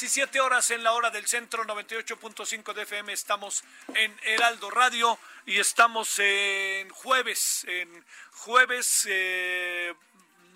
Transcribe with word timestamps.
17 0.00 0.40
horas 0.40 0.70
en 0.70 0.82
la 0.82 0.92
hora 0.92 1.10
del 1.10 1.26
centro, 1.26 1.62
98.5 1.62 2.72
de 2.72 2.82
FM. 2.84 3.12
Estamos 3.12 3.62
en 3.94 4.18
Heraldo 4.24 4.70
Radio 4.70 5.18
y 5.44 5.58
estamos 5.58 6.18
en 6.20 6.88
jueves, 6.88 7.66
en 7.68 8.06
jueves. 8.32 9.06
eh, 9.10 9.92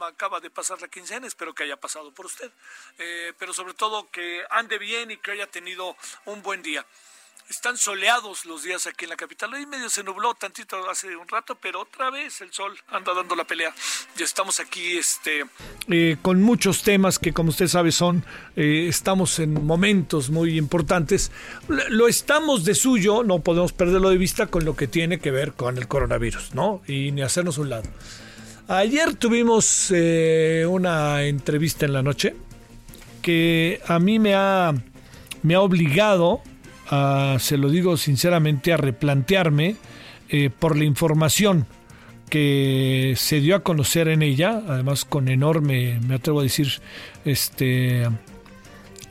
acaba 0.00 0.40
de 0.40 0.48
pasar 0.48 0.80
la 0.80 0.88
quincena, 0.88 1.26
espero 1.26 1.54
que 1.54 1.64
haya 1.64 1.76
pasado 1.76 2.10
por 2.12 2.24
usted, 2.24 2.50
Eh, 2.96 3.34
pero 3.38 3.52
sobre 3.52 3.74
todo 3.74 4.10
que 4.10 4.42
ande 4.48 4.78
bien 4.78 5.10
y 5.10 5.18
que 5.18 5.32
haya 5.32 5.46
tenido 5.46 5.94
un 6.24 6.42
buen 6.42 6.62
día. 6.62 6.86
Están 7.50 7.76
soleados 7.76 8.46
los 8.46 8.62
días 8.62 8.86
aquí 8.86 9.04
en 9.04 9.10
la 9.10 9.16
capital. 9.16 9.52
Hoy 9.52 9.66
medio 9.66 9.90
se 9.90 10.02
nubló 10.02 10.34
tantito 10.34 10.88
hace 10.88 11.14
un 11.14 11.28
rato, 11.28 11.56
pero 11.60 11.82
otra 11.82 12.10
vez 12.10 12.40
el 12.40 12.50
sol 12.52 12.72
anda 12.88 13.12
dando 13.12 13.36
la 13.36 13.44
pelea. 13.44 13.74
Ya 14.16 14.24
estamos 14.24 14.60
aquí, 14.60 14.96
este, 14.96 15.44
eh, 15.88 16.16
con 16.22 16.42
muchos 16.42 16.82
temas 16.82 17.18
que, 17.18 17.34
como 17.34 17.50
usted 17.50 17.66
sabe, 17.66 17.92
son, 17.92 18.24
eh, 18.56 18.86
estamos 18.88 19.38
en 19.40 19.66
momentos 19.66 20.30
muy 20.30 20.56
importantes. 20.56 21.30
Lo 21.68 22.08
estamos 22.08 22.64
de 22.64 22.74
suyo, 22.74 23.22
no 23.24 23.40
podemos 23.40 23.72
perderlo 23.72 24.08
de 24.08 24.16
vista 24.16 24.46
con 24.46 24.64
lo 24.64 24.74
que 24.74 24.86
tiene 24.86 25.18
que 25.18 25.30
ver 25.30 25.52
con 25.52 25.76
el 25.76 25.86
coronavirus, 25.86 26.54
¿no? 26.54 26.80
Y 26.86 27.12
ni 27.12 27.20
hacernos 27.20 27.58
un 27.58 27.68
lado. 27.68 27.84
Ayer 28.68 29.14
tuvimos 29.16 29.90
eh, 29.94 30.64
una 30.66 31.24
entrevista 31.24 31.84
en 31.84 31.92
la 31.92 32.02
noche 32.02 32.34
que 33.20 33.82
a 33.86 33.98
mí 33.98 34.18
me 34.18 34.34
ha, 34.34 34.72
me 35.42 35.54
ha 35.54 35.60
obligado, 35.60 36.42
se 37.40 37.56
lo 37.58 37.68
digo 37.70 37.96
sinceramente, 37.96 38.72
a 38.72 38.76
replantearme 38.76 39.76
eh, 40.28 40.50
por 40.50 40.76
la 40.76 40.84
información 40.84 41.66
que 42.30 43.14
se 43.16 43.40
dio 43.40 43.54
a 43.56 43.60
conocer 43.62 44.08
en 44.08 44.22
ella, 44.22 44.62
además 44.68 45.04
con 45.04 45.28
enorme, 45.28 46.00
me 46.06 46.14
atrevo 46.16 46.40
a 46.40 46.44
decir, 46.44 46.68
este 47.24 48.02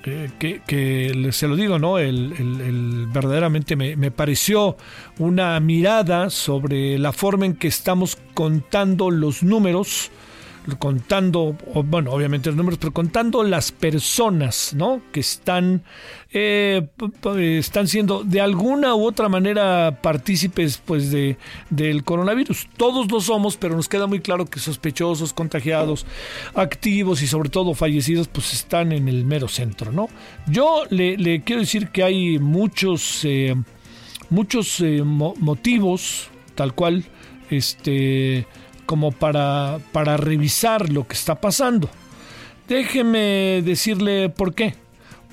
eh, 0.05 0.29
que, 0.39 1.29
se 1.31 1.47
lo 1.47 1.55
digo, 1.55 1.79
¿no? 1.79 1.97
El- 1.99 2.33
el- 2.37 3.07
verdaderamente 3.13 3.75
me, 3.75 3.95
me 3.95 4.11
pareció 4.11 4.75
una 5.19 5.57
mirada 5.59 6.29
sobre 6.29 6.97
la 6.99 7.13
forma 7.13 7.45
en 7.45 7.55
que 7.55 7.67
estamos 7.69 8.17
contando 8.33 9.11
los 9.11 9.43
números, 9.43 10.11
contando, 10.79 11.57
bueno, 11.85 12.11
obviamente 12.11 12.49
los 12.49 12.55
números, 12.55 12.79
pero 12.79 12.93
contando 12.93 13.43
las 13.43 13.71
personas, 13.71 14.73
¿no? 14.73 15.01
Que 15.11 15.19
están, 15.19 15.83
eh, 16.31 16.87
están 17.37 17.87
siendo 17.87 18.23
de 18.23 18.39
alguna 18.39 18.95
u 18.95 19.05
otra 19.05 19.27
manera 19.27 19.99
partícipes, 20.01 20.81
pues, 20.85 21.11
de, 21.11 21.37
del 21.69 22.03
coronavirus. 22.03 22.69
Todos 22.77 23.11
lo 23.11 23.19
somos, 23.19 23.57
pero 23.57 23.75
nos 23.75 23.89
queda 23.89 24.07
muy 24.07 24.21
claro 24.21 24.45
que 24.45 24.59
sospechosos, 24.59 25.33
contagiados, 25.33 26.05
activos 26.55 27.21
y 27.21 27.27
sobre 27.27 27.49
todo 27.49 27.73
fallecidos, 27.73 28.27
pues, 28.29 28.53
están 28.53 28.91
en 28.93 29.07
el 29.09 29.25
mero 29.25 29.47
centro, 29.47 29.91
¿no? 29.91 30.07
Yo 30.47 30.83
le, 30.89 31.43
quiero 31.43 31.61
decir 31.61 31.89
que 31.89 32.03
hay 32.03 32.39
muchos, 32.39 33.25
eh, 33.25 33.55
muchos 34.29 34.79
eh, 34.79 35.03
mo- 35.03 35.33
motivos, 35.39 36.29
tal 36.55 36.73
cual, 36.73 37.03
este 37.49 38.47
como 38.85 39.11
para, 39.11 39.79
para 39.91 40.17
revisar 40.17 40.89
lo 40.89 41.07
que 41.07 41.15
está 41.15 41.39
pasando. 41.39 41.89
Déjeme 42.67 43.61
decirle 43.63 44.29
por 44.29 44.53
qué. 44.53 44.75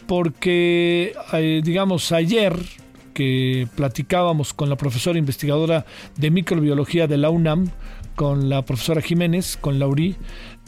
Porque, 0.06 1.14
eh, 1.32 1.60
digamos, 1.62 2.10
ayer 2.10 2.56
que 3.14 3.68
platicábamos 3.76 4.52
con 4.54 4.68
la 4.68 4.76
profesora 4.76 5.18
investigadora 5.18 5.84
de 6.16 6.30
microbiología 6.30 7.06
de 7.06 7.16
la 7.16 7.30
UNAM, 7.30 7.70
con 8.16 8.48
la 8.48 8.64
profesora 8.64 9.00
Jiménez, 9.00 9.56
con 9.60 9.78
Laurí, 9.78 10.16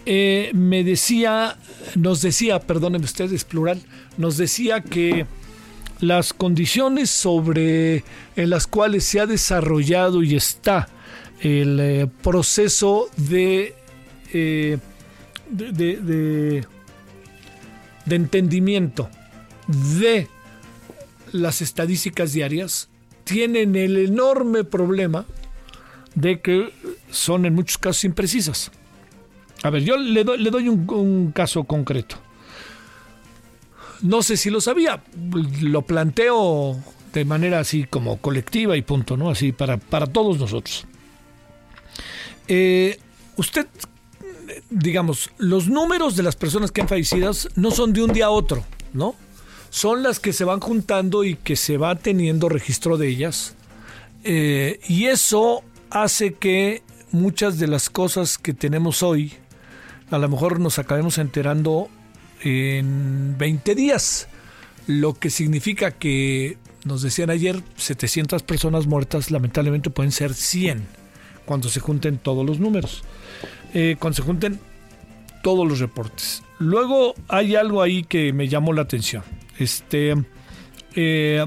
eh, 0.07 0.51
me 0.55 0.85
decía, 0.85 1.57
nos 1.95 2.23
decía, 2.23 2.61
perdónenme 2.61 3.05
ustedes, 3.05 3.45
plural, 3.45 3.81
nos 4.17 4.37
decía 4.37 4.81
que 4.81 5.27
las 6.01 6.33
condiciones 6.33 7.11
sobre 7.11 8.05
en 8.35 8.51
las 8.51 8.67
cuales 8.67 9.05
se 9.05 9.21
ha 9.21 9.27
desarrollado 9.27 10.23
y 10.23 10.35
está 10.35 10.89
el 11.43 11.79
eh, 11.81 12.07
proceso 12.23 13.09
de, 13.17 13.75
eh, 14.33 14.79
de- 15.51 15.73
de- 15.73 16.67
de 18.07 18.17
entendimiento 18.17 19.11
de 19.99 20.29
las 21.33 21.61
estadísticas 21.63 22.33
diarias 22.33 22.89
tienen 23.25 23.77
el 23.77 23.97
enorme 23.97 24.65
problema 24.65 25.25
de 26.15 26.41
que 26.41 26.73
son 27.11 27.47
en 27.47 27.55
muchos 27.55 27.79
casos 27.79 28.05
imprecisas. 28.05 28.71
A 29.63 29.71
ver, 29.71 29.83
yo 29.85 29.97
le 29.97 30.25
doy, 30.25 30.39
le 30.39 30.51
doy 30.51 30.69
un, 30.69 30.89
un 30.91 31.33
caso 31.33 31.65
concreto. 31.65 32.17
No 34.03 34.23
sé 34.23 34.37
si 34.37 34.51
lo 34.51 34.61
sabía, 34.61 35.03
lo 35.61 35.83
planteo 35.83 36.77
de 37.13 37.25
manera 37.25 37.61
así 37.61 37.85
como 37.85 38.17
colectiva 38.19 38.77
y 38.77 38.83
punto, 38.83 39.17
¿no? 39.17 39.31
Así 39.31 39.53
para, 39.53 39.77
para 39.77 40.07
todos 40.09 40.39
nosotros. 40.39 40.87
Eh, 42.55 42.99
usted, 43.37 43.67
digamos, 44.69 45.31
los 45.39 45.69
números 45.69 46.17
de 46.17 46.23
las 46.23 46.37
personas 46.37 46.71
que 46.71 46.83
han 46.83 46.89
fallecido 46.89 47.33
no 47.57 47.71
son 47.71 47.95
de 47.95 48.03
un 48.03 48.13
día 48.13 48.27
a 48.27 48.31
otro, 48.31 48.63
¿no? 48.93 49.15
Son 49.71 50.03
las 50.03 50.21
que 50.21 50.35
se 50.35 50.45
van 50.45 50.61
juntando 50.61 51.25
y 51.25 51.37
que 51.37 51.57
se 51.57 51.79
va 51.79 51.95
teniendo 51.95 52.51
registro 52.51 52.99
de 52.99 53.09
ellas. 53.09 53.55
Eh, 54.25 54.81
y 54.87 55.07
eso 55.07 55.63
hace 55.89 56.35
que 56.35 56.83
muchas 57.11 57.59
de 57.59 57.69
las 57.69 57.89
cosas 57.89 58.37
que 58.37 58.53
tenemos 58.53 59.03
hoy, 59.03 59.33
a 60.11 60.19
lo 60.19 60.29
mejor 60.29 60.61
nos 60.61 60.79
acabemos 60.79 61.17
enterando 61.17 61.89
en 62.43 63.35
20 63.39 63.75
días, 63.75 64.29
lo 64.87 65.15
que 65.15 65.31
significa 65.31 65.91
que, 65.91 66.59
nos 66.85 67.01
decían 67.01 67.31
ayer, 67.31 67.63
700 67.77 68.43
personas 68.43 68.87
muertas, 68.87 69.31
lamentablemente 69.31 69.89
pueden 69.89 70.13
ser 70.13 70.35
100 70.35 71.01
cuando 71.45 71.69
se 71.69 71.81
junten 71.81 72.19
todos 72.19 72.45
los 72.47 72.59
números, 72.61 73.03
eh, 73.75 73.97
cuando 73.99 74.17
se 74.17 74.23
junten 74.23 74.61
todos 75.43 75.67
los 75.69 75.81
reportes. 75.81 76.43
Luego 76.59 77.15
hay 77.29 77.57
algo 77.57 77.83
ahí 77.83 78.05
que 78.05 78.33
me 78.33 78.49
llamó 78.49 78.73
la 78.73 78.83
atención. 78.83 79.23
Este 79.59 80.15
eh, 80.95 81.45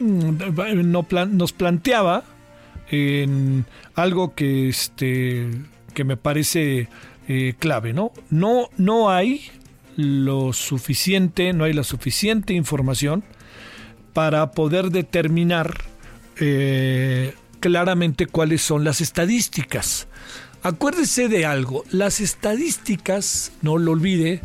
mm, 0.00 0.90
no 0.90 1.02
plan- 1.04 1.36
nos 1.36 1.52
planteaba 1.52 2.24
en 2.90 3.64
algo 3.94 4.34
que 4.34 4.68
este 4.68 5.48
que 5.94 6.04
me 6.04 6.16
parece 6.16 6.88
eh, 7.28 7.54
clave, 7.58 7.92
¿no? 7.92 8.12
No 8.30 8.68
no 8.76 9.10
hay 9.10 9.42
lo 9.96 10.52
suficiente, 10.52 11.52
no 11.52 11.64
hay 11.64 11.72
la 11.72 11.84
suficiente 11.84 12.54
información 12.54 13.22
para 14.14 14.50
poder 14.52 14.90
determinar 14.90 15.76
claramente 17.60 18.26
cuáles 18.26 18.62
son 18.62 18.84
las 18.84 19.00
estadísticas. 19.00 20.08
Acuérdese 20.62 21.28
de 21.28 21.46
algo, 21.46 21.84
las 21.90 22.20
estadísticas, 22.20 23.52
no 23.62 23.78
lo 23.78 23.92
olvide, 23.92 24.42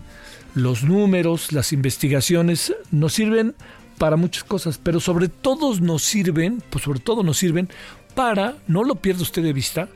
los 0.53 0.83
números, 0.83 1.51
las 1.51 1.73
investigaciones 1.73 2.73
nos 2.91 3.13
sirven 3.13 3.55
para 3.97 4.15
muchas 4.15 4.43
cosas, 4.43 4.77
pero 4.77 4.99
sobre 4.99 5.27
todo 5.27 5.77
nos 5.79 6.03
sirven, 6.03 6.63
pues 6.69 6.85
sobre 6.85 6.99
todo 6.99 7.23
nos 7.23 7.37
sirven 7.37 7.69
para, 8.13 8.55
no 8.67 8.83
lo 8.83 8.95
pierda 8.95 9.23
usted 9.23 9.43
de 9.43 9.51
vista, 9.51 9.89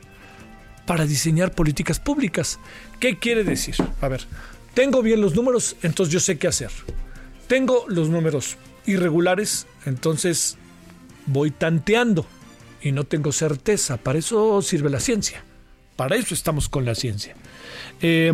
para 0.86 1.06
diseñar 1.06 1.54
políticas 1.54 2.00
públicas. 2.00 2.58
¿Qué 2.98 3.18
quiere 3.18 3.44
decir? 3.44 3.76
A 4.00 4.08
ver, 4.08 4.26
tengo 4.74 5.02
bien 5.02 5.20
los 5.20 5.34
números, 5.34 5.76
entonces 5.82 6.12
yo 6.12 6.20
sé 6.20 6.38
qué 6.38 6.48
hacer. 6.48 6.70
Tengo 7.46 7.84
los 7.88 8.10
números 8.10 8.56
irregulares, 8.86 9.66
entonces 9.86 10.58
voy 11.26 11.50
tanteando 11.50 12.26
y 12.82 12.92
no 12.92 13.04
tengo 13.04 13.32
certeza. 13.32 13.96
Para 13.96 14.18
eso 14.18 14.62
sirve 14.62 14.90
la 14.90 15.00
ciencia. 15.00 15.42
Para 15.96 16.16
eso 16.16 16.34
estamos 16.34 16.68
con 16.68 16.84
la 16.84 16.94
ciencia. 16.94 17.34
Eh, 18.00 18.32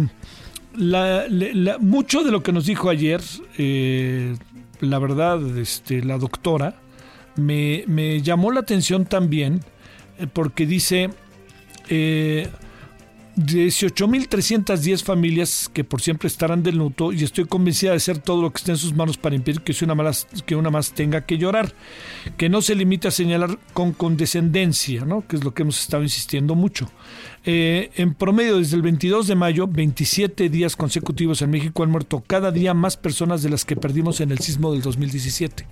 mucho 1.80 2.22
de 2.22 2.30
lo 2.30 2.42
que 2.42 2.52
nos 2.52 2.66
dijo 2.66 2.90
ayer, 2.90 3.20
eh, 3.58 4.36
la 4.80 4.98
verdad, 4.98 5.58
este, 5.58 6.02
la 6.02 6.18
doctora, 6.18 6.76
me, 7.36 7.84
me, 7.86 8.22
llamó 8.22 8.50
la 8.50 8.60
atención 8.60 9.04
también 9.04 9.60
eh, 10.18 10.26
porque 10.32 10.66
dice, 10.66 11.10
18.310 13.36 15.04
familias 15.04 15.70
que 15.70 15.84
por 15.84 16.00
siempre 16.00 16.26
estarán 16.26 16.62
del 16.62 16.76
luto 16.76 17.12
y 17.12 17.22
estoy 17.22 17.44
convencida 17.44 17.90
de 17.90 17.98
hacer 17.98 18.16
todo 18.18 18.40
lo 18.40 18.50
que 18.50 18.58
esté 18.58 18.70
en 18.70 18.78
sus 18.78 18.94
manos 18.94 19.18
para 19.18 19.36
impedir 19.36 19.60
que 19.60 19.76
una, 19.84 19.94
más, 19.94 20.26
que 20.46 20.56
una 20.56 20.70
más 20.70 20.92
tenga 20.92 21.26
que 21.26 21.36
llorar. 21.36 21.74
Que 22.38 22.48
no 22.48 22.62
se 22.62 22.74
limite 22.74 23.08
a 23.08 23.10
señalar 23.10 23.58
con 23.74 23.92
condescendencia, 23.92 25.04
¿no? 25.04 25.26
que 25.28 25.36
es 25.36 25.44
lo 25.44 25.52
que 25.52 25.62
hemos 25.62 25.78
estado 25.78 26.02
insistiendo 26.02 26.54
mucho. 26.54 26.90
Eh, 27.44 27.90
en 27.96 28.14
promedio, 28.14 28.56
desde 28.56 28.76
el 28.76 28.82
22 28.82 29.26
de 29.26 29.34
mayo, 29.34 29.66
27 29.66 30.48
días 30.48 30.74
consecutivos 30.74 31.42
en 31.42 31.50
México 31.50 31.82
han 31.82 31.90
muerto 31.90 32.24
cada 32.26 32.50
día 32.50 32.72
más 32.72 32.96
personas 32.96 33.42
de 33.42 33.50
las 33.50 33.66
que 33.66 33.76
perdimos 33.76 34.22
en 34.22 34.30
el 34.30 34.38
sismo 34.38 34.72
del 34.72 34.80
2017. 34.80 35.66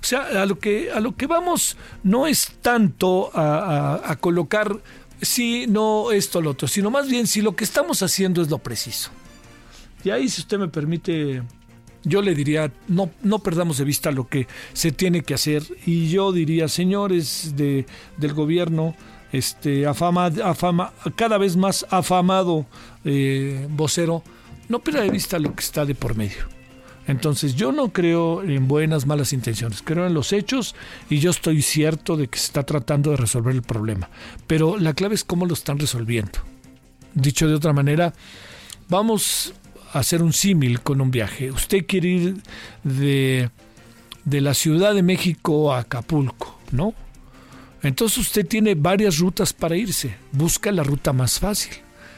O 0.00 0.04
sea, 0.04 0.42
a 0.42 0.46
lo 0.46 0.58
que, 0.58 0.90
a 0.92 1.00
lo 1.00 1.16
que 1.16 1.26
vamos 1.26 1.76
no 2.02 2.26
es 2.26 2.52
tanto 2.62 3.30
a 3.34 4.16
colocar 4.20 4.78
si 5.20 5.66
no 5.66 6.12
esto, 6.12 6.40
lo 6.40 6.50
otro, 6.50 6.68
sino 6.68 6.90
más 6.90 7.08
bien 7.08 7.26
si 7.26 7.42
lo 7.42 7.56
que 7.56 7.64
estamos 7.64 8.02
haciendo 8.02 8.42
es 8.42 8.50
lo 8.50 8.58
preciso. 8.58 9.10
Y 10.04 10.10
ahí, 10.10 10.28
si 10.28 10.42
usted 10.42 10.58
me 10.58 10.68
permite, 10.68 11.42
yo 12.04 12.22
le 12.22 12.34
diría, 12.34 12.72
no, 12.86 13.10
no 13.22 13.40
perdamos 13.40 13.78
de 13.78 13.84
vista 13.84 14.10
lo 14.12 14.28
que 14.28 14.46
se 14.72 14.92
tiene 14.92 15.22
que 15.22 15.34
hacer. 15.34 15.64
Y 15.84 16.08
yo 16.08 16.32
diría, 16.32 16.68
señores 16.68 17.54
de, 17.56 17.86
del 18.16 18.32
gobierno, 18.32 18.94
este, 19.32 19.86
afama, 19.86 20.30
cada 21.16 21.38
vez 21.38 21.56
más 21.56 21.86
afamado 21.90 22.66
eh, 23.04 23.66
vocero, 23.70 24.22
no 24.68 24.78
pierda 24.80 25.02
de 25.02 25.10
vista 25.10 25.38
lo 25.38 25.54
que 25.54 25.62
está 25.62 25.84
de 25.84 25.94
por 25.94 26.14
medio. 26.14 26.55
Entonces 27.06 27.54
yo 27.54 27.72
no 27.72 27.92
creo 27.92 28.42
en 28.42 28.66
buenas, 28.66 29.06
malas 29.06 29.32
intenciones, 29.32 29.82
creo 29.82 30.06
en 30.06 30.14
los 30.14 30.32
hechos 30.32 30.74
y 31.08 31.18
yo 31.18 31.30
estoy 31.30 31.62
cierto 31.62 32.16
de 32.16 32.28
que 32.28 32.38
se 32.38 32.46
está 32.46 32.64
tratando 32.64 33.10
de 33.10 33.16
resolver 33.16 33.54
el 33.54 33.62
problema. 33.62 34.10
Pero 34.46 34.76
la 34.76 34.94
clave 34.94 35.14
es 35.14 35.24
cómo 35.24 35.46
lo 35.46 35.54
están 35.54 35.78
resolviendo. 35.78 36.40
Dicho 37.14 37.46
de 37.46 37.54
otra 37.54 37.72
manera, 37.72 38.12
vamos 38.88 39.54
a 39.92 40.00
hacer 40.00 40.22
un 40.22 40.32
símil 40.32 40.80
con 40.80 41.00
un 41.00 41.10
viaje. 41.10 41.50
Usted 41.50 41.86
quiere 41.86 42.08
ir 42.08 42.36
de, 42.82 43.50
de 44.24 44.40
la 44.40 44.54
Ciudad 44.54 44.94
de 44.94 45.02
México 45.02 45.72
a 45.72 45.80
Acapulco, 45.80 46.58
¿no? 46.72 46.92
Entonces 47.82 48.18
usted 48.18 48.44
tiene 48.44 48.74
varias 48.74 49.18
rutas 49.18 49.52
para 49.52 49.76
irse. 49.76 50.16
Busca 50.32 50.72
la 50.72 50.82
ruta 50.82 51.12
más 51.12 51.38
fácil. 51.38 51.72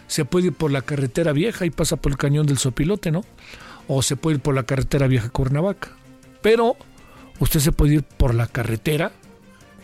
Se 0.06 0.25
puede 0.25 0.46
ir 0.46 0.55
por 0.55 0.70
la 0.70 0.81
carretera 0.81 1.32
vieja 1.32 1.67
y 1.67 1.70
pasa 1.70 1.96
por 1.96 2.12
el 2.12 2.19
cañón 2.19 2.46
del 2.46 2.56
Sopilote, 2.56 3.11
¿no? 3.11 3.23
O 3.88 4.02
se 4.02 4.17
puede 4.17 4.37
ir 4.37 4.43
por 4.43 4.55
la 4.55 4.62
carretera 4.62 5.06
vieja 5.06 5.31
Cuernavaca. 5.31 5.88
Pero 6.43 6.76
usted 7.40 7.61
se 7.61 7.73
puede 7.73 7.94
ir 7.94 8.02
por 8.02 8.35
la 8.35 8.46
carretera 8.46 9.12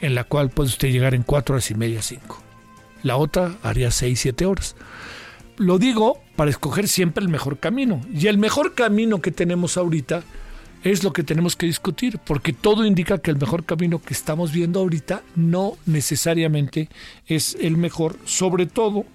en 0.01 0.15
la 0.15 0.25
cual 0.25 0.51
puede 0.51 0.69
usted 0.69 0.91
llegar 0.91 1.15
en 1.15 1.23
cuatro 1.23 1.55
horas 1.55 1.71
y 1.71 1.75
media, 1.75 2.03
cinco. 2.03 2.41
La 3.03 3.17
otra 3.17 3.57
haría 3.63 3.91
seis, 3.91 4.21
siete 4.21 4.47
horas. 4.47 4.77
Lo 5.57 5.79
digo 5.79 6.19
para 6.37 6.51
escoger 6.51 6.89
siempre 6.89 7.23
el 7.25 7.31
mejor 7.31 7.59
camino. 7.59 8.01
Y 8.13 8.27
el 8.27 8.39
mejor 8.39 8.75
camino 8.75 9.21
que 9.21 9.31
tenemos 9.31 9.77
ahorita 9.77 10.23
es 10.83 11.03
lo 11.03 11.13
que 11.13 11.23
tenemos 11.23 11.57
que 11.57 11.67
discutir, 11.67 12.19
porque 12.19 12.53
todo 12.53 12.85
indica 12.85 13.19
que 13.19 13.31
el 13.31 13.39
mejor 13.39 13.65
camino 13.65 14.03
que 14.03 14.13
estamos 14.13 14.53
viendo 14.53 14.81
ahorita 14.81 15.23
no 15.35 15.79
necesariamente 15.87 16.91
es 17.27 17.57
el 17.59 17.79
mejor, 17.79 18.19
sobre 18.27 18.67
todo 18.67 19.07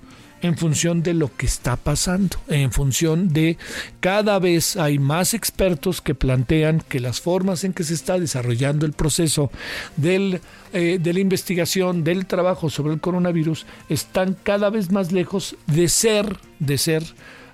en 0.41 0.57
función 0.57 1.03
de 1.03 1.13
lo 1.13 1.35
que 1.35 1.45
está 1.45 1.75
pasando, 1.75 2.37
en 2.47 2.71
función 2.71 3.33
de 3.33 3.57
cada 3.99 4.39
vez 4.39 4.77
hay 4.77 4.99
más 4.99 5.33
expertos 5.33 6.01
que 6.01 6.15
plantean 6.15 6.81
que 6.87 6.99
las 6.99 7.21
formas 7.21 7.63
en 7.63 7.73
que 7.73 7.83
se 7.83 7.93
está 7.93 8.19
desarrollando 8.19 8.85
el 8.85 8.93
proceso 8.93 9.51
del, 9.97 10.41
eh, 10.73 10.97
de 11.01 11.13
la 11.13 11.19
investigación, 11.19 12.03
del 12.03 12.25
trabajo 12.25 12.69
sobre 12.69 12.93
el 12.93 13.01
coronavirus, 13.01 13.65
están 13.89 14.35
cada 14.41 14.69
vez 14.69 14.91
más 14.91 15.11
lejos 15.11 15.55
de 15.67 15.89
ser, 15.89 16.37
de 16.59 16.77
ser 16.77 17.03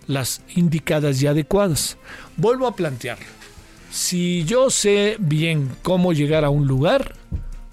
las 0.07 0.41
indicadas 0.55 1.21
y 1.21 1.27
adecuadas. 1.27 1.97
Vuelvo 2.37 2.67
a 2.67 2.75
plantear, 2.75 3.17
si 3.91 4.43
yo 4.43 4.69
sé 4.69 5.17
bien 5.19 5.71
cómo 5.81 6.13
llegar 6.13 6.45
a 6.45 6.49
un 6.49 6.67
lugar, 6.67 7.15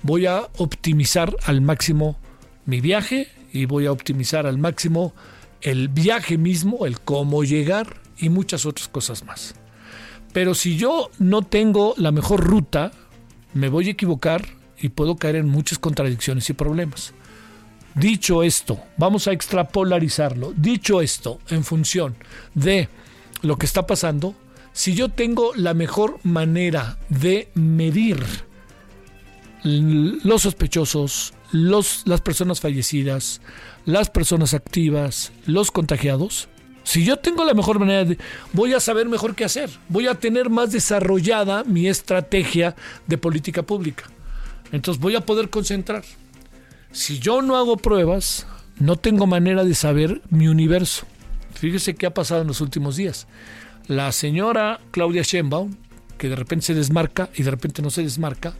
voy 0.02 0.26
a 0.26 0.48
optimizar 0.56 1.36
al 1.44 1.60
máximo 1.60 2.16
mi 2.64 2.80
viaje 2.80 3.28
y 3.52 3.66
voy 3.66 3.86
a 3.86 3.92
optimizar 3.92 4.46
al 4.46 4.58
máximo 4.58 5.12
el 5.60 5.88
viaje 5.88 6.38
mismo, 6.38 6.86
el 6.86 7.00
cómo 7.00 7.44
llegar 7.44 8.00
y 8.18 8.28
muchas 8.28 8.66
otras 8.66 8.88
cosas 8.88 9.24
más. 9.24 9.54
Pero 10.32 10.54
si 10.54 10.76
yo 10.76 11.10
no 11.18 11.42
tengo 11.42 11.94
la 11.98 12.10
mejor 12.10 12.40
ruta, 12.40 12.92
me 13.54 13.68
voy 13.68 13.88
a 13.88 13.92
equivocar 13.92 14.44
y 14.78 14.88
puedo 14.88 15.16
caer 15.16 15.36
en 15.36 15.48
muchas 15.48 15.78
contradicciones 15.78 16.48
y 16.50 16.54
problemas. 16.54 17.12
Dicho 17.94 18.42
esto, 18.42 18.80
vamos 18.96 19.28
a 19.28 19.32
extrapolarizarlo. 19.32 20.54
Dicho 20.56 21.02
esto, 21.02 21.38
en 21.48 21.62
función 21.62 22.16
de 22.54 22.88
lo 23.42 23.56
que 23.58 23.66
está 23.66 23.86
pasando, 23.86 24.34
si 24.72 24.94
yo 24.94 25.10
tengo 25.10 25.52
la 25.54 25.74
mejor 25.74 26.18
manera 26.22 26.98
de 27.10 27.50
medir 27.54 28.24
los 29.64 30.42
sospechosos, 30.42 31.34
los, 31.52 32.02
las 32.06 32.20
personas 32.20 32.60
fallecidas, 32.60 33.40
las 33.84 34.10
personas 34.10 34.54
activas, 34.54 35.32
los 35.46 35.70
contagiados, 35.70 36.48
si 36.84 37.04
yo 37.04 37.16
tengo 37.16 37.44
la 37.44 37.54
mejor 37.54 37.78
manera 37.78 38.04
de, 38.04 38.18
voy 38.52 38.74
a 38.74 38.80
saber 38.80 39.08
mejor 39.08 39.34
qué 39.34 39.44
hacer, 39.44 39.70
voy 39.88 40.08
a 40.08 40.16
tener 40.16 40.50
más 40.50 40.72
desarrollada 40.72 41.64
mi 41.64 41.86
estrategia 41.86 42.74
de 43.06 43.18
política 43.18 43.62
pública. 43.62 44.04
Entonces 44.72 45.00
voy 45.00 45.14
a 45.14 45.20
poder 45.20 45.48
concentrar. 45.48 46.02
Si 46.90 47.18
yo 47.18 47.40
no 47.40 47.56
hago 47.56 47.76
pruebas, 47.76 48.46
no 48.78 48.96
tengo 48.96 49.26
manera 49.26 49.64
de 49.64 49.74
saber 49.74 50.22
mi 50.30 50.48
universo. 50.48 51.06
Fíjese 51.54 51.94
qué 51.94 52.06
ha 52.06 52.14
pasado 52.14 52.42
en 52.42 52.48
los 52.48 52.60
últimos 52.60 52.96
días. 52.96 53.28
La 53.86 54.10
señora 54.12 54.80
Claudia 54.90 55.22
Sheinbaum, 55.22 55.76
que 56.18 56.28
de 56.28 56.36
repente 56.36 56.66
se 56.66 56.74
desmarca 56.74 57.30
y 57.34 57.42
de 57.42 57.50
repente 57.50 57.82
no 57.82 57.90
se 57.90 58.02
desmarca, 58.02 58.54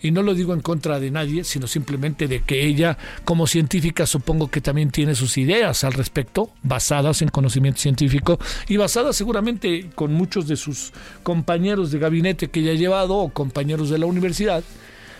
y 0.00 0.10
no 0.10 0.22
lo 0.22 0.34
digo 0.34 0.54
en 0.54 0.60
contra 0.60 1.00
de 1.00 1.10
nadie, 1.10 1.44
sino 1.44 1.66
simplemente 1.66 2.28
de 2.28 2.40
que 2.40 2.66
ella, 2.66 2.96
como 3.24 3.46
científica, 3.46 4.06
supongo 4.06 4.50
que 4.50 4.60
también 4.60 4.90
tiene 4.90 5.14
sus 5.14 5.38
ideas 5.38 5.84
al 5.84 5.92
respecto, 5.92 6.50
basadas 6.62 7.22
en 7.22 7.28
conocimiento 7.28 7.80
científico 7.80 8.38
y 8.68 8.76
basadas 8.76 9.16
seguramente 9.16 9.90
con 9.94 10.12
muchos 10.12 10.46
de 10.46 10.56
sus 10.56 10.92
compañeros 11.22 11.90
de 11.90 11.98
gabinete 11.98 12.48
que 12.48 12.60
ella 12.60 12.72
ha 12.72 12.76
llevado 12.76 13.16
o 13.16 13.32
compañeros 13.32 13.90
de 13.90 13.98
la 13.98 14.06
universidad, 14.06 14.62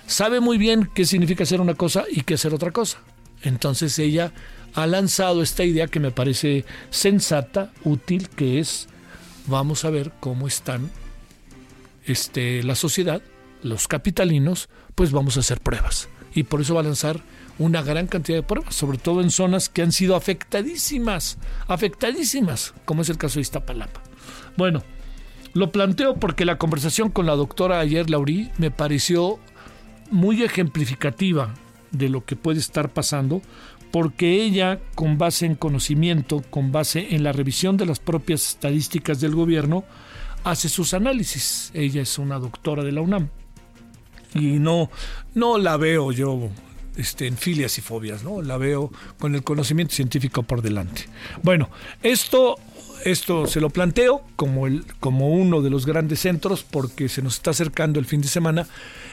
sabe 0.07 0.41
muy 0.41 0.59
bien 0.59 0.89
qué 0.95 1.05
significa 1.05 1.43
hacer 1.43 1.61
una 1.61 1.75
cosa 1.75 2.05
y 2.11 2.23
qué 2.23 2.35
hacer 2.35 2.55
otra 2.55 2.71
cosa. 2.71 2.99
Entonces 3.43 3.99
ella 3.99 4.33
ha 4.75 4.87
lanzado 4.87 5.43
esta 5.43 5.65
idea 5.65 5.87
que 5.87 6.01
me 6.01 6.11
parece 6.11 6.65
sensata, 6.91 7.73
útil, 7.85 8.29
que 8.29 8.59
es 8.59 8.89
vamos 9.47 9.85
a 9.85 9.91
ver 9.91 10.13
cómo 10.21 10.47
están 10.47 10.91
este, 12.07 12.63
la 12.63 12.75
sociedad 12.75 13.23
los 13.63 13.89
capitalinos, 13.89 14.69
pues 14.95 15.13
vamos 15.13 15.37
a 15.37 15.41
hacer 15.41 15.61
pruebas. 15.61 16.09
Y 16.35 16.45
por 16.45 16.61
eso 16.61 16.75
va 16.75 16.81
a 16.81 16.85
lanzar 16.85 17.21
una 17.59 17.83
gran 17.83 18.07
cantidad 18.07 18.39
de 18.39 18.43
pruebas, 18.43 18.75
sobre 18.75 18.99
todo 18.99 19.21
en 19.21 19.31
zonas 19.31 19.69
que 19.69 19.83
han 19.83 19.93
sido 19.93 20.15
afectadísimas, 20.15 21.39
afectadísimas, 21.67 22.75
como 22.85 23.03
es 23.03 23.09
el 23.09 23.19
caso 23.19 23.37
de 23.37 23.43
Iztapalapa. 23.43 24.03
Bueno, 24.57 24.83
lo 25.55 25.73
planteo 25.73 26.17
porque 26.17 26.45
la 26.45 26.59
conversación 26.59 27.11
con 27.11 27.27
la 27.27 27.35
doctora 27.35 27.81
ayer, 27.81 28.11
Laurí, 28.11 28.51
me 28.59 28.71
pareció 28.71 29.39
muy 30.11 30.43
ejemplificativa 30.43 31.55
de 31.91 32.09
lo 32.09 32.25
que 32.25 32.37
puede 32.37 32.61
estar 32.61 32.91
pasando, 32.91 33.43
porque 33.91 34.43
ella, 34.43 34.81
con 34.95 35.17
base 35.17 35.47
en 35.47 35.55
conocimiento, 35.55 36.43
con 36.51 36.73
base 36.73 37.15
en 37.15 37.23
la 37.25 37.33
revisión 37.33 37.77
de 37.77 37.87
las 37.87 37.99
propias 37.99 38.47
estadísticas 38.51 39.21
del 39.21 39.35
gobierno, 39.35 39.85
hace 40.45 40.69
sus 40.69 40.93
análisis. 40.95 41.71
Ella 41.75 42.03
es 42.03 42.19
una 42.19 42.39
doctora 42.39 42.85
de 42.85 42.93
la 42.93 43.01
UNAM 43.01 43.31
y 44.35 44.59
no, 44.59 44.91
no 45.35 45.59
la 45.59 45.77
veo 45.77 46.13
yo 46.13 46.49
este, 46.97 47.27
en 47.27 47.37
filias 47.37 47.79
y 47.79 47.81
fobias, 47.81 48.25
¿no? 48.25 48.43
La 48.43 48.57
veo 48.57 48.91
con 49.19 49.35
el 49.35 49.43
conocimiento 49.43 49.95
científico 49.95 50.43
por 50.43 50.63
delante. 50.63 51.07
Bueno, 51.43 51.71
esto 52.03 52.57
esto 53.05 53.47
se 53.47 53.61
lo 53.61 53.71
planteo 53.71 54.23
como, 54.37 54.67
el, 54.67 54.85
como 54.99 55.31
uno 55.31 55.63
de 55.63 55.71
los 55.71 55.87
grandes 55.87 56.21
centros 56.21 56.65
porque 56.65 57.09
se 57.09 57.23
nos 57.23 57.35
está 57.35 57.51
acercando 57.51 58.01
el 58.01 58.07
fin 58.07 58.21
de 58.21 58.29
semana 58.29 58.67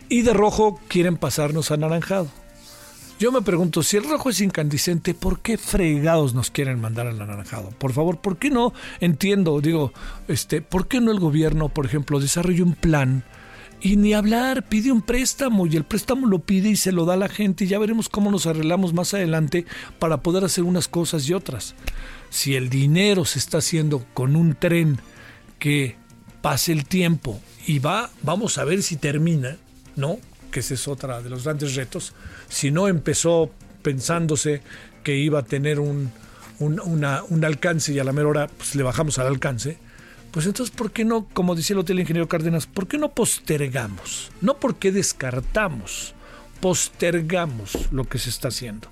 y 0.10 0.24
de 0.24 0.34
rojo 0.34 0.80
quieren 0.88 1.18
pasarnos 1.18 1.72
a 1.72 1.76
anaranjado. 1.76 2.28
Yo 3.18 3.32
me 3.32 3.42
pregunto, 3.42 3.82
si 3.82 3.96
el 3.96 4.04
rojo 4.04 4.30
es 4.30 4.42
incandescente, 4.42 5.14
¿por 5.14 5.40
qué 5.40 5.58
fregados 5.58 6.34
nos 6.34 6.52
quieren 6.52 6.82
mandar 6.82 7.08
al 7.08 7.22
anaranjado? 7.22 7.70
Por 7.70 7.94
favor, 7.94 8.20
¿por 8.20 8.38
qué 8.38 8.50
no? 8.50 8.74
Entiendo, 9.00 9.62
digo, 9.62 9.94
este, 10.28 10.62
¿por 10.62 10.88
qué 10.88 11.00
no 11.00 11.12
el 11.12 11.20
gobierno, 11.20 11.70
por 11.70 11.86
ejemplo, 11.86 12.20
desarrolla 12.20 12.64
un 12.64 12.74
plan 12.74 13.24
y 13.82 13.98
ni 13.98 14.14
hablar, 14.14 14.68
pide 14.68 14.92
un 14.92 15.02
préstamo 15.02 15.68
y 15.68 15.76
el 15.76 15.84
préstamo 15.84 16.28
lo 16.28 16.40
pide 16.40 16.70
y 16.70 16.76
se 16.76 16.92
lo 16.92 17.06
da 17.06 17.16
la 17.16 17.30
gente 17.30 17.66
y 17.66 17.68
ya 17.68 17.80
veremos 17.80 18.10
cómo 18.10 18.32
nos 18.32 18.48
arreglamos 18.48 18.94
más 18.94 19.14
adelante 19.14 19.66
para 20.00 20.18
poder 20.18 20.44
hacer 20.44 20.64
unas 20.64 20.88
cosas 20.88 21.28
y 21.28 21.34
otras. 21.34 21.76
Si 22.30 22.56
el 22.56 22.70
dinero 22.70 23.26
se 23.26 23.40
está 23.40 23.60
haciendo 23.60 24.06
con 24.14 24.36
un 24.36 24.56
tren 24.56 25.00
que 25.60 25.96
pase 26.42 26.72
el 26.72 26.86
tiempo 26.86 27.40
y 27.68 27.80
va, 27.80 28.10
vamos 28.22 28.58
a 28.58 28.64
ver 28.64 28.84
si 28.84 28.98
termina, 28.98 29.58
¿no? 29.96 30.18
Que 30.52 30.62
ese 30.62 30.76
es 30.76 30.88
otra 30.88 31.22
de 31.22 31.30
los 31.30 31.44
grandes 31.44 31.76
retos 31.76 32.14
si 32.50 32.72
no 32.72 32.88
empezó 32.88 33.52
pensándose 33.82 34.62
que 35.04 35.18
iba 35.18 35.40
a 35.40 35.44
tener 35.44 35.80
un, 35.80 36.12
un, 36.60 37.46
alcance 37.46 37.94
y 37.94 38.00
a 38.00 38.04
la 38.04 38.14
mera 38.14 38.28
hora 38.28 38.48
pues, 38.48 38.76
le 38.76 38.84
bajamos 38.84 39.20
al 39.20 39.28
alcance, 39.28 39.78
pues 40.36 40.48
entonces, 40.48 40.76
¿por 40.76 40.92
qué 40.92 41.06
no, 41.06 41.30
como 41.32 41.56
decía 41.56 41.76
el 41.76 41.80
hotel 41.80 42.02
ingeniero 42.02 42.28
Cárdenas, 42.28 42.68
¿por 42.68 42.88
qué 42.88 42.98
no 42.98 43.14
postergamos? 43.14 44.32
No 44.42 44.58
porque 44.58 44.92
descartamos, 44.92 46.14
postergamos 46.60 47.90
lo 47.94 48.04
que 48.04 48.20
se 48.20 48.32
está 48.32 48.50
haciendo. 48.50 48.90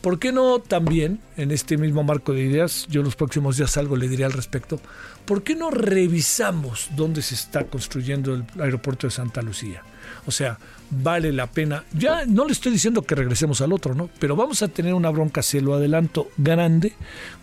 ¿Por 0.00 0.18
qué 0.18 0.32
no 0.32 0.60
también, 0.60 1.20
en 1.36 1.50
este 1.50 1.76
mismo 1.76 2.04
marco 2.04 2.32
de 2.32 2.40
ideas, 2.40 2.86
yo 2.88 3.02
los 3.02 3.16
próximos 3.16 3.58
días 3.58 3.76
algo 3.76 3.96
le 3.96 4.08
diré 4.08 4.24
al 4.24 4.32
respecto, 4.32 4.80
¿por 5.26 5.42
qué 5.42 5.54
no 5.54 5.70
revisamos 5.70 6.88
dónde 6.96 7.20
se 7.20 7.34
está 7.34 7.64
construyendo 7.64 8.32
el 8.32 8.46
aeropuerto 8.58 9.06
de 9.06 9.10
Santa 9.10 9.42
Lucía? 9.42 9.82
O 10.24 10.30
sea, 10.30 10.58
vale 10.88 11.34
la 11.34 11.48
pena. 11.48 11.84
Ya 11.92 12.24
no 12.24 12.46
le 12.46 12.52
estoy 12.52 12.72
diciendo 12.72 13.02
que 13.02 13.14
regresemos 13.14 13.60
al 13.60 13.74
otro, 13.74 13.94
¿no? 13.94 14.08
Pero 14.18 14.36
vamos 14.36 14.62
a 14.62 14.68
tener 14.68 14.94
una 14.94 15.10
bronca, 15.10 15.42
se 15.42 15.60
lo 15.60 15.74
adelanto, 15.74 16.30
grande 16.38 16.94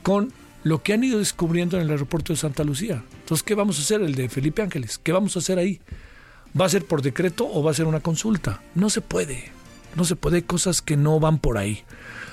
con 0.01 0.33
lo 0.65 0.81
que 0.81 0.93
han 0.93 1.03
ido 1.03 1.19
descubriendo 1.19 1.77
en 1.77 1.83
el 1.83 1.91
aeropuerto 1.91 2.33
de 2.33 2.37
Santa 2.37 2.63
Lucía. 2.63 3.03
Entonces, 3.21 3.43
¿qué 3.43 3.53
vamos 3.53 3.77
a 3.79 3.83
hacer? 3.83 4.01
El 4.01 4.15
de 4.15 4.27
Felipe 4.27 4.61
Ángeles. 4.61 4.99
¿Qué 5.01 5.11
vamos 5.11 5.35
a 5.35 5.39
hacer 5.39 5.59
ahí? 5.59 5.79
¿Va 6.59 6.65
a 6.65 6.69
ser 6.69 6.85
por 6.85 7.01
decreto 7.01 7.47
o 7.49 7.63
va 7.63 7.71
a 7.71 7.75
ser 7.75 7.85
una 7.85 7.99
consulta? 7.99 8.61
No 8.73 8.89
se 8.89 8.99
puede. 8.99 9.51
No 9.95 10.05
se 10.05 10.15
puede. 10.15 10.37
Hay 10.37 10.41
cosas 10.41 10.81
que 10.81 10.97
no 10.97 11.19
van 11.19 11.37
por 11.37 11.57
ahí. 11.57 11.83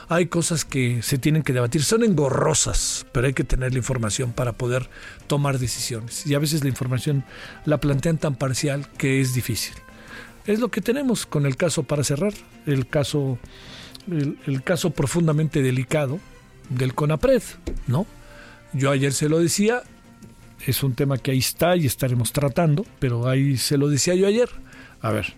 Hay 0.08 0.26
cosas 0.26 0.64
que 0.64 1.02
se 1.02 1.18
tienen 1.18 1.42
que 1.42 1.52
debatir. 1.52 1.84
Son 1.84 2.02
engorrosas, 2.02 3.06
pero 3.12 3.26
hay 3.26 3.34
que 3.34 3.44
tener 3.44 3.72
la 3.72 3.78
información 3.78 4.32
para 4.32 4.54
poder 4.54 4.88
tomar 5.26 5.58
decisiones. 5.58 6.26
Y 6.26 6.34
a 6.34 6.38
veces 6.38 6.62
la 6.64 6.70
información 6.70 7.24
la 7.66 7.78
plantean 7.78 8.18
tan 8.18 8.34
parcial 8.34 8.88
que 8.96 9.20
es 9.20 9.34
difícil 9.34 9.74
es 10.46 10.58
lo 10.58 10.70
que 10.70 10.80
tenemos 10.80 11.26
con 11.26 11.46
el 11.46 11.56
caso 11.56 11.84
para 11.84 12.04
cerrar, 12.04 12.32
el 12.66 12.86
caso, 12.88 13.38
el, 14.10 14.62
caso 14.64 14.90
profundamente 14.90 15.62
delicado 15.62 16.18
del 16.68 16.94
CONAPRED, 16.94 17.42
¿no? 17.86 18.06
Yo 18.72 18.90
ayer 18.90 19.12
se 19.12 19.28
lo 19.28 19.38
decía, 19.38 19.82
es 20.66 20.82
un 20.82 20.94
tema 20.94 21.18
que 21.18 21.32
ahí 21.32 21.38
está 21.38 21.76
y 21.76 21.86
estaremos 21.86 22.32
tratando, 22.32 22.86
pero 22.98 23.28
ahí 23.28 23.56
se 23.56 23.76
lo 23.76 23.88
decía 23.88 24.14
yo 24.14 24.26
ayer. 24.26 24.48
A 25.00 25.10
ver, 25.10 25.34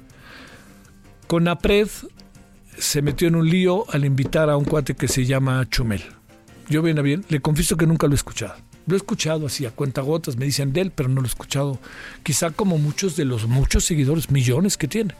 CONAPRED 1.26 1.88
se 2.78 3.02
metió 3.02 3.28
en 3.28 3.36
un 3.36 3.48
lío 3.48 3.90
al 3.90 4.04
invitar 4.04 4.50
a 4.50 4.56
un 4.56 4.64
cuate 4.64 4.94
que 4.94 5.08
se 5.08 5.24
llama 5.24 5.66
Chumel. 5.70 6.02
Yo 6.68 6.82
bien 6.82 6.98
a 6.98 7.02
bien, 7.02 7.24
le 7.28 7.40
confieso 7.40 7.76
que 7.76 7.86
nunca 7.86 8.06
lo 8.06 8.12
he 8.12 8.16
escuchado. 8.16 8.54
Lo 8.86 8.94
he 8.94 8.98
escuchado 8.98 9.46
así 9.46 9.64
a 9.64 9.70
cuentagotas, 9.70 10.36
me 10.36 10.44
dicen 10.44 10.72
de 10.72 10.82
él, 10.82 10.92
pero 10.94 11.08
no 11.08 11.20
lo 11.20 11.26
he 11.26 11.28
escuchado. 11.28 11.78
Quizá 12.22 12.50
como 12.50 12.78
muchos 12.78 13.16
de 13.16 13.24
los 13.24 13.46
muchos 13.46 13.84
seguidores, 13.84 14.30
millones 14.30 14.76
que 14.76 14.88
tiene. 14.88 15.14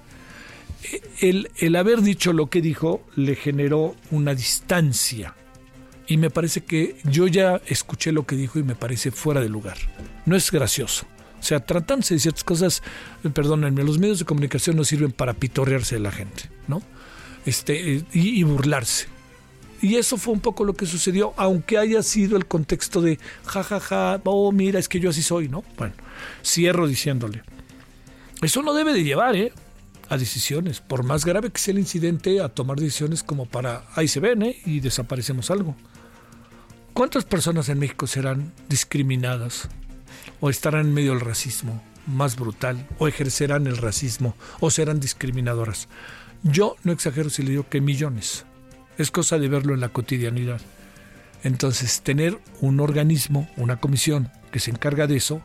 El, 1.20 1.50
el 1.58 1.76
haber 1.76 2.02
dicho 2.02 2.34
lo 2.34 2.48
que 2.48 2.60
dijo 2.60 3.06
le 3.16 3.36
generó 3.36 3.94
una 4.10 4.34
distancia. 4.34 5.34
Y 6.06 6.16
me 6.16 6.30
parece 6.30 6.62
que 6.62 6.96
yo 7.04 7.26
ya 7.26 7.60
escuché 7.66 8.12
lo 8.12 8.26
que 8.26 8.36
dijo 8.36 8.58
y 8.58 8.62
me 8.62 8.74
parece 8.74 9.10
fuera 9.10 9.40
de 9.40 9.48
lugar. 9.48 9.76
No 10.26 10.36
es 10.36 10.50
gracioso. 10.50 11.06
O 11.40 11.42
sea, 11.42 11.60
tratándose 11.60 12.14
de 12.14 12.20
ciertas 12.20 12.44
cosas, 12.44 12.82
perdónenme, 13.34 13.84
los 13.84 13.98
medios 13.98 14.18
de 14.18 14.24
comunicación 14.24 14.76
no 14.76 14.84
sirven 14.84 15.12
para 15.12 15.34
pitorrearse 15.34 15.96
de 15.96 16.00
la 16.00 16.12
gente, 16.12 16.50
¿no? 16.68 16.82
Este, 17.44 18.04
y 18.12 18.42
burlarse. 18.42 19.08
Y 19.84 19.96
eso 19.96 20.16
fue 20.16 20.32
un 20.32 20.40
poco 20.40 20.64
lo 20.64 20.72
que 20.72 20.86
sucedió, 20.86 21.34
aunque 21.36 21.76
haya 21.76 22.02
sido 22.02 22.38
el 22.38 22.46
contexto 22.46 23.02
de 23.02 23.18
jajaja, 23.44 23.80
ja, 23.80 24.12
ja, 24.16 24.20
oh, 24.24 24.50
mira, 24.50 24.78
es 24.78 24.88
que 24.88 24.98
yo 24.98 25.10
así 25.10 25.20
soy, 25.20 25.48
¿no? 25.48 25.62
Bueno, 25.76 25.92
cierro 26.42 26.86
diciéndole. 26.86 27.42
Eso 28.40 28.62
no 28.62 28.72
debe 28.72 28.94
de 28.94 29.04
llevar, 29.04 29.36
¿eh? 29.36 29.52
A 30.08 30.16
decisiones, 30.16 30.80
por 30.80 31.02
más 31.02 31.26
grave 31.26 31.50
que 31.50 31.58
sea 31.58 31.72
el 31.72 31.80
incidente, 31.80 32.40
a 32.40 32.48
tomar 32.48 32.78
decisiones 32.78 33.22
como 33.22 33.44
para, 33.44 33.84
ahí 33.94 34.08
se 34.08 34.20
ven, 34.20 34.42
¿eh? 34.42 34.56
Y 34.64 34.80
desaparecemos 34.80 35.50
algo. 35.50 35.76
¿Cuántas 36.94 37.24
personas 37.24 37.68
en 37.68 37.80
México 37.80 38.06
serán 38.06 38.52
discriminadas 38.68 39.68
o 40.40 40.48
estarán 40.48 40.86
en 40.86 40.94
medio 40.94 41.10
del 41.10 41.22
racismo 41.22 41.82
más 42.06 42.36
brutal 42.36 42.86
o 42.98 43.08
ejercerán 43.08 43.66
el 43.66 43.78
racismo 43.78 44.36
o 44.60 44.70
serán 44.70 45.00
discriminadoras? 45.00 45.88
Yo 46.44 46.76
no 46.84 46.92
exagero 46.92 47.30
si 47.30 47.42
le 47.42 47.50
digo 47.50 47.68
que 47.68 47.80
millones 47.80 48.44
es 48.96 49.10
cosa 49.10 49.40
de 49.40 49.48
verlo 49.48 49.74
en 49.74 49.80
la 49.80 49.88
cotidianidad. 49.88 50.60
Entonces, 51.42 52.00
tener 52.02 52.38
un 52.60 52.78
organismo, 52.78 53.50
una 53.56 53.80
comisión 53.80 54.30
que 54.52 54.60
se 54.60 54.70
encarga 54.70 55.08
de 55.08 55.16
eso, 55.16 55.42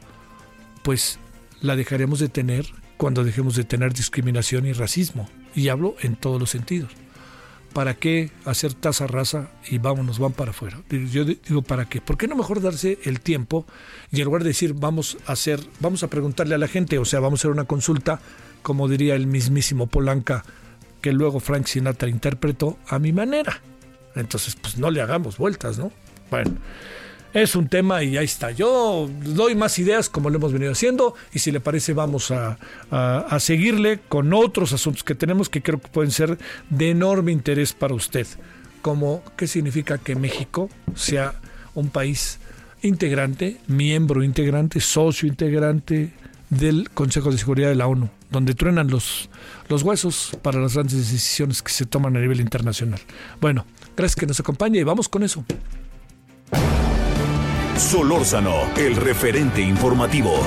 pues 0.84 1.18
la 1.62 1.75
dejaremos 1.75 2.20
de 2.20 2.29
tener 2.29 2.68
cuando 2.98 3.24
dejemos 3.24 3.56
de 3.56 3.63
tener 3.63 3.91
discriminación 3.96 4.68
y 4.68 4.74
racismo. 4.74 5.27
Y 5.56 5.70
hablo 5.70 5.96
en 6.01 6.15
todos 6.15 6.39
los 6.39 6.51
sentidos. 6.51 6.91
¿Para 7.74 7.94
qué 7.94 8.32
hacer 8.46 8.74
tasa 8.74 9.06
raza 9.06 9.52
y 9.70 9.78
vámonos, 9.78 10.18
van 10.20 10.34
para 10.34 10.52
afuera? 10.52 10.82
Yo 10.90 11.24
digo, 11.24 11.62
¿para 11.62 11.86
qué? 11.86 12.02
¿Por 12.02 12.18
qué 12.18 12.28
no 12.28 12.36
mejor 12.36 12.62
darse 12.62 12.98
el 13.04 13.22
tiempo 13.22 13.66
y 14.12 14.20
en 14.20 14.26
lugar 14.26 14.44
de 14.44 14.50
decir, 14.50 14.74
vamos 14.74 15.18
a 15.28 15.34
hacer, 15.34 15.60
vamos 15.80 16.04
a 16.04 16.08
preguntarle 16.08 16.56
a 16.56 16.58
la 16.58 16.68
gente, 16.68 16.98
o 16.98 17.06
sea, 17.06 17.20
vamos 17.20 17.40
a 17.40 17.42
hacer 17.42 17.52
una 17.52 17.66
consulta, 17.66 18.20
como 18.64 18.88
diría 18.88 19.16
el 19.16 19.28
mismísimo 19.28 19.88
Polanca, 19.88 20.44
que 21.02 21.14
luego 21.14 21.40
Frank 21.40 21.66
Sinatra 21.68 22.10
interpretó 22.10 22.78
a 22.88 23.00
mi 23.00 23.14
manera. 23.14 23.62
Entonces, 24.16 24.56
pues 24.56 24.78
no 24.78 24.90
le 24.90 25.02
hagamos 25.02 25.38
vueltas, 25.38 25.78
¿no? 25.78 25.92
Bueno, 26.32 26.52
es 27.34 27.56
un 27.56 27.68
tema 27.68 28.04
y 28.04 28.18
ahí 28.18 28.26
está. 28.26 28.52
Yo 28.52 29.10
doy 29.24 29.56
más 29.56 29.78
ideas 29.80 30.10
como 30.10 30.30
lo 30.30 30.38
hemos 30.38 30.54
venido 30.54 30.72
haciendo 30.72 31.14
y 31.34 31.40
si 31.40 31.52
le 31.52 31.60
parece 31.60 31.94
vamos 31.94 32.32
a, 32.32 32.58
a, 32.92 33.40
seguirle 33.40 34.00
con 34.08 34.34
otros 34.34 34.74
asuntos 34.74 35.04
que 35.04 35.16
tenemos 35.16 35.50
que 35.50 35.62
creo 35.62 35.80
que 35.80 35.88
pueden 35.88 36.12
ser 36.12 36.38
de 36.70 36.90
enorme 36.92 37.32
interés 37.32 37.74
para 37.74 37.94
usted. 37.94 38.28
Como 38.82 39.24
qué 39.38 39.48
significa 39.48 39.98
que 39.98 40.16
México 40.16 40.70
sea 40.96 41.36
un 41.76 41.90
país 41.90 42.40
integrante, 42.82 43.58
miembro 43.68 44.24
integrante, 44.24 44.80
socio 44.80 45.28
integrante 45.28 46.14
del 46.50 46.90
Consejo 46.90 47.32
de 47.32 47.38
Seguridad 47.38 47.70
de 47.70 47.76
la 47.76 47.88
ONU, 47.88 48.10
donde 48.32 48.56
truenan 48.56 48.90
los 48.90 49.30
los 49.68 49.84
huesos 49.84 50.32
para 50.42 50.60
las 50.60 50.74
grandes 50.74 50.98
decisiones 50.98 51.62
que 51.62 51.72
se 51.72 51.86
toman 51.86 52.18
a 52.18 52.20
nivel 52.20 52.42
internacional. 52.42 53.00
Bueno, 53.40 53.66
gracias 53.96 54.16
que 54.16 54.26
nos 54.26 54.40
acompañe 54.40 54.80
y 54.80 54.84
vamos 54.84 55.08
con 55.08 55.24
eso. 55.24 55.46
Solórzano, 57.80 58.70
el 58.76 58.98
referente 58.98 59.62
informativo. 59.62 60.46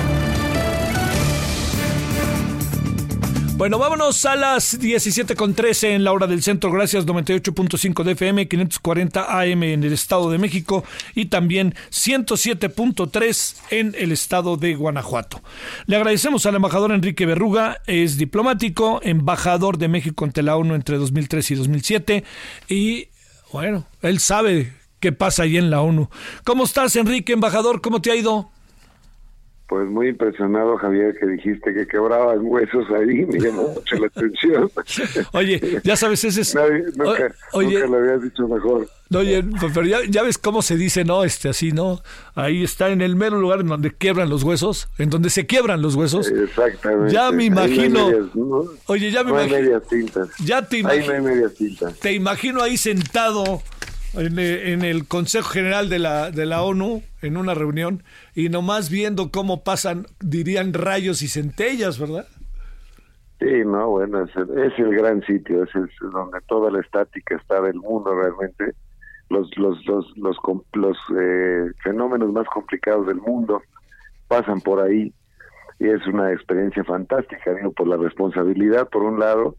Bueno, 3.57 3.79
vámonos 3.79 4.23
a 4.25 4.35
las 4.35 4.79
17.13 4.79 5.95
en 5.95 6.03
la 6.03 6.11
hora 6.11 6.27
del 6.27 6.43
centro. 6.43 6.71
Gracias, 6.71 7.07
98.5 7.07 8.03
de 8.03 8.11
FM, 8.11 8.47
540 8.47 9.39
AM 9.39 9.63
en 9.63 9.83
el 9.83 9.93
Estado 9.93 10.29
de 10.29 10.37
México 10.37 10.83
y 11.15 11.25
también 11.25 11.73
107.3 11.89 13.55
en 13.71 13.95
el 13.97 14.11
Estado 14.11 14.55
de 14.55 14.75
Guanajuato. 14.75 15.41
Le 15.87 15.95
agradecemos 15.95 16.45
al 16.45 16.55
embajador 16.55 16.91
Enrique 16.91 17.25
Berruga, 17.25 17.81
es 17.87 18.17
diplomático, 18.17 19.01
embajador 19.03 19.79
de 19.79 19.87
México 19.87 20.23
ante 20.23 20.43
la 20.43 20.55
ONU 20.55 20.75
entre 20.75 20.97
2003 20.97 21.49
y 21.49 21.55
2007 21.55 22.23
y 22.69 23.07
bueno, 23.51 23.87
él 24.01 24.19
sabe 24.19 24.82
qué 25.03 25.11
pasa 25.11 25.43
ahí 25.43 25.57
en 25.57 25.69
la 25.69 25.81
ONU. 25.81 26.07
¿Cómo 26.45 26.63
estás, 26.63 26.95
Enrique, 26.95 27.33
embajador? 27.33 27.81
¿Cómo 27.81 28.01
te 28.01 28.09
ha 28.09 28.15
ido? 28.15 28.49
Pues 29.67 29.85
muy 29.89 30.07
impresionado, 30.07 30.77
Javier, 30.77 31.13
que 31.19 31.25
dijiste 31.25 31.73
que 31.73 31.85
quebraban 31.85 32.39
huesos 32.41 32.85
ahí, 32.91 33.25
me 33.25 33.37
llamó 33.37 33.67
mucho 33.67 33.97
la 33.97 34.07
atención. 34.07 34.71
Oye, 35.33 35.81
ya 35.83 35.97
sabes, 35.97 36.23
ese 36.23 36.39
es... 36.39 36.55
nunca, 36.95 37.35
oye, 37.51 37.81
nunca 37.81 37.87
lo 37.87 37.97
habías 37.97 38.21
dicho 38.21 38.47
mejor. 38.47 38.87
Oye, 39.13 39.43
pero 39.73 39.85
ya, 39.85 39.97
ya, 40.07 40.23
ves 40.23 40.37
cómo 40.37 40.61
se 40.61 40.77
dice, 40.77 41.03
¿no? 41.03 41.25
Este, 41.25 41.49
así, 41.49 41.73
¿no? 41.73 42.01
Ahí 42.33 42.63
está 42.63 42.89
en 42.89 43.01
el 43.01 43.17
mero 43.17 43.41
lugar 43.41 43.59
en 43.59 43.67
donde 43.67 43.91
quiebran 43.91 44.29
los 44.29 44.43
huesos, 44.43 44.87
en 44.97 45.09
donde 45.09 45.29
se 45.29 45.45
quiebran 45.45 45.81
los 45.81 45.95
huesos. 45.95 46.31
Exactamente. 46.31 47.13
Ya 47.13 47.29
me 47.31 47.43
imagino. 47.43 48.09
Oye, 48.85 49.11
ya 49.11 49.23
me 49.25 49.31
no 49.31 49.37
imagino. 49.37 49.57
Hay 49.57 49.63
medias 49.63 49.83
tintas. 49.89 50.29
Ya 50.39 50.65
te 50.65 50.77
imagino. 50.77 51.03
Ahí 51.03 51.07
no 51.09 51.13
hay 51.13 51.35
medias 51.35 51.53
tintas. 51.55 51.99
Te 51.99 52.13
imagino 52.13 52.63
ahí 52.63 52.77
sentado 52.77 53.61
en, 54.13 54.39
en, 54.39 54.83
el 54.83 55.07
Consejo 55.07 55.49
General 55.49 55.89
de 55.89 55.99
la, 55.99 56.31
de 56.31 56.45
la 56.45 56.63
ONU, 56.63 57.03
en 57.21 57.37
una 57.37 57.53
reunión, 57.53 58.03
y 58.35 58.49
nomás 58.49 58.89
viendo 58.89 59.31
cómo 59.31 59.63
pasan, 59.63 60.05
dirían 60.19 60.73
rayos 60.73 61.21
y 61.21 61.27
centellas, 61.27 61.99
¿verdad? 61.99 62.27
Sí, 63.39 63.65
no, 63.65 63.89
bueno, 63.89 64.23
es 64.23 64.31
es 64.35 64.79
el 64.79 64.95
gran 64.95 65.21
sitio, 65.23 65.63
es, 65.63 65.69
donde 66.01 66.39
toda 66.47 66.71
la 66.71 66.79
estática 66.79 67.35
está 67.35 67.61
del 67.61 67.75
mundo 67.75 68.15
realmente 68.15 68.73
los 69.29 69.49
los 69.57 69.85
los 69.85 70.05
los, 70.17 70.37
los 70.73 70.97
eh, 71.19 71.71
fenómenos 71.83 72.31
más 72.31 72.47
complicados 72.47 73.07
del 73.07 73.19
mundo 73.19 73.61
pasan 74.27 74.61
por 74.61 74.79
ahí 74.81 75.13
y 75.79 75.87
es 75.87 76.05
una 76.07 76.31
experiencia 76.31 76.83
fantástica 76.83 77.53
digo 77.53 77.71
por 77.71 77.87
la 77.87 77.97
responsabilidad 77.97 78.87
por 78.89 79.03
un 79.03 79.19
lado 79.19 79.55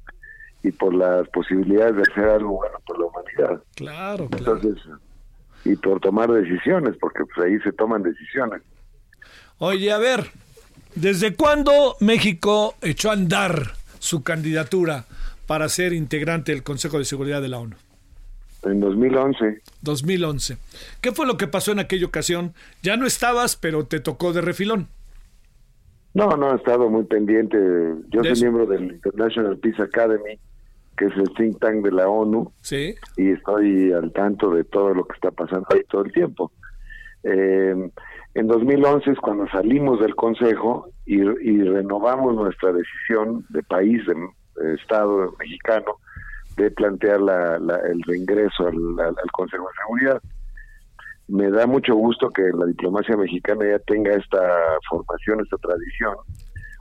y 0.64 0.73
por 0.73 0.92
las 0.92 1.28
posibilidades 1.28 1.94
de 1.94 2.02
hacer 2.02 2.25
algo 2.25 2.56
bueno 2.56 2.76
por 2.85 2.99
la 2.99 3.06
humanidad 3.06 3.62
claro, 3.76 4.28
entonces 4.37 4.83
y 5.64 5.76
por 5.76 6.00
tomar 6.00 6.30
decisiones 6.33 6.97
porque 7.00 7.25
pues 7.25 7.47
ahí 7.47 7.59
se 7.61 7.73
toman 7.73 8.02
decisiones 8.02 8.62
oye 9.59 9.92
a 9.92 9.99
ver 9.99 10.25
desde 10.97 11.35
cuándo 11.35 11.97
México 12.00 12.75
echó 12.83 13.11
a 13.11 13.12
andar 13.12 13.75
su 14.00 14.25
candidatura 14.25 15.04
para 15.47 15.68
ser 15.68 15.92
integrante 15.92 16.52
del 16.52 16.62
Consejo 16.62 16.99
de 16.99 17.04
Seguridad 17.04 17.40
de 17.42 17.49
la 17.49 17.59
ONU 17.59 17.76
en 18.66 18.80
2011. 18.80 19.62
2011. 19.83 20.56
¿Qué 21.00 21.12
fue 21.12 21.26
lo 21.26 21.37
que 21.37 21.47
pasó 21.47 21.73
en 21.73 21.78
aquella 21.78 22.06
ocasión? 22.06 22.54
Ya 22.83 22.97
no 22.97 23.06
estabas, 23.06 23.56
pero 23.56 23.85
te 23.85 24.00
tocó 24.00 24.33
de 24.33 24.40
refilón. 24.40 24.88
No, 26.14 26.37
no, 26.37 26.52
he 26.52 26.56
estado 26.56 26.88
muy 26.88 27.04
pendiente. 27.04 27.59
Yo 28.09 28.23
soy 28.23 28.40
miembro 28.40 28.66
del 28.66 28.85
International 28.85 29.59
Peace 29.59 29.83
Academy, 29.83 30.38
que 30.96 31.06
es 31.06 31.16
el 31.16 31.32
think 31.34 31.58
tank 31.60 31.84
de 31.84 31.92
la 31.92 32.08
ONU. 32.08 32.52
Sí. 32.60 32.94
Y 33.16 33.30
estoy 33.32 33.92
al 33.92 34.12
tanto 34.12 34.50
de 34.50 34.64
todo 34.64 34.94
lo 34.94 35.04
que 35.04 35.14
está 35.14 35.30
pasando 35.30 35.66
ahí 35.70 35.82
todo 35.88 36.04
el 36.04 36.12
tiempo. 36.12 36.52
Eh, 37.22 37.90
en 38.34 38.46
2011 38.48 39.12
es 39.12 39.18
cuando 39.18 39.46
salimos 39.48 40.00
del 40.00 40.14
Consejo 40.14 40.88
y, 41.06 41.20
y 41.20 41.62
renovamos 41.62 42.34
nuestra 42.34 42.72
decisión 42.72 43.46
de 43.48 43.62
país, 43.62 44.02
de 44.06 44.74
Estado 44.74 45.32
mexicano, 45.38 45.96
de 46.56 46.70
plantear 46.70 47.20
la, 47.20 47.56
el 47.56 48.02
reingreso 48.02 48.66
al, 48.66 49.00
al, 49.00 49.30
Consejo 49.32 49.64
de 49.68 49.82
Seguridad. 49.82 50.22
Me 51.28 51.50
da 51.50 51.66
mucho 51.66 51.94
gusto 51.94 52.28
que 52.30 52.42
la 52.42 52.66
diplomacia 52.66 53.16
mexicana 53.16 53.66
ya 53.66 53.78
tenga 53.80 54.14
esta 54.14 54.40
formación, 54.90 55.40
esta 55.40 55.56
tradición. 55.58 56.14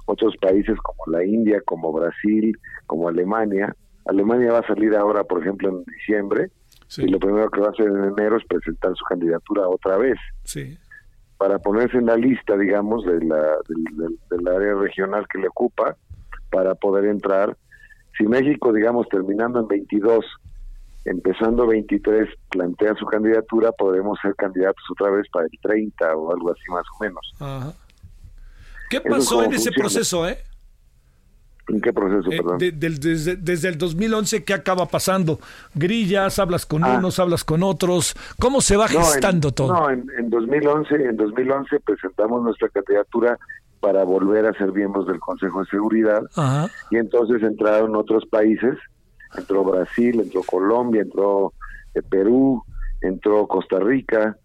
Otros 0.05 0.35
países 0.37 0.75
como 0.81 1.17
la 1.17 1.23
India, 1.23 1.61
como 1.65 1.93
Brasil, 1.93 2.57
como 2.87 3.07
Alemania. 3.07 3.73
Alemania 4.05 4.51
va 4.51 4.59
a 4.59 4.67
salir 4.67 4.95
ahora, 4.95 5.23
por 5.23 5.41
ejemplo, 5.41 5.69
en 5.69 5.83
diciembre, 5.85 6.51
y 6.97 7.07
lo 7.07 7.19
primero 7.19 7.49
que 7.49 7.61
va 7.61 7.67
a 7.67 7.71
hacer 7.71 7.87
en 7.87 8.03
enero 8.03 8.37
es 8.37 8.45
presentar 8.45 8.93
su 8.95 9.03
candidatura 9.05 9.67
otra 9.67 9.97
vez. 9.97 10.17
Sí. 10.43 10.77
Para 11.37 11.59
ponerse 11.59 11.97
en 11.97 12.05
la 12.05 12.15
lista, 12.15 12.55
digamos, 12.57 13.05
de 13.05 13.23
la, 13.25 13.57
del, 13.67 14.19
del 14.29 14.47
área 14.47 14.75
regional 14.75 15.25
que 15.31 15.39
le 15.39 15.47
ocupa, 15.47 15.97
para 16.49 16.75
poder 16.75 17.05
entrar 17.05 17.57
si 18.17 18.25
México, 18.25 18.71
digamos, 18.71 19.07
terminando 19.09 19.59
en 19.59 19.67
22, 19.67 20.23
empezando 21.05 21.65
23, 21.67 22.29
plantea 22.49 22.93
su 22.95 23.05
candidatura, 23.05 23.71
podremos 23.71 24.19
ser 24.21 24.35
candidatos 24.35 24.83
otra 24.91 25.09
vez 25.11 25.27
para 25.31 25.45
el 25.45 25.59
30 25.61 26.15
o 26.15 26.31
algo 26.31 26.51
así 26.51 26.69
más 26.69 26.85
o 26.95 27.03
menos. 27.03 27.33
Ajá. 27.39 27.73
¿Qué 28.89 29.01
pasó 29.01 29.43
en 29.43 29.53
ese 29.53 29.71
proceso, 29.71 30.27
eh? 30.27 30.37
¿En 31.69 31.79
qué 31.79 31.93
proceso, 31.93 32.29
eh, 32.31 32.37
perdón? 32.37 32.57
desde, 32.57 33.37
desde, 33.37 33.69
el 33.69 33.77
2011, 33.77 34.43
¿qué 34.43 34.53
acaba 34.53 34.85
pasando? 34.85 35.39
Grillas, 35.73 36.37
hablas 36.39 36.65
con 36.65 36.83
ah. 36.83 36.97
unos, 36.97 37.19
hablas 37.19 37.43
con 37.43 37.63
otros. 37.63 38.15
¿Cómo 38.39 38.59
se 38.59 38.75
va 38.75 38.87
gestando 38.87 39.51
todo? 39.51 39.73
No, 39.73 39.89
en, 39.89 40.05
en, 40.17 40.29
2011, 40.29 40.95
en 40.95 41.15
2011 41.15 41.79
presentamos 41.79 42.43
nuestra 42.43 42.67
candidatura 42.69 43.37
para 43.83 44.05
volver 44.05 44.45
a 44.45 44.53
ser 44.53 44.71
miembros 44.71 45.05
del 45.07 45.19
Consejo 45.19 45.59
de 45.59 45.65
Seguridad. 45.65 46.21
Y 46.89 46.95
entonces 46.95 47.43
entraron 47.43 47.97
otros 47.97 48.25
países, 48.25 48.77
entró 49.37 49.65
Brasil, 49.65 50.21
entró 50.21 50.41
Colombia, 50.43 51.01
entró 51.01 51.51
eh, 51.93 52.01
Perú, 52.01 52.63
entró 53.01 53.45
Costa 53.45 53.79
Rica 53.79 54.37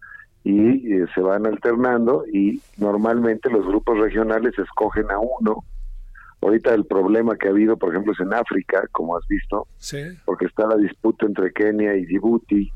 y 0.43 0.93
eh, 0.93 1.05
se 1.15 1.21
van 1.21 1.45
alternando 1.45 2.25
y 2.27 2.61
normalmente 2.77 3.49
los 3.49 3.65
grupos 3.65 3.97
regionales 3.99 4.59
escogen 4.59 5.09
a 5.09 5.19
uno. 5.19 5.63
Ahorita 6.41 6.73
el 6.73 6.85
problema 6.85 7.35
que 7.35 7.47
ha 7.47 7.51
habido, 7.51 7.77
por 7.77 7.89
ejemplo, 7.89 8.13
es 8.13 8.19
en 8.19 8.33
África, 8.33 8.87
como 8.91 9.17
has 9.17 9.27
visto, 9.27 9.67
porque 10.25 10.45
está 10.45 10.67
la 10.67 10.77
disputa 10.77 11.25
entre 11.25 11.51
Kenia 11.51 11.95
y 11.95 12.05
Djibouti 12.05 12.71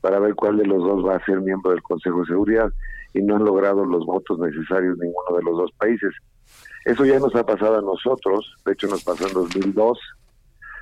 para 0.00 0.18
ver 0.18 0.34
cuál 0.34 0.56
de 0.56 0.66
los 0.66 0.82
dos 0.82 1.06
va 1.06 1.16
a 1.16 1.24
ser 1.24 1.40
miembro 1.40 1.70
del 1.70 1.82
Consejo 1.82 2.20
de 2.20 2.26
Seguridad 2.26 2.72
y 3.14 3.20
no 3.20 3.36
han 3.36 3.44
logrado 3.44 3.84
los 3.84 4.06
votos 4.06 4.38
necesarios 4.38 4.98
ninguno 4.98 5.36
de 5.36 5.42
los 5.42 5.58
dos 5.58 5.72
países. 5.78 6.12
Eso 6.84 7.04
ya 7.04 7.18
nos 7.18 7.34
ha 7.36 7.44
pasado 7.44 7.78
a 7.78 7.82
nosotros, 7.82 8.56
de 8.64 8.72
hecho 8.72 8.88
nos 8.88 9.04
pasó 9.04 9.28
en 9.28 9.34
2002, 9.34 9.98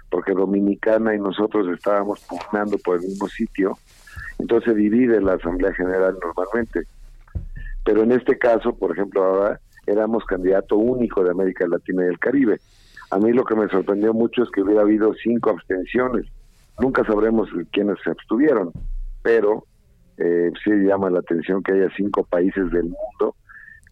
porque 0.08 0.32
Dominicana 0.32 1.14
y 1.14 1.18
nosotros 1.18 1.68
estábamos 1.68 2.20
pugnando 2.20 2.78
por 2.78 2.96
el 2.96 3.02
mismo 3.02 3.28
sitio, 3.28 3.76
entonces 4.38 4.72
se 4.72 4.78
divide 4.78 5.20
la 5.20 5.34
Asamblea 5.34 5.74
General 5.74 6.16
normalmente. 6.22 6.86
Pero 7.84 8.02
en 8.02 8.12
este 8.12 8.38
caso, 8.38 8.74
por 8.74 8.92
ejemplo, 8.92 9.22
ahora 9.22 9.60
éramos 9.90 10.24
candidato 10.24 10.76
único 10.76 11.22
de 11.24 11.30
América 11.30 11.66
Latina 11.66 12.04
y 12.04 12.08
el 12.08 12.18
Caribe. 12.18 12.60
A 13.10 13.18
mí 13.18 13.32
lo 13.32 13.44
que 13.44 13.56
me 13.56 13.68
sorprendió 13.68 14.14
mucho 14.14 14.42
es 14.42 14.50
que 14.50 14.62
hubiera 14.62 14.82
habido 14.82 15.12
cinco 15.14 15.50
abstenciones. 15.50 16.26
Nunca 16.78 17.04
sabremos 17.04 17.48
quiénes 17.72 17.96
se 18.04 18.10
abstuvieron, 18.10 18.72
pero 19.22 19.64
eh, 20.16 20.50
sí 20.62 20.70
llama 20.70 21.10
la 21.10 21.20
atención 21.20 21.62
que 21.62 21.72
haya 21.72 21.88
cinco 21.96 22.24
países 22.24 22.70
del 22.70 22.84
mundo 22.84 23.34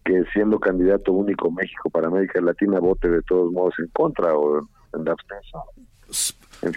que 0.05 0.23
siendo 0.33 0.59
candidato 0.59 1.11
único 1.11 1.51
México 1.51 1.89
para 1.89 2.07
América 2.07 2.41
Latina 2.41 2.79
vote 2.79 3.09
de 3.09 3.21
todos 3.23 3.51
modos 3.51 3.75
en 3.79 3.87
contra 3.87 4.35
o 4.35 4.59
en 4.93 5.05
la 5.05 5.11
abstención. 5.11 5.61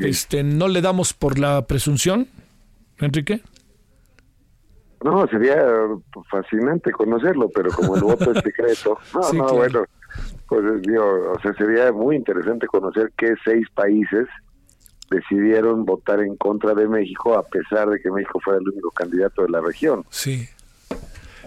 Este, 0.06 0.42
¿No 0.42 0.68
le 0.68 0.80
damos 0.80 1.12
por 1.14 1.38
la 1.38 1.66
presunción, 1.66 2.28
Enrique? 2.98 3.40
No, 5.04 5.26
sería 5.28 5.64
fascinante 6.30 6.92
conocerlo, 6.92 7.48
pero 7.54 7.70
como 7.70 7.96
el 7.96 8.02
voto 8.02 8.32
es 8.32 8.38
secreto, 8.44 8.98
no, 9.14 9.32
no, 9.32 9.54
bueno, 9.54 9.84
pues 10.48 10.82
digo, 10.82 11.32
o 11.32 11.40
sea, 11.40 11.54
sería 11.54 11.92
muy 11.92 12.16
interesante 12.16 12.66
conocer 12.66 13.12
qué 13.16 13.34
seis 13.44 13.66
países 13.74 14.28
decidieron 15.10 15.84
votar 15.84 16.20
en 16.20 16.36
contra 16.36 16.74
de 16.74 16.88
México 16.88 17.36
a 17.36 17.42
pesar 17.42 17.88
de 17.88 18.00
que 18.00 18.10
México 18.10 18.40
fuera 18.42 18.58
el 18.60 18.68
único 18.68 18.90
candidato 18.90 19.42
de 19.42 19.50
la 19.50 19.60
región. 19.60 20.04
Sí. 20.10 20.48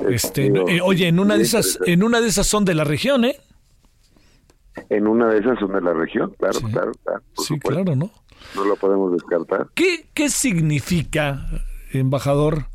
Este, 0.09 0.47
eh, 0.47 0.81
oye, 0.83 1.07
en 1.07 1.19
una 1.19 1.37
de 1.37 1.43
esas, 1.43 1.79
en 1.85 2.03
una 2.03 2.21
de 2.21 2.27
esas 2.27 2.47
son 2.47 2.65
de 2.65 2.75
la 2.75 2.83
región, 2.83 3.25
¿eh? 3.25 3.37
En 4.89 5.07
una 5.07 5.27
de 5.29 5.39
esas 5.39 5.57
son 5.59 5.71
de 5.71 5.81
la 5.81 5.93
región, 5.93 6.35
claro, 6.37 6.59
claro, 6.71 6.91
claro. 7.03 7.21
Sí, 7.37 7.57
claro, 7.59 7.95
¿no? 7.95 8.11
No 8.55 8.65
lo 8.65 8.75
podemos 8.75 9.13
descartar. 9.13 9.67
¿Qué, 9.73 10.07
¿Qué 10.13 10.29
significa, 10.29 11.47
embajador, 11.93 12.65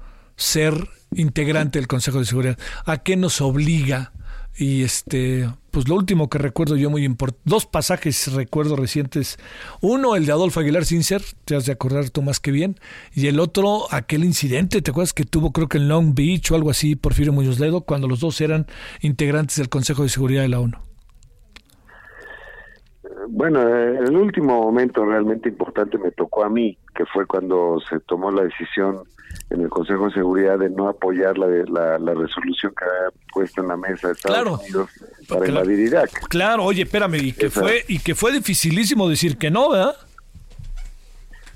ser 0.40 0.88
integrante 1.14 1.78
del 1.78 1.88
Consejo 1.88 2.18
de 2.18 2.24
Seguridad? 2.24 2.58
¿A 2.84 2.98
qué 2.98 3.16
nos 3.16 3.40
obliga? 3.40 4.12
Y 4.56 4.82
este, 4.82 5.48
pues 5.70 5.88
lo 5.88 5.94
último 5.94 6.28
que 6.28 6.38
recuerdo 6.38 6.76
yo 6.76 6.90
muy 6.90 7.04
importante, 7.04 7.40
dos 7.44 7.66
pasajes 7.66 8.32
recuerdo 8.32 8.76
recientes. 8.76 9.38
Uno, 9.80 10.16
el 10.16 10.26
de 10.26 10.32
Adolfo 10.32 10.60
Aguilar 10.60 10.84
Sincer, 10.84 11.22
te 11.44 11.56
has 11.56 11.66
de 11.66 11.72
acordar 11.72 12.10
tú 12.10 12.22
más 12.22 12.40
que 12.40 12.50
bien. 12.50 12.78
Y 13.14 13.28
el 13.28 13.40
otro, 13.40 13.86
aquel 13.90 14.24
incidente, 14.24 14.82
¿te 14.82 14.90
acuerdas 14.90 15.12
que 15.12 15.24
tuvo 15.24 15.52
creo 15.52 15.68
que 15.68 15.78
en 15.78 15.88
Long 15.88 16.14
Beach 16.14 16.50
o 16.50 16.56
algo 16.56 16.70
así, 16.70 16.96
Porfirio 16.96 17.32
Muñoz 17.32 17.58
Ledo, 17.58 17.82
cuando 17.82 18.08
los 18.08 18.20
dos 18.20 18.40
eran 18.40 18.66
integrantes 19.00 19.56
del 19.56 19.68
Consejo 19.68 20.02
de 20.02 20.08
Seguridad 20.08 20.42
de 20.42 20.48
la 20.48 20.60
ONU? 20.60 20.89
Bueno, 23.28 23.60
el 23.68 24.16
último 24.16 24.62
momento 24.62 25.04
realmente 25.04 25.48
importante 25.48 25.98
me 25.98 26.10
tocó 26.10 26.44
a 26.44 26.48
mí, 26.48 26.76
que 26.94 27.04
fue 27.06 27.26
cuando 27.26 27.78
se 27.88 28.00
tomó 28.00 28.30
la 28.30 28.44
decisión 28.44 29.02
en 29.50 29.60
el 29.62 29.68
Consejo 29.68 30.06
de 30.06 30.14
Seguridad 30.14 30.58
de 30.58 30.70
no 30.70 30.88
apoyar 30.88 31.36
la, 31.36 31.46
la, 31.46 31.98
la 31.98 32.14
resolución 32.14 32.72
que 32.76 32.84
había 32.84 33.18
puesto 33.32 33.60
en 33.62 33.68
la 33.68 33.76
mesa 33.76 34.08
de 34.08 34.14
Estados 34.14 34.60
Unidos 34.60 34.90
para 35.28 35.48
invadir 35.48 35.78
Irak. 35.80 36.28
Claro, 36.28 36.64
oye, 36.64 36.82
espérame, 36.82 37.16
y 37.16 37.32
que, 37.32 37.50
fue, 37.50 37.84
y 37.88 37.98
que 37.98 38.14
fue 38.14 38.32
dificilísimo 38.32 39.08
decir 39.08 39.38
que 39.38 39.50
no, 39.50 39.70
¿verdad? 39.70 39.96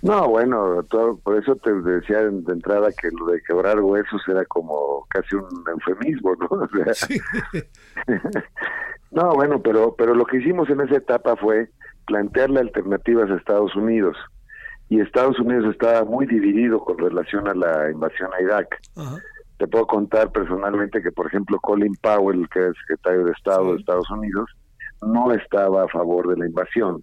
No, 0.02 0.28
bueno, 0.28 0.84
por 1.22 1.38
eso 1.38 1.56
te 1.56 1.72
decía 1.72 2.18
de 2.18 2.52
entrada 2.52 2.90
que 2.92 3.08
lo 3.10 3.26
de 3.26 3.40
quebrar 3.42 3.80
huesos 3.80 4.20
era 4.28 4.44
como 4.44 5.06
casi 5.08 5.34
un 5.34 5.64
eufemismo, 5.66 6.34
¿no? 6.36 6.68
no, 9.14 9.32
bueno, 9.34 9.62
pero, 9.62 9.94
pero 9.96 10.14
lo 10.14 10.24
que 10.24 10.38
hicimos 10.38 10.68
en 10.70 10.80
esa 10.80 10.96
etapa 10.96 11.36
fue 11.36 11.70
plantearle 12.06 12.60
alternativas 12.60 13.30
a 13.30 13.36
Estados 13.36 13.74
Unidos. 13.76 14.16
Y 14.88 15.00
Estados 15.00 15.38
Unidos 15.38 15.72
estaba 15.72 16.04
muy 16.04 16.26
dividido 16.26 16.80
con 16.80 16.98
relación 16.98 17.48
a 17.48 17.54
la 17.54 17.90
invasión 17.90 18.30
a 18.34 18.42
Irak. 18.42 18.76
Te 19.58 19.68
puedo 19.68 19.86
contar 19.86 20.32
personalmente 20.32 21.00
que, 21.00 21.12
por 21.12 21.28
ejemplo, 21.28 21.58
Colin 21.60 21.94
Powell, 22.02 22.48
que 22.52 22.58
es 22.58 22.72
secretario 22.80 23.24
de 23.24 23.32
Estado 23.32 23.72
de 23.72 23.78
Estados 23.78 24.10
Unidos, 24.10 24.50
no 25.00 25.32
estaba 25.32 25.84
a 25.84 25.88
favor 25.88 26.28
de 26.28 26.36
la 26.36 26.46
invasión, 26.46 27.02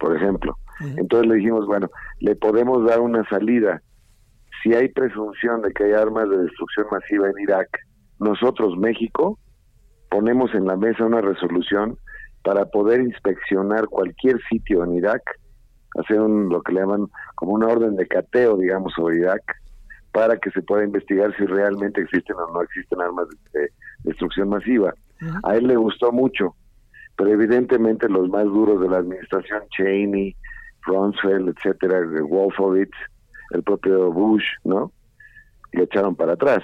por 0.00 0.16
ejemplo. 0.16 0.56
Entonces 0.96 1.28
le 1.28 1.36
dijimos, 1.36 1.66
bueno, 1.66 1.88
le 2.18 2.34
podemos 2.34 2.84
dar 2.86 3.00
una 3.00 3.24
salida. 3.28 3.80
Si 4.62 4.74
hay 4.74 4.88
presunción 4.88 5.62
de 5.62 5.72
que 5.72 5.84
hay 5.84 5.92
armas 5.92 6.28
de 6.28 6.38
destrucción 6.38 6.86
masiva 6.90 7.28
en 7.28 7.38
Irak, 7.40 7.68
nosotros, 8.18 8.76
México, 8.76 9.38
ponemos 10.10 10.54
en 10.54 10.66
la 10.66 10.76
mesa 10.76 11.06
una 11.06 11.20
resolución 11.20 11.96
para 12.42 12.66
poder 12.66 13.00
inspeccionar 13.00 13.86
cualquier 13.86 14.40
sitio 14.50 14.84
en 14.84 14.94
Irak, 14.94 15.22
hacer 15.98 16.20
un, 16.20 16.48
lo 16.48 16.62
que 16.62 16.72
le 16.72 16.80
llaman 16.80 17.06
como 17.36 17.52
una 17.52 17.68
orden 17.68 17.96
de 17.96 18.06
cateo, 18.06 18.56
digamos, 18.56 18.92
sobre 18.94 19.18
Irak, 19.18 19.42
para 20.12 20.36
que 20.36 20.50
se 20.50 20.62
pueda 20.62 20.84
investigar 20.84 21.34
si 21.36 21.44
realmente 21.46 22.00
existen 22.00 22.36
o 22.36 22.52
no 22.52 22.62
existen 22.62 23.00
armas 23.00 23.28
de, 23.52 23.70
destrucción 24.04 24.48
masiva. 24.48 24.94
A 25.44 25.56
él 25.56 25.66
le 25.66 25.76
gustó 25.76 26.12
mucho, 26.12 26.56
pero 27.16 27.30
evidentemente 27.30 28.08
los 28.08 28.28
más 28.30 28.44
duros 28.44 28.80
de 28.80 28.88
la 28.88 28.98
administración, 28.98 29.62
Cheney, 29.76 30.34
Rumsfeld, 30.86 31.50
etcétera, 31.50 32.00
Wolfowitz, 32.22 32.96
el 33.50 33.62
propio 33.62 34.10
Bush, 34.10 34.44
¿no? 34.64 34.90
Le 35.72 35.84
echaron 35.84 36.16
para 36.16 36.32
atrás. 36.32 36.62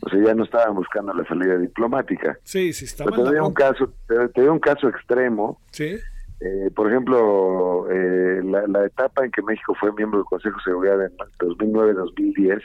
O 0.00 0.08
sea, 0.08 0.22
ya 0.24 0.34
no 0.34 0.44
estaban 0.44 0.74
buscando 0.74 1.12
la 1.12 1.24
salida 1.26 1.58
diplomática. 1.58 2.38
Sí, 2.44 2.72
sí, 2.72 2.86
estaba 2.86 3.10
Pero 3.10 3.24
te 3.24 3.30
doy 3.30 3.46
un 3.46 3.54
caso, 3.54 3.92
te, 4.34 4.48
un 4.48 4.58
caso 4.58 4.88
extremo. 4.88 5.60
Sí. 5.70 5.96
Eh, 6.40 6.70
por 6.74 6.90
ejemplo, 6.90 7.90
eh, 7.90 8.42
la, 8.44 8.84
etapa 8.84 9.24
en 9.24 9.30
que 9.30 9.42
México 9.42 9.74
fue 9.78 9.92
miembro 9.92 10.18
del 10.18 10.26
Consejo 10.26 10.56
de 10.58 10.64
Seguridad 10.64 11.02
en 11.02 11.16
2009-2010 11.38 12.62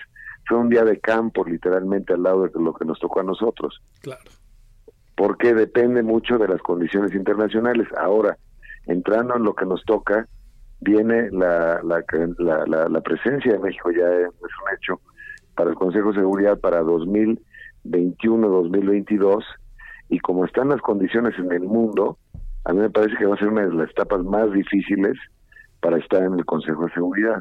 fue 0.47 0.57
un 0.57 0.69
día 0.69 0.83
de 0.83 0.99
campo, 0.99 1.45
literalmente, 1.45 2.13
al 2.13 2.23
lado 2.23 2.47
de 2.47 2.59
lo 2.59 2.73
que 2.73 2.85
nos 2.85 2.99
tocó 2.99 3.21
a 3.21 3.23
nosotros. 3.23 3.81
Claro. 4.01 4.29
Porque 5.15 5.53
depende 5.53 6.03
mucho 6.03 6.37
de 6.37 6.47
las 6.47 6.61
condiciones 6.61 7.13
internacionales. 7.13 7.87
Ahora, 7.97 8.37
entrando 8.87 9.35
en 9.35 9.43
lo 9.43 9.53
que 9.55 9.65
nos 9.65 9.83
toca, 9.85 10.27
viene 10.81 11.29
la, 11.31 11.81
la, 11.83 12.03
la, 12.39 12.89
la, 12.89 13.01
presencia 13.01 13.53
de 13.53 13.59
México, 13.59 13.91
ya 13.91 14.09
es 14.09 14.27
un 14.29 14.75
hecho, 14.75 14.99
para 15.55 15.71
el 15.71 15.75
Consejo 15.75 16.11
de 16.11 16.19
Seguridad 16.19 16.59
para 16.59 16.83
2021-2022, 16.83 19.43
y 20.09 20.19
como 20.19 20.45
están 20.45 20.69
las 20.69 20.81
condiciones 20.81 21.33
en 21.39 21.51
el 21.51 21.63
mundo, 21.63 22.19
a 22.65 22.73
mí 22.73 22.79
me 22.79 22.89
parece 22.89 23.17
que 23.17 23.25
va 23.25 23.35
a 23.35 23.39
ser 23.39 23.49
una 23.49 23.65
de 23.65 23.73
las 23.73 23.89
etapas 23.89 24.23
más 24.23 24.51
difíciles 24.51 25.17
para 25.79 25.97
estar 25.97 26.23
en 26.23 26.33
el 26.33 26.45
Consejo 26.45 26.85
de 26.85 26.93
Seguridad. 26.93 27.39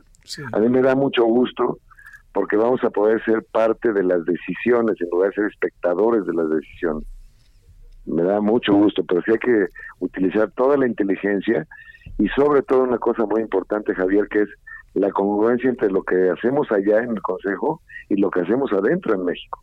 A 0.52 0.58
mí 0.58 0.68
me 0.68 0.82
da 0.82 0.94
mucho 0.94 1.24
gusto 1.24 1.78
porque 2.32 2.56
vamos 2.56 2.82
a 2.84 2.90
poder 2.90 3.22
ser 3.24 3.44
parte 3.52 3.92
de 3.92 4.02
las 4.02 4.24
decisiones 4.24 4.96
en 5.00 5.08
lugar 5.10 5.30
de 5.30 5.36
ser 5.36 5.46
espectadores 5.46 6.24
de 6.26 6.34
las 6.34 6.48
decisiones. 6.48 7.04
Me 8.06 8.22
da 8.22 8.40
mucho 8.40 8.72
gusto, 8.72 9.04
pero 9.06 9.20
sí 9.22 9.32
hay 9.32 9.38
que 9.38 9.66
utilizar 9.98 10.50
toda 10.52 10.76
la 10.76 10.86
inteligencia 10.86 11.66
y 12.18 12.28
sobre 12.28 12.62
todo 12.62 12.84
una 12.84 12.98
cosa 12.98 13.26
muy 13.26 13.42
importante, 13.42 13.94
Javier, 13.94 14.28
que 14.28 14.42
es 14.42 14.48
la 14.94 15.10
congruencia 15.10 15.70
entre 15.70 15.90
lo 15.90 16.02
que 16.02 16.30
hacemos 16.30 16.70
allá 16.70 17.02
en 17.02 17.10
el 17.10 17.22
Consejo 17.22 17.82
y 18.08 18.16
lo 18.16 18.30
que 18.30 18.40
hacemos 18.40 18.72
adentro 18.72 19.14
en 19.14 19.24
México. 19.24 19.62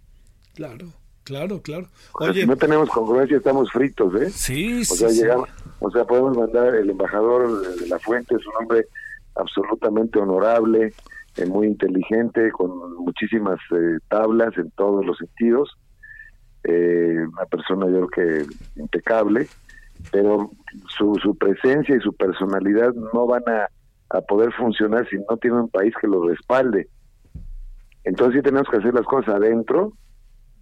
Claro, 0.56 0.88
claro, 1.24 1.62
claro. 1.62 1.88
Oye, 2.13 2.42
si 2.42 2.48
no 2.48 2.56
tenemos 2.56 2.90
congruencia 2.90 3.38
estamos 3.38 3.72
fritos, 3.72 4.13
¿eh? 4.22 4.30
Sí, 4.30 4.82
o 4.82 4.86
sea, 4.86 5.10
sí, 5.10 5.24
O 5.80 5.92
sea, 5.92 6.06
podemos 6.06 6.38
mandar 6.38 6.76
el 6.76 6.90
embajador 6.90 7.76
de 7.78 7.88
la 7.88 8.00
Fuente, 8.00 8.36
es 8.36 8.48
un 8.48 8.63
hombre 8.63 8.88
absolutamente 9.36 10.20
honorable, 10.20 10.94
eh, 11.36 11.46
muy 11.46 11.68
inteligente, 11.68 12.52
con 12.52 12.96
muchísimas 12.96 13.60
eh, 13.72 14.00
tablas 14.10 14.58
en 14.58 14.72
todos 14.72 15.06
los 15.06 15.18
sentidos, 15.18 15.78
eh, 16.63 17.26
una 17.32 17.46
persona 17.46 17.86
yo 17.86 18.08
creo 18.08 18.46
que 18.46 18.80
impecable, 18.82 19.48
pero 20.12 20.50
su, 20.98 21.16
su 21.22 21.38
presencia 21.38 21.96
y 21.96 22.00
su 22.00 22.13
personalidad 22.13 22.94
no 23.13 23.28
van 23.28 23.44
a, 23.48 23.68
poder 24.28 24.52
funcionar 24.54 25.08
si 25.10 25.17
no 25.30 25.38
tiene 25.38 25.62
un 25.62 25.70
país 25.70 25.93
que 26.00 26.08
lo 26.08 26.28
respalde. 26.28 26.88
Entonces 28.04 28.38
sí 28.38 28.41
tenemos 28.41 28.67
que 28.70 28.78
hacer 28.78 28.93
las 28.93 29.06
cosas 29.06 29.36
adentro. 29.36 29.93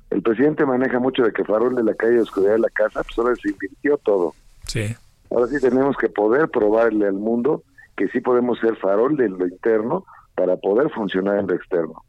El 0.10 0.22
presidente 0.22 0.66
maneja 0.66 1.00
mucho 1.00 1.24
de 1.24 1.32
que 1.32 1.44
farol 1.44 1.76
de 1.76 1.84
la 1.84 1.94
calle, 1.94 2.20
oscuridad 2.20 2.54
de 2.54 2.60
la 2.60 2.70
casa, 2.70 3.04
pues 3.04 3.18
ahora 3.18 3.36
se 3.36 3.50
invirtió 3.50 3.98
todo. 3.98 4.34
Sí. 4.68 4.96
Ahora 5.30 5.48
sí 5.48 5.60
tenemos 5.60 5.96
que 5.98 6.10
poder 6.10 6.50
probarle 6.50 7.08
al 7.08 7.14
mundo 7.14 7.64
que 7.96 8.08
sí 8.10 8.20
podemos 8.20 8.60
ser 8.60 8.76
farol 8.78 9.16
de 9.16 9.30
lo 9.30 9.48
interno 9.48 10.06
para 10.36 10.58
poder 10.58 10.90
funcionar 10.92 11.40
en 11.40 11.48
lo 11.48 11.56
externo. 11.56 12.04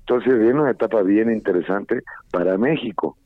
Entonces 0.00 0.38
viene 0.38 0.60
una 0.60 0.70
etapa 0.70 1.02
bien 1.02 1.30
interesante 1.30 2.02
para 2.30 2.56
México 2.56 3.16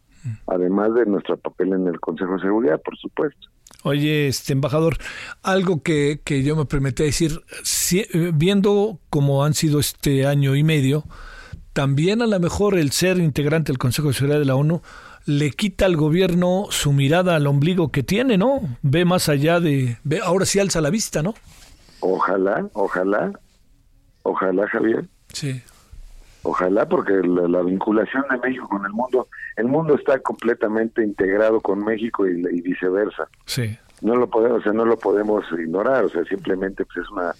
además 0.47 0.95
de 0.95 1.07
nuestro 1.07 1.37
papel 1.37 1.73
en 1.73 1.87
el 1.87 2.01
Consejo 2.01 2.35
de 2.35 2.43
Seguridad, 2.43 2.81
por 2.83 2.97
supuesto. 2.97 3.49
Oye, 3.83 4.29
este 4.29 4.53
embajador, 4.53 4.97
algo 5.43 5.83
que, 5.83 6.21
que 6.25 6.43
yo 6.43 6.55
me 6.57 6.65
permití 6.65 7.03
decir, 7.03 7.43
eh, 7.93 8.31
viendo 8.33 9.01
cómo 9.11 9.45
han 9.45 9.55
sido 9.55 9.81
este 9.81 10.27
año 10.27 10.55
y 10.55 10.63
medio, 10.63 11.05
también 11.73 12.23
a 12.23 12.27
lo 12.27 12.39
mejor 12.39 12.79
el 12.79 12.93
ser 12.93 13.19
integrante 13.19 13.73
del 13.73 13.79
Consejo 13.79 14.09
de 14.09 14.15
Seguridad 14.15 14.39
de 14.39 14.45
la 14.45 14.55
ONU 14.55 14.83
le 15.25 15.51
quita 15.51 15.87
al 15.87 15.97
gobierno 15.97 16.67
su 16.71 16.93
mirada 16.93 17.37
al 17.37 17.47
ombligo 17.47 17.91
que 17.91 18.03
tiene, 18.03 18.39
¿no? 18.39 18.61
Ve 18.83 19.05
más 19.05 19.29
allá 19.29 19.61
de, 19.61 19.99
ve, 20.05 20.21
ahora 20.23 20.47
sí 20.47 20.59
alza 20.59 20.81
la 20.81 20.91
vista, 20.91 21.23
¿no? 21.23 21.35
Ojalá, 22.01 22.69
ojalá, 22.73 23.33
ojalá, 24.23 24.69
Javier. 24.69 25.07
Sí. 25.33 25.63
Ojalá, 26.45 26.89
porque 26.89 27.13
la, 27.23 27.63
vinculación 27.63 28.25
de 28.29 28.39
México 28.39 28.69
con 28.69 28.85
el 28.85 28.93
mundo, 28.93 29.29
el 29.57 29.67
mundo 29.67 29.95
está 29.95 30.19
completamente 30.19 31.05
integrado 31.05 31.61
con 31.61 31.85
México 31.85 32.27
y, 32.27 32.61
viceversa. 32.61 33.29
Sí. 33.47 33.79
No 34.01 34.17
lo 34.17 34.29
podemos, 34.29 34.59
o 34.59 34.63
sea, 34.63 34.73
no 34.73 34.85
lo 34.85 34.97
podemos 34.99 35.45
ignorar, 35.53 36.05
o 36.05 36.09
sea, 36.09 36.25
simplemente 36.25 36.85
pues 36.85 37.05
es 37.05 37.11
una, 37.11 37.33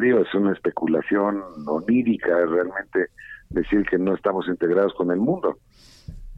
digo, 0.00 0.20
es 0.20 0.34
una 0.34 0.52
especulación 0.52 1.42
onírica 1.66 2.28
realmente 2.46 3.08
decir 3.50 3.84
que 3.84 3.98
no 3.98 4.14
estamos 4.14 4.48
integrados 4.48 4.94
con 4.94 5.10
el 5.10 5.18
mundo. 5.18 5.58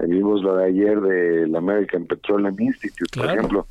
Vimos 0.00 0.42
lo 0.42 0.56
de 0.56 0.64
ayer 0.66 1.00
del 1.00 1.54
American 1.54 2.06
Petroleum 2.06 2.56
Institute, 2.58 3.20
por 3.20 3.30
ejemplo, 3.30 3.68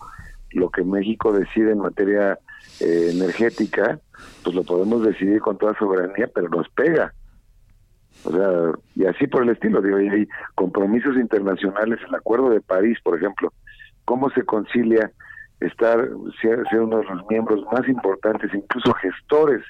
lo 0.51 0.69
que 0.69 0.83
México 0.83 1.33
decide 1.33 1.73
en 1.73 1.79
materia 1.79 2.39
eh, 2.79 3.09
energética, 3.12 3.99
pues 4.43 4.55
lo 4.55 4.63
podemos 4.63 5.03
decidir 5.03 5.41
con 5.41 5.57
toda 5.57 5.77
soberanía, 5.77 6.29
pero 6.33 6.47
nos 6.47 6.69
pega 6.69 7.13
o 8.25 8.31
sea, 8.31 8.71
y 8.95 9.05
así 9.05 9.27
por 9.27 9.43
el 9.43 9.49
estilo, 9.49 9.81
digo, 9.81 9.99
y 9.99 10.09
hay 10.09 10.27
compromisos 10.55 11.15
internacionales, 11.15 11.99
el 12.07 12.15
Acuerdo 12.15 12.49
de 12.49 12.62
París, 12.62 12.97
por 13.03 13.17
ejemplo, 13.17 13.51
¿cómo 14.05 14.29
se 14.31 14.43
concilia 14.43 15.12
estar, 15.59 16.09
ser, 16.41 16.63
uno 16.79 16.99
de 16.99 17.05
los 17.05 17.25
miembros 17.29 17.63
más 17.71 17.88
importantes, 17.88 18.53
incluso 18.53 18.93
gestores 18.93 19.63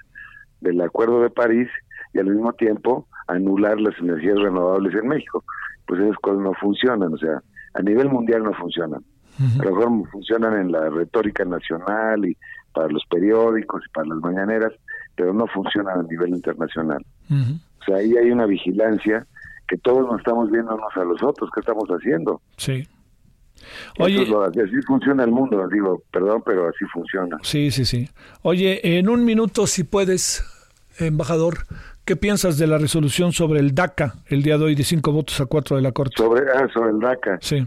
del 0.61 0.81
Acuerdo 0.81 1.21
de 1.21 1.29
París, 1.29 1.69
y 2.13 2.19
al 2.19 2.27
mismo 2.27 2.53
tiempo 2.53 3.07
anular 3.27 3.79
las 3.79 3.97
energías 3.99 4.37
renovables 4.37 4.93
en 4.95 5.07
México? 5.07 5.43
Pues 5.87 5.99
esas 6.01 6.17
cosas 6.17 6.39
no 6.39 6.53
funcionan, 6.53 7.13
o 7.13 7.17
sea, 7.17 7.41
a 7.73 7.81
nivel 7.81 8.09
mundial 8.09 8.43
no 8.43 8.53
funcionan. 8.53 9.03
A 9.59 9.63
lo 9.63 9.75
mejor 9.75 10.09
funcionan 10.11 10.59
en 10.59 10.71
la 10.71 10.89
retórica 10.89 11.43
nacional 11.43 12.23
y 12.23 12.37
para 12.71 12.87
los 12.87 13.03
periódicos 13.09 13.83
y 13.85 13.89
para 13.89 14.07
las 14.07 14.19
mañaneras, 14.19 14.73
pero 15.15 15.33
no 15.33 15.47
funcionan 15.47 15.99
a 15.99 16.03
nivel 16.03 16.29
internacional. 16.29 17.03
O 17.83 17.85
sea, 17.85 17.97
ahí 17.97 18.15
hay 18.17 18.31
una 18.31 18.45
vigilancia 18.45 19.25
que 19.67 19.77
todos 19.77 20.05
nos 20.07 20.19
estamos 20.19 20.51
viendo 20.51 20.75
unos 20.75 20.95
a 20.95 21.03
los 21.03 21.21
otros, 21.23 21.49
¿qué 21.53 21.59
estamos 21.59 21.87
haciendo? 21.89 22.41
Sí. 22.57 22.87
Oye, 23.99 24.21
así 24.21 24.81
funciona 24.85 25.23
el 25.23 25.31
mundo, 25.31 25.67
digo, 25.69 26.03
perdón, 26.11 26.43
pero 26.45 26.67
así 26.67 26.85
funciona. 26.91 27.37
Sí, 27.43 27.71
sí, 27.71 27.85
sí. 27.85 28.09
Oye, 28.41 28.97
en 28.97 29.09
un 29.09 29.23
minuto, 29.23 29.67
si 29.67 29.83
puedes, 29.83 30.43
embajador, 30.99 31.59
¿qué 32.05 32.15
piensas 32.15 32.57
de 32.57 32.67
la 32.67 32.77
resolución 32.77 33.31
sobre 33.31 33.59
el 33.59 33.73
DACA 33.73 34.15
el 34.27 34.43
día 34.43 34.57
de 34.57 34.65
hoy 34.65 34.75
de 34.75 34.83
cinco 34.83 35.11
votos 35.11 35.39
a 35.39 35.45
cuatro 35.45 35.75
de 35.77 35.81
la 35.81 35.91
Corte? 35.91 36.15
Sobre, 36.17 36.43
ah, 36.51 36.67
sobre 36.73 36.91
el 36.91 36.99
DACA. 36.99 37.37
Sí. 37.41 37.65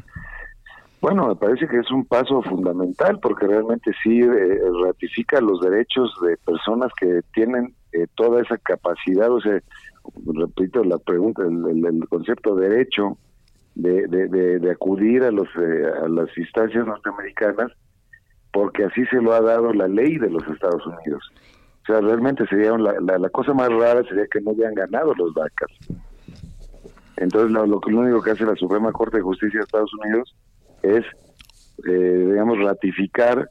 Bueno, 1.01 1.29
me 1.29 1.37
parece 1.37 1.69
que 1.69 1.79
es 1.79 1.91
un 1.91 2.05
paso 2.05 2.43
fundamental 2.43 3.19
porque 3.21 3.47
realmente 3.47 3.93
sí 4.03 4.21
eh, 4.21 4.61
ratifica 4.85 5.41
los 5.41 5.61
derechos 5.61 6.13
de 6.27 6.37
personas 6.39 6.91
que 6.99 7.21
tienen 7.33 7.75
eh, 7.93 8.07
toda 8.17 8.43
esa 8.43 8.57
capacidad, 8.59 9.31
o 9.31 9.41
sea, 9.41 9.61
repito 10.27 10.85
la 10.85 10.99
pregunta, 10.99 11.43
el, 11.43 12.09
concepto 12.09 12.57
derecho 12.57 13.19
de, 13.75 14.07
de, 14.09 14.71
acudir 14.71 15.23
a, 15.23 15.31
los, 15.31 15.49
eh, 15.57 15.87
a 16.03 16.09
las 16.09 16.37
instancias 16.37 16.87
norteamericanas, 16.87 17.73
porque 18.53 18.85
así 18.85 19.05
se 19.07 19.21
lo 19.21 19.33
ha 19.33 19.41
dado 19.41 19.73
la 19.73 19.87
ley 19.87 20.19
de 20.19 20.31
los 20.31 20.47
Estados 20.49 20.85
Unidos. 20.87 21.23
O 21.83 21.87
sea, 21.87 22.01
realmente 22.01 22.47
sería 22.47 22.77
la, 22.79 23.19
la, 23.19 23.29
cosa 23.29 23.53
más 23.55 23.69
rara 23.69 24.03
sería 24.09 24.27
que 24.27 24.41
no 24.41 24.53
hubieran 24.53 24.75
ganado 24.75 25.15
los 25.15 25.33
vacas. 25.35 25.71
Entonces, 27.17 27.51
lo, 27.51 27.67
lo, 27.67 27.81
único 27.87 28.23
que 28.23 28.33
hace 28.33 28.45
la 28.45 28.57
Suprema 28.57 28.93
Corte 28.93 29.19
de 29.19 29.23
Justicia 29.23 29.61
de 29.61 29.65
Estados 29.65 29.93
Unidos 30.03 30.35
es, 30.83 31.05
eh, 31.89 32.27
digamos, 32.31 32.59
ratificar 32.59 33.49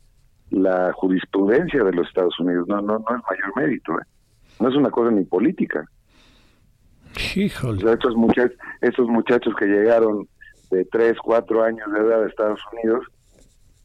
la 0.50 0.92
jurisprudencia 0.94 1.84
de 1.84 1.94
los 1.94 2.08
Estados 2.08 2.40
Unidos. 2.40 2.68
No, 2.68 2.82
no, 2.82 3.00
no 3.00 3.16
es 3.16 3.24
mayor 3.30 3.56
mérito. 3.56 3.94
¿eh? 3.94 4.04
No 4.60 4.70
es 4.70 4.76
una 4.76 4.90
cosa 4.90 5.12
ni 5.12 5.24
política. 5.24 5.86
Híjole. 7.36 7.92
estos, 7.92 8.16
muchachos, 8.16 8.58
estos 8.82 9.08
muchachos 9.08 9.54
que 9.58 9.66
llegaron 9.66 10.28
de 10.72 10.86
3, 10.86 11.18
4 11.24 11.64
años 11.64 11.92
de 11.92 12.00
edad 12.00 12.24
a 12.24 12.28
Estados 12.28 12.60
Unidos, 12.74 13.06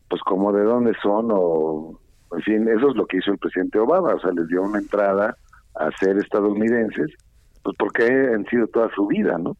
pues 0.08 0.20
como 0.22 0.52
de 0.52 0.64
dónde 0.64 0.92
son 1.02 1.28
o 1.30 2.00
en 2.32 2.42
fin, 2.42 2.68
eso 2.68 2.90
es 2.90 2.96
lo 2.96 3.06
que 3.06 3.18
hizo 3.18 3.32
el 3.32 3.38
presidente 3.38 3.78
Obama, 3.78 4.14
o 4.14 4.20
sea, 4.20 4.30
les 4.32 4.46
dio 4.48 4.62
una 4.62 4.78
entrada 4.78 5.36
a 5.74 5.90
ser 5.98 6.16
estadounidenses, 6.18 7.10
pues 7.62 7.76
porque 7.78 8.04
han 8.04 8.44
sido 8.46 8.66
toda 8.68 8.88
su 8.94 9.06
vida, 9.06 9.36
¿no? 9.38 9.56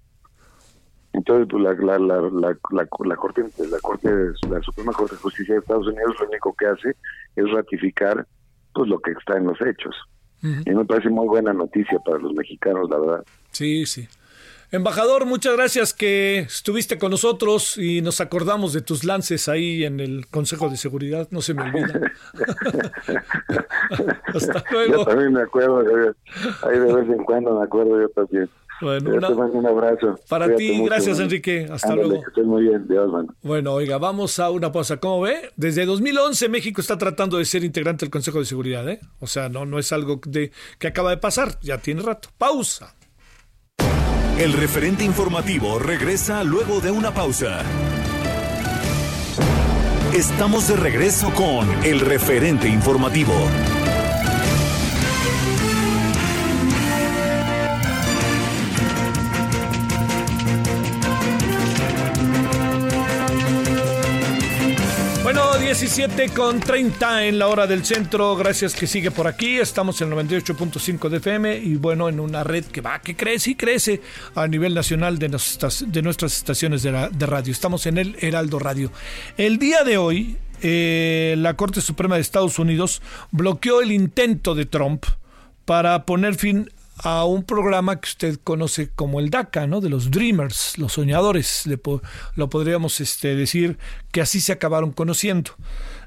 Entonces, 1.13 1.49
pues 1.51 1.63
la, 1.65 1.73
la, 1.73 1.99
la, 1.99 2.21
la, 2.31 2.57
la, 2.71 2.87
Corte, 2.87 3.09
la 3.09 3.17
Corte, 3.17 3.43
la 4.49 4.63
Suprema 4.63 4.93
Corte 4.93 5.17
de 5.17 5.21
Justicia 5.21 5.55
de 5.55 5.61
Estados 5.61 5.89
Unidos 5.89 6.15
lo 6.21 6.29
único 6.29 6.55
que 6.55 6.67
hace 6.67 6.97
es 7.35 7.51
ratificar 7.51 8.27
pues 8.73 8.89
lo 8.89 9.01
que 9.01 9.11
está 9.11 9.37
en 9.37 9.47
los 9.47 9.61
hechos. 9.61 9.97
Y 10.43 10.71
me 10.71 10.85
parece 10.85 11.11
muy 11.11 11.27
buena 11.27 11.53
noticia 11.53 11.99
para 11.99 12.19
los 12.19 12.33
mexicanos, 12.33 12.89
la 12.89 12.99
verdad. 12.99 13.25
Sí, 13.51 13.85
sí. 13.87 14.09
Embajador, 14.73 15.27
muchas 15.27 15.57
gracias 15.57 15.93
que 15.93 16.39
estuviste 16.39 16.97
con 16.97 17.11
nosotros 17.11 17.77
y 17.77 18.03
nos 18.03 18.21
acordamos 18.21 18.73
de 18.73 18.81
tus 18.81 19.03
lances 19.03 19.49
ahí 19.49 19.85
en 19.85 19.99
el 19.99 20.29
Consejo 20.29 20.69
de 20.69 20.77
Seguridad, 20.77 21.27
no 21.33 21.43
se 21.43 21.55
me 21.55 21.63
olvida. 21.63 22.01
Hasta 24.33 24.65
luego. 24.71 24.93
Yo 24.93 25.05
también 25.05 25.33
me 25.33 25.43
acuerdo, 25.43 25.81
ahí 25.81 26.79
de 26.79 26.95
vez 26.95 27.09
en 27.09 27.25
cuando 27.25 27.59
me 27.59 27.65
acuerdo 27.65 28.01
yo 28.01 28.09
también. 28.11 28.49
Bueno, 28.81 29.11
un 29.53 29.67
abrazo. 29.67 30.19
Para 30.29 30.55
ti, 30.55 30.83
gracias 30.85 31.21
Enrique. 31.21 31.69
Hasta 31.71 31.95
luego. 31.95 32.23
muy 32.45 32.63
bien. 32.63 32.87
Dios, 32.89 33.11
Bueno, 33.43 33.75
oiga, 33.75 33.99
vamos 33.99 34.39
a 34.39 34.51
una 34.51 34.73
pausa. 34.73 34.99
¿Cómo 34.99 35.21
ve? 35.23 35.51
Desde 35.57 35.85
2011 35.85 36.49
México 36.49 36.81
está 36.81 36.97
tratando 36.97 37.39
de 37.39 37.45
ser 37.45 37.65
integrante 37.65 38.05
del 38.05 38.11
Consejo 38.11 38.39
de 38.39 38.45
Seguridad, 38.45 38.89
¿eh? 38.89 39.01
O 39.21 39.27
sea, 39.27 39.49
no, 39.49 39.67
no 39.67 39.79
es 39.79 39.93
algo 39.93 40.21
de, 40.27 40.51
que 40.79 40.87
acaba 40.87 41.11
de 41.11 41.19
pasar, 41.19 41.59
ya 41.63 41.79
tiene 41.79 42.03
rato. 42.03 42.29
Pausa. 42.39 42.95
El 44.39 44.55
referente 44.55 45.05
informativo 45.05 45.79
regresa 45.79 46.43
luego 46.45 46.81
de 46.81 46.91
una 46.91 47.13
pausa. 47.13 47.63
Estamos 50.15 50.67
de 50.67 50.77
regreso 50.77 51.31
con 51.35 51.69
el 51.85 52.01
referente 52.01 52.67
informativo. 52.69 53.35
17 65.71 66.31
con 66.31 66.59
30 66.59 67.27
en 67.27 67.39
la 67.39 67.47
hora 67.47 67.65
del 67.69 67.85
centro. 67.85 68.35
Gracias 68.35 68.75
que 68.75 68.89
sigue 68.89 69.13
por 69.13 69.29
aquí. 69.29 69.61
Estamos 69.61 70.01
en 70.01 70.13
el 70.13 70.19
98.5 70.19 71.09
de 71.09 71.19
FM 71.19 71.59
y 71.59 71.77
bueno, 71.77 72.09
en 72.09 72.19
una 72.19 72.43
red 72.43 72.65
que 72.65 72.81
va, 72.81 72.99
que 72.99 73.15
crece 73.15 73.53
y 73.53 73.55
crece 73.55 74.03
a 74.35 74.49
nivel 74.49 74.75
nacional 74.75 75.21
de, 75.21 75.29
nuestras, 75.29 75.85
de 75.87 76.03
nuestras 76.03 76.37
estaciones 76.37 76.83
de, 76.83 76.91
radio. 76.91 77.53
Estamos 77.53 77.87
en 77.87 77.99
el 77.99 78.17
Heraldo 78.19 78.59
Radio. 78.59 78.91
El 79.37 79.59
día 79.59 79.85
de 79.85 79.97
hoy, 79.97 80.39
eh, 80.61 81.37
la 81.39 81.55
Corte 81.55 81.81
Suprema 81.81 82.17
de 82.17 82.23
Estados 82.23 82.59
Unidos 82.59 83.01
bloqueó 83.31 83.81
el 83.81 83.93
intento 83.93 84.57
de 84.57 84.67
Trump 84.67 85.05
para 85.67 86.05
poner 86.05 86.35
fin 86.35 86.69
a 87.03 87.25
un 87.25 87.45
programa 87.45 87.99
que 88.01 88.09
usted 88.09 88.39
conoce 88.43 88.91
como 88.91 89.21
el 89.21 89.31
DACA, 89.31 89.67
¿no? 89.67 89.81
De 89.81 89.89
los 89.89 90.11
Dreamers, 90.11 90.77
los 90.77 90.93
soñadores, 90.93 91.65
lo 92.35 92.51
podríamos 92.51 93.01
este, 93.01 93.35
decir 93.35 93.79
que 94.13 94.21
así 94.21 94.41
se 94.41 94.53
acabaron 94.53 94.93
conociendo. 94.93 95.53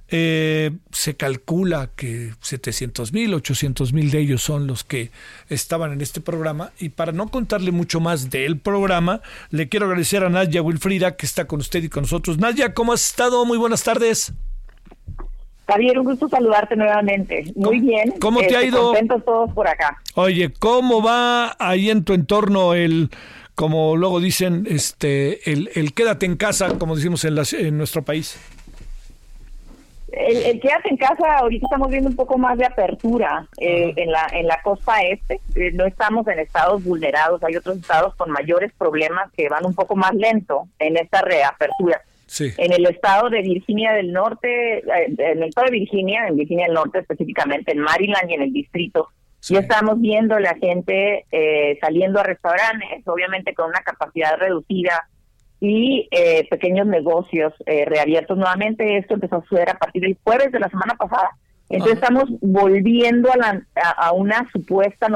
Eh, 0.10 0.72
se 0.92 1.16
calcula 1.16 1.90
que 1.96 2.34
700 2.42 3.14
mil, 3.14 3.34
800 3.34 3.94
mil 3.94 4.12
de 4.12 4.20
ellos 4.20 4.44
son 4.44 4.68
los 4.68 4.84
que 4.84 5.10
estaban 5.50 5.92
en 5.92 6.02
este 6.02 6.22
programa. 6.22 6.72
Y 6.78 6.90
para 6.90 7.12
no 7.12 7.30
contarle 7.30 7.72
mucho 7.72 8.00
más 8.00 8.30
del 8.30 8.60
programa, 8.60 9.22
le 9.50 9.70
quiero 9.70 9.88
agradecer 9.88 10.24
a 10.24 10.30
Nadia 10.30 10.62
Wilfrida 10.62 11.16
que 11.16 11.26
está 11.26 11.46
con 11.46 11.62
usted 11.62 11.84
y 11.84 11.90
con 11.90 12.04
nosotros. 12.04 12.38
Nadia, 12.38 12.76
¿cómo 12.76 12.94
has 12.94 13.04
estado? 13.04 13.44
Muy 13.46 13.58
buenas 13.58 13.82
tardes. 13.82 14.34
Javier, 15.68 16.00
un 16.00 16.06
gusto 16.06 16.28
saludarte 16.28 16.76
nuevamente. 16.76 17.46
Muy 17.56 17.80
bien. 17.80 18.14
¿Cómo 18.20 18.40
te 18.42 18.56
ha 18.56 18.60
este, 18.60 18.68
ido? 18.68 18.88
Contentos 18.88 19.26
todos 19.26 19.54
por 19.54 19.68
acá. 19.68 20.02
Oye, 20.16 20.52
¿cómo 20.60 21.02
va 21.02 21.56
ahí 21.60 21.90
en 21.90 22.04
tu 22.04 22.14
entorno 22.14 22.74
el, 22.74 23.10
como 23.56 23.96
luego 23.96 24.20
dicen, 24.20 24.66
este, 24.70 25.52
el, 25.52 25.70
el 25.76 25.94
quédate 25.94 26.26
en 26.26 26.36
casa, 26.36 26.78
como 26.78 26.96
decimos 26.96 27.24
en, 27.26 27.38
en 27.60 27.78
nuestro 27.78 28.04
país? 28.04 28.38
El, 30.14 30.60
quédate 30.60 30.90
en 30.90 30.98
casa, 30.98 31.40
ahorita 31.40 31.66
estamos 31.66 31.90
viendo 31.90 32.08
un 32.08 32.16
poco 32.16 32.38
más 32.38 32.56
de 32.56 32.66
apertura 32.66 33.48
eh, 33.58 33.94
en 33.96 34.12
la 34.12 34.28
en 34.32 34.46
la 34.46 34.62
costa 34.62 35.02
este. 35.02 35.42
Eh, 35.56 35.72
no 35.74 35.86
estamos 35.86 36.28
en 36.28 36.38
estados 36.38 36.84
vulnerados, 36.84 37.44
hay 37.44 37.56
otros 37.56 37.78
estados 37.78 38.14
con 38.16 38.30
mayores 38.30 38.72
problemas 38.78 39.32
que 39.32 39.50
van 39.50 39.66
un 39.66 39.74
poco 39.74 39.96
más 39.96 40.14
lento 40.14 40.68
en 40.78 40.98
esta 40.98 41.22
reapertura. 41.22 42.00
En 42.40 42.74
el 42.74 42.86
estado 42.86 43.30
de 43.30 43.42
Virginia 43.42 43.94
del 43.94 44.12
Norte, 44.12 44.80
eh, 44.80 45.14
en 45.18 45.44
el 45.44 45.50
estado 45.50 45.66
de 45.66 45.80
Virginia, 45.80 46.28
en 46.28 46.36
Virginia 46.36 46.66
del 46.66 46.76
Norte 46.76 47.00
específicamente, 47.00 47.72
en 47.72 47.80
Maryland 47.80 48.30
y 48.30 48.34
en 48.34 48.42
el 48.42 48.54
distrito, 48.54 49.10
ya 49.42 49.60
estamos 49.60 50.00
viendo 50.00 50.40
la 50.40 50.56
gente 50.56 51.26
eh, 51.32 51.78
saliendo 51.82 52.20
a 52.20 52.24
restaurantes, 52.24 53.06
obviamente 53.08 53.54
con 53.54 53.70
una 53.70 53.82
capacidad 53.82 54.38
reducida 54.38 55.10
y 55.60 56.08
eh, 56.12 56.48
pequeños 56.50 56.88
negocios 56.88 57.54
reabiertos 57.66 58.38
nuevamente. 58.38 58.98
Esto 58.98 59.16
empezó 59.16 59.38
a 59.38 59.42
suceder 59.42 59.70
a 59.70 59.78
partir 59.78 60.02
del 60.02 60.18
jueves 60.24 60.52
de 60.52 60.60
la 60.60 60.70
semana 60.70 60.96
pasada 60.96 61.30
entonces 61.70 61.96
estamos 61.96 62.26
volviendo 62.42 63.30
a, 63.76 64.12
una 64.12 64.48
supuesta 64.52 65.08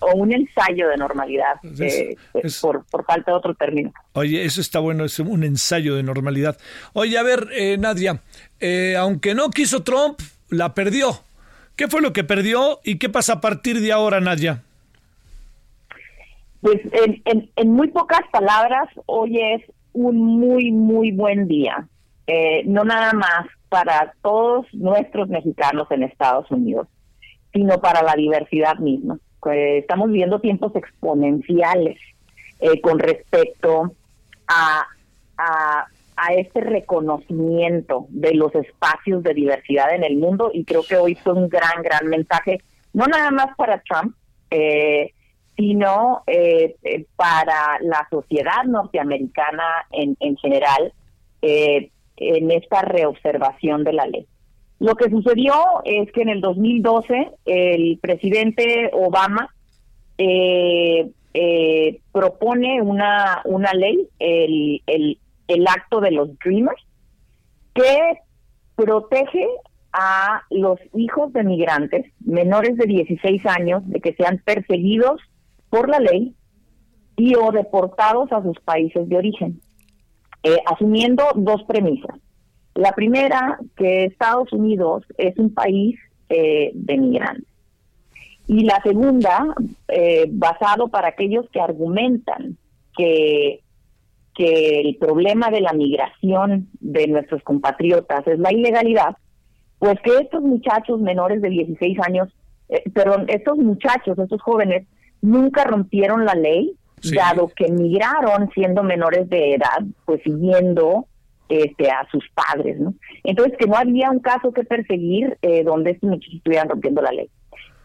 o 0.00 0.16
un 0.16 0.32
ensayo 0.32 0.88
de 0.88 0.96
normalidad, 0.96 1.54
eh, 1.80 2.16
por, 2.60 2.84
falta 3.04 3.30
de 3.30 3.36
otro 3.36 3.54
término. 3.54 3.92
Oye, 4.12 4.44
eso 4.44 4.60
está 4.60 4.80
bueno, 4.80 5.04
es 5.04 5.18
un 5.18 5.44
ensayo 5.44 5.94
de 5.96 6.02
normalidad. 6.02 6.58
Oye, 6.92 7.16
a 7.16 7.22
ver, 7.22 7.48
eh, 7.52 7.78
Nadia, 7.78 8.20
eh, 8.60 8.96
aunque 8.98 9.34
no 9.34 9.50
quiso 9.50 9.82
Trump, 9.82 10.20
la 10.50 10.74
perdió. 10.74 11.20
¿Qué 11.76 11.88
fue 11.88 12.02
lo 12.02 12.12
que 12.12 12.24
perdió 12.24 12.80
y 12.84 12.98
qué 12.98 13.08
pasa 13.08 13.34
a 13.34 13.40
partir 13.40 13.80
de 13.80 13.92
ahora, 13.92 14.20
Nadia? 14.20 14.62
Pues 16.60 16.80
en, 16.92 17.50
en 17.54 17.70
muy 17.70 17.88
pocas 17.88 18.22
palabras, 18.32 18.88
hoy 19.06 19.40
es 19.40 19.62
un 19.92 20.16
muy, 20.16 20.72
muy 20.72 21.12
buen 21.12 21.46
día. 21.46 21.86
no 22.66 22.84
nada 22.84 23.12
más 23.12 23.46
para 23.68 24.14
todos 24.22 24.66
nuestros 24.72 25.28
mexicanos 25.28 25.88
en 25.90 26.02
Estados 26.02 26.50
Unidos, 26.50 26.88
sino 27.52 27.80
para 27.80 28.02
la 28.02 28.14
diversidad 28.14 28.76
misma. 28.78 29.18
estamos 29.52 30.08
viviendo 30.08 30.40
tiempos 30.40 30.74
exponenciales 30.76 31.98
eh, 32.60 32.80
con 32.80 32.98
respecto 32.98 33.92
a, 34.48 34.86
a, 35.36 35.86
este 36.36 36.60
reconocimiento 36.60 38.06
de 38.08 38.34
los 38.34 38.52
espacios 38.54 39.22
de 39.22 39.34
diversidad 39.34 39.94
en 39.94 40.02
el 40.02 40.16
mundo 40.16 40.50
y 40.52 40.64
creo 40.64 40.82
que 40.82 40.96
hoy 40.96 41.14
fue 41.14 41.32
un 41.32 41.48
gran, 41.48 41.80
gran 41.82 42.08
mensaje, 42.08 42.60
no 42.92 43.06
nada 43.06 43.30
más 43.30 43.54
para 43.56 43.80
Trump, 43.82 44.16
eh, 44.50 45.12
sino 45.56 46.22
eh, 46.26 46.76
para 47.16 47.78
la 47.80 48.06
sociedad 48.10 48.64
norteamericana 48.64 49.64
en, 49.90 50.16
en 50.20 50.36
general, 50.36 50.92
eh, 51.42 51.90
en 52.18 52.50
esta 52.50 52.82
reobservación 52.82 53.84
de 53.84 53.92
la 53.92 54.06
ley. 54.06 54.26
Lo 54.80 54.94
que 54.94 55.10
sucedió 55.10 55.54
es 55.84 56.10
que 56.12 56.22
en 56.22 56.28
el 56.28 56.40
2012 56.40 57.30
el 57.46 57.98
presidente 58.00 58.90
Obama 58.92 59.52
eh, 60.18 61.10
eh, 61.34 62.00
propone 62.12 62.80
una, 62.80 63.42
una 63.44 63.72
ley, 63.72 64.08
el, 64.18 64.82
el, 64.86 65.18
el 65.48 65.66
acto 65.66 66.00
de 66.00 66.12
los 66.12 66.38
Dreamers, 66.38 66.82
que 67.74 68.18
protege 68.76 69.46
a 69.92 70.42
los 70.50 70.78
hijos 70.94 71.32
de 71.32 71.42
migrantes 71.42 72.06
menores 72.20 72.76
de 72.76 72.86
16 72.86 73.44
años 73.46 73.82
de 73.86 74.00
que 74.00 74.14
sean 74.14 74.40
perseguidos 74.44 75.20
por 75.70 75.88
la 75.88 75.98
ley 75.98 76.34
y 77.16 77.34
o 77.34 77.50
deportados 77.50 78.30
a 78.32 78.42
sus 78.42 78.58
países 78.60 79.08
de 79.08 79.16
origen. 79.16 79.60
Eh, 80.48 80.62
asumiendo 80.66 81.24
dos 81.34 81.62
premisas. 81.64 82.16
La 82.74 82.92
primera, 82.92 83.58
que 83.76 84.04
Estados 84.04 84.52
Unidos 84.52 85.04
es 85.16 85.36
un 85.38 85.52
país 85.52 85.98
eh, 86.28 86.70
de 86.74 86.96
migrantes. 86.96 87.44
Y 88.46 88.64
la 88.64 88.80
segunda, 88.82 89.54
eh, 89.88 90.26
basado 90.30 90.88
para 90.88 91.08
aquellos 91.08 91.48
que 91.50 91.60
argumentan 91.60 92.56
que, 92.96 93.60
que 94.34 94.80
el 94.80 94.96
problema 94.96 95.50
de 95.50 95.60
la 95.60 95.72
migración 95.72 96.68
de 96.80 97.08
nuestros 97.08 97.42
compatriotas 97.42 98.26
es 98.26 98.38
la 98.38 98.52
ilegalidad, 98.52 99.16
pues 99.78 100.00
que 100.00 100.16
estos 100.16 100.42
muchachos 100.42 101.00
menores 101.00 101.42
de 101.42 101.50
16 101.50 101.98
años 102.00 102.28
eh, 102.68 102.82
perdón, 102.92 103.26
estos 103.28 103.56
muchachos, 103.58 104.18
estos 104.18 104.42
jóvenes, 104.42 104.86
nunca 105.22 105.64
rompieron 105.64 106.24
la 106.24 106.34
ley, 106.34 106.74
dado 107.14 107.48
que 107.48 107.70
migraron 107.70 108.50
siendo 108.54 108.82
menores 108.82 109.28
de 109.28 109.54
edad, 109.54 109.82
pues 110.04 110.22
siguiendo 110.22 111.06
este, 111.48 111.90
a 111.90 112.06
sus 112.10 112.24
padres, 112.30 112.78
¿no? 112.78 112.94
Entonces, 113.24 113.56
que 113.58 113.66
no 113.66 113.76
había 113.76 114.10
un 114.10 114.20
caso 114.20 114.52
que 114.52 114.64
perseguir 114.64 115.38
eh, 115.42 115.64
donde 115.64 115.92
estos 115.92 116.10
muchachos 116.10 116.34
estuvieran 116.34 116.68
rompiendo 116.68 117.02
la 117.02 117.12
ley. 117.12 117.30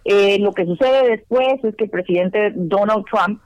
Eh, 0.06 0.38
lo 0.39 0.52
que 0.52 0.65
sucede 0.65 1.10
después 1.10 1.63
es 1.63 1.76
que 1.76 1.86
el 1.86 1.89
presidente 1.89 2.52
Donald 2.56 3.06
Trump, 3.10 3.41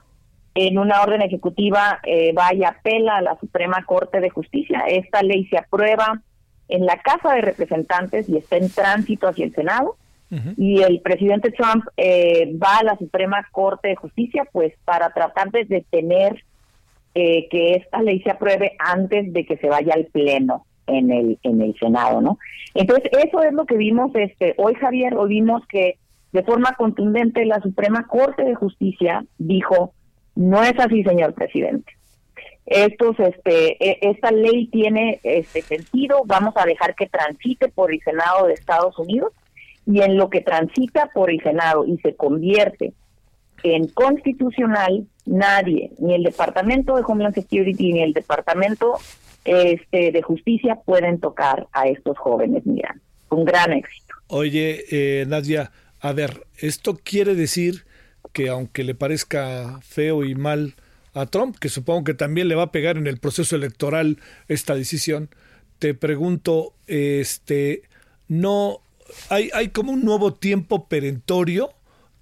en 0.54 0.78
una 0.78 1.02
orden 1.02 1.22
ejecutiva, 1.22 2.00
eh, 2.04 2.32
va 2.32 2.52
y 2.52 2.64
apela 2.64 3.18
a 3.18 3.22
la 3.22 3.38
Suprema 3.38 3.84
Corte 3.84 4.20
de 4.20 4.30
Justicia. 4.30 4.84
Esta 4.88 5.22
ley 5.22 5.46
se 5.46 5.58
aprueba 5.58 6.20
en 6.68 6.84
la 6.84 6.96
Casa 6.96 7.34
de 7.34 7.42
Representantes 7.42 8.28
y 8.28 8.36
está 8.36 8.56
en 8.56 8.70
tránsito 8.70 9.28
hacia 9.28 9.44
el 9.44 9.54
Senado. 9.54 9.96
Y 10.58 10.82
el 10.82 11.00
presidente 11.00 11.50
Trump 11.52 11.84
eh, 11.96 12.54
va 12.62 12.78
a 12.78 12.84
la 12.84 12.98
Suprema 12.98 13.46
Corte 13.50 13.88
de 13.88 13.96
Justicia, 13.96 14.46
pues 14.52 14.74
para 14.84 15.10
tratar 15.10 15.50
de 15.50 15.64
detener 15.64 16.44
eh, 17.14 17.48
que 17.50 17.74
esta 17.74 18.02
ley 18.02 18.20
se 18.20 18.30
apruebe 18.30 18.76
antes 18.78 19.32
de 19.32 19.46
que 19.46 19.56
se 19.56 19.68
vaya 19.68 19.94
al 19.94 20.04
pleno 20.06 20.66
en 20.86 21.10
el 21.10 21.38
en 21.42 21.62
el 21.62 21.74
Senado, 21.78 22.20
¿no? 22.20 22.38
Entonces 22.74 23.10
eso 23.12 23.42
es 23.42 23.54
lo 23.54 23.64
que 23.64 23.76
vimos 23.76 24.14
este 24.14 24.54
hoy 24.58 24.74
Javier, 24.74 25.14
hoy 25.14 25.30
vimos 25.30 25.66
que 25.66 25.96
de 26.32 26.42
forma 26.42 26.74
contundente 26.76 27.46
la 27.46 27.60
Suprema 27.60 28.06
Corte 28.06 28.44
de 28.44 28.54
Justicia 28.54 29.24
dijo 29.38 29.94
no 30.38 30.62
es 30.62 30.78
así, 30.78 31.02
señor 31.02 31.34
presidente. 31.34 31.92
Estos, 32.64 33.18
este, 33.18 33.82
e, 33.84 33.98
esta 34.02 34.30
ley 34.30 34.68
tiene 34.68 35.18
este 35.24 35.62
sentido. 35.62 36.22
Vamos 36.26 36.54
a 36.56 36.64
dejar 36.64 36.94
que 36.94 37.08
transite 37.08 37.68
por 37.68 37.92
el 37.92 38.00
Senado 38.02 38.46
de 38.46 38.52
Estados 38.52 38.96
Unidos 39.00 39.32
y 39.88 40.02
en 40.02 40.18
lo 40.18 40.28
que 40.28 40.42
transita 40.42 41.10
por 41.14 41.30
el 41.30 41.42
Senado 41.42 41.86
y 41.86 41.96
se 41.98 42.14
convierte 42.14 42.92
en 43.62 43.88
constitucional, 43.88 45.06
nadie, 45.24 45.90
ni 45.98 46.14
el 46.14 46.22
Departamento 46.22 46.94
de 46.94 47.02
Homeland 47.06 47.34
Security 47.34 47.92
ni 47.92 48.02
el 48.02 48.12
Departamento 48.12 48.98
este, 49.44 50.12
de 50.12 50.22
Justicia 50.22 50.78
pueden 50.84 51.18
tocar 51.18 51.66
a 51.72 51.88
estos 51.88 52.18
jóvenes 52.18 52.66
mira, 52.66 52.96
con 53.28 53.44
gran 53.44 53.72
éxito. 53.72 54.14
Oye, 54.28 54.84
eh, 54.90 55.24
Nadia, 55.26 55.72
a 56.00 56.12
ver, 56.12 56.46
esto 56.58 56.98
quiere 57.02 57.34
decir 57.34 57.86
que 58.32 58.50
aunque 58.50 58.84
le 58.84 58.94
parezca 58.94 59.80
feo 59.80 60.22
y 60.22 60.34
mal 60.34 60.74
a 61.14 61.24
Trump, 61.24 61.56
que 61.58 61.70
supongo 61.70 62.04
que 62.04 62.14
también 62.14 62.48
le 62.48 62.54
va 62.54 62.64
a 62.64 62.72
pegar 62.72 62.98
en 62.98 63.06
el 63.06 63.18
proceso 63.18 63.56
electoral 63.56 64.18
esta 64.48 64.74
decisión, 64.74 65.30
te 65.78 65.94
pregunto, 65.94 66.74
este, 66.86 67.82
no 68.28 68.82
hay, 69.30 69.50
hay 69.54 69.68
como 69.68 69.92
un 69.92 70.04
nuevo 70.04 70.34
tiempo 70.34 70.86
perentorio, 70.88 71.70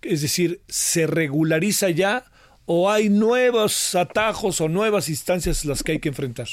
es 0.02 0.22
decir, 0.22 0.60
¿se 0.68 1.06
regulariza 1.06 1.90
ya 1.90 2.24
o 2.64 2.90
hay 2.90 3.08
nuevos 3.08 3.94
atajos 3.94 4.60
o 4.60 4.68
nuevas 4.68 5.08
instancias 5.08 5.64
las 5.64 5.82
que 5.82 5.92
hay 5.92 5.98
que 6.00 6.08
enfrentar? 6.08 6.46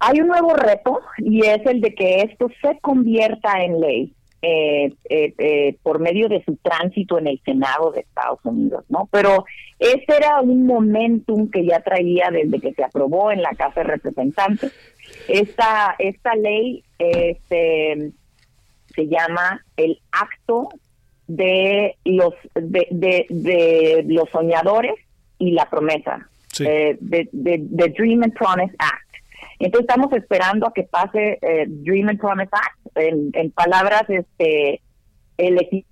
Hay 0.00 0.20
un 0.20 0.28
nuevo 0.28 0.54
reto 0.54 1.00
y 1.18 1.44
es 1.44 1.64
el 1.66 1.80
de 1.80 1.94
que 1.94 2.20
esto 2.20 2.48
se 2.62 2.78
convierta 2.80 3.64
en 3.64 3.80
ley 3.80 4.14
eh, 4.40 4.92
eh, 5.08 5.34
eh, 5.38 5.76
por 5.82 5.98
medio 5.98 6.28
de 6.28 6.42
su 6.44 6.56
tránsito 6.56 7.18
en 7.18 7.26
el 7.26 7.40
Senado 7.44 7.90
de 7.90 8.00
Estados 8.00 8.38
Unidos, 8.44 8.84
¿no? 8.88 9.08
Pero 9.10 9.44
ese 9.78 10.16
era 10.16 10.40
un 10.40 10.66
momentum 10.66 11.50
que 11.50 11.64
ya 11.64 11.80
traía 11.80 12.30
desde 12.30 12.60
que 12.60 12.74
se 12.74 12.84
aprobó 12.84 13.32
en 13.32 13.42
la 13.42 13.50
Casa 13.50 13.80
de 13.80 13.88
Representantes 13.88 14.72
esta, 15.28 15.94
esta 15.98 16.34
ley 16.34 16.84
este, 16.98 18.12
se 18.94 19.06
llama 19.06 19.64
el 19.76 20.00
acto 20.10 20.68
de 21.26 21.96
los 22.04 22.34
de, 22.54 23.26
de, 23.28 24.04
los 24.06 24.28
soñadores 24.30 24.94
y 25.38 25.52
la 25.52 25.68
promesa 25.68 26.28
eh, 26.60 26.96
de, 27.00 27.28
de, 27.32 27.88
Dream 27.90 28.22
and 28.22 28.34
Promise 28.34 28.74
Act. 28.78 29.07
Entonces 29.58 29.88
estamos 29.88 30.12
esperando 30.12 30.66
a 30.66 30.72
que 30.72 30.84
pase 30.84 31.38
eh, 31.42 31.66
Dream 31.68 32.08
and 32.08 32.20
Promise 32.20 32.50
Act. 32.52 32.78
En, 32.94 33.50
palabras 33.52 34.02
este 34.08 34.80
el 35.36 35.84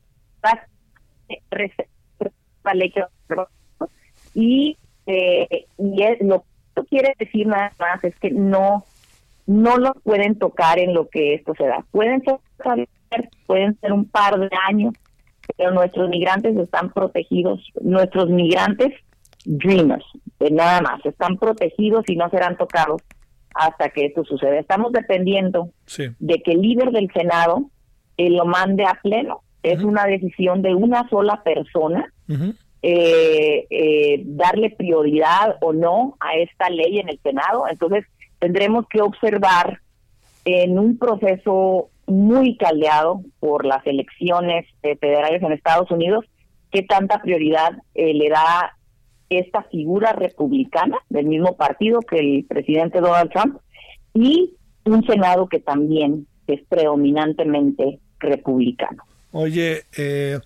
y 4.34 4.76
eh, 5.06 5.66
y 5.78 6.02
es, 6.02 6.20
lo 6.20 6.44
que 6.74 6.82
quiere 6.88 7.14
decir 7.18 7.46
nada 7.46 7.72
más 7.78 8.02
es 8.02 8.14
que 8.18 8.30
no 8.30 8.84
no 9.46 9.76
lo 9.78 9.94
pueden 9.94 10.38
tocar 10.38 10.78
en 10.78 10.92
lo 10.92 11.08
que 11.08 11.34
esto 11.34 11.54
se 11.56 11.66
da. 11.66 11.84
Pueden 11.92 12.22
ser, 12.24 12.40
pueden 13.46 13.78
ser 13.80 13.92
un 13.92 14.04
par 14.06 14.38
de 14.38 14.50
años, 14.68 14.94
pero 15.56 15.70
nuestros 15.70 16.08
migrantes 16.08 16.56
están 16.56 16.92
protegidos, 16.92 17.64
nuestros 17.80 18.28
migrantes 18.28 18.92
dreamers, 19.44 20.04
nada 20.50 20.80
más, 20.80 21.06
están 21.06 21.36
protegidos 21.36 22.04
y 22.08 22.16
no 22.16 22.28
serán 22.30 22.56
tocados 22.56 23.00
hasta 23.58 23.90
que 23.90 24.06
esto 24.06 24.24
suceda. 24.24 24.58
Estamos 24.58 24.92
dependiendo 24.92 25.70
de 26.18 26.42
que 26.42 26.52
el 26.52 26.62
líder 26.62 26.90
del 26.90 27.10
Senado 27.12 27.70
eh, 28.16 28.30
lo 28.30 28.44
mande 28.44 28.84
a 28.84 28.98
pleno. 29.02 29.42
Es 29.62 29.82
una 29.82 30.04
decisión 30.06 30.62
de 30.62 30.74
una 30.74 31.08
sola 31.08 31.42
persona. 31.42 32.12
Eh, 32.82 33.66
eh, 33.68 34.22
darle 34.26 34.70
prioridad 34.70 35.56
o 35.60 35.72
no 35.72 36.16
a 36.20 36.36
esta 36.36 36.70
ley 36.70 37.00
en 37.00 37.08
el 37.08 37.18
Senado. 37.20 37.64
Entonces, 37.68 38.04
tendremos 38.38 38.86
que 38.88 39.02
observar 39.02 39.80
en 40.44 40.78
un 40.78 40.96
proceso 40.96 41.90
muy 42.06 42.56
caldeado 42.56 43.22
por 43.40 43.64
las 43.64 43.84
elecciones 43.86 44.66
eh, 44.82 44.96
federales 44.96 45.42
en 45.42 45.52
Estados 45.52 45.90
Unidos 45.90 46.24
qué 46.70 46.82
tanta 46.82 47.20
prioridad 47.20 47.72
eh, 47.94 48.14
le 48.14 48.28
da 48.28 48.75
esta 49.30 49.62
figura 49.64 50.12
republicana 50.12 50.98
del 51.08 51.26
mismo 51.26 51.56
partido 51.56 52.00
que 52.00 52.18
el 52.18 52.44
presidente 52.44 53.00
Donald 53.00 53.30
Trump 53.30 53.58
y 54.14 54.54
un 54.84 55.04
Senado 55.06 55.48
que 55.48 55.60
también 55.60 56.26
es 56.46 56.60
predominantemente 56.68 57.98
republicano. 58.18 59.02
Oye, 59.32 59.84
eh, 59.96 60.38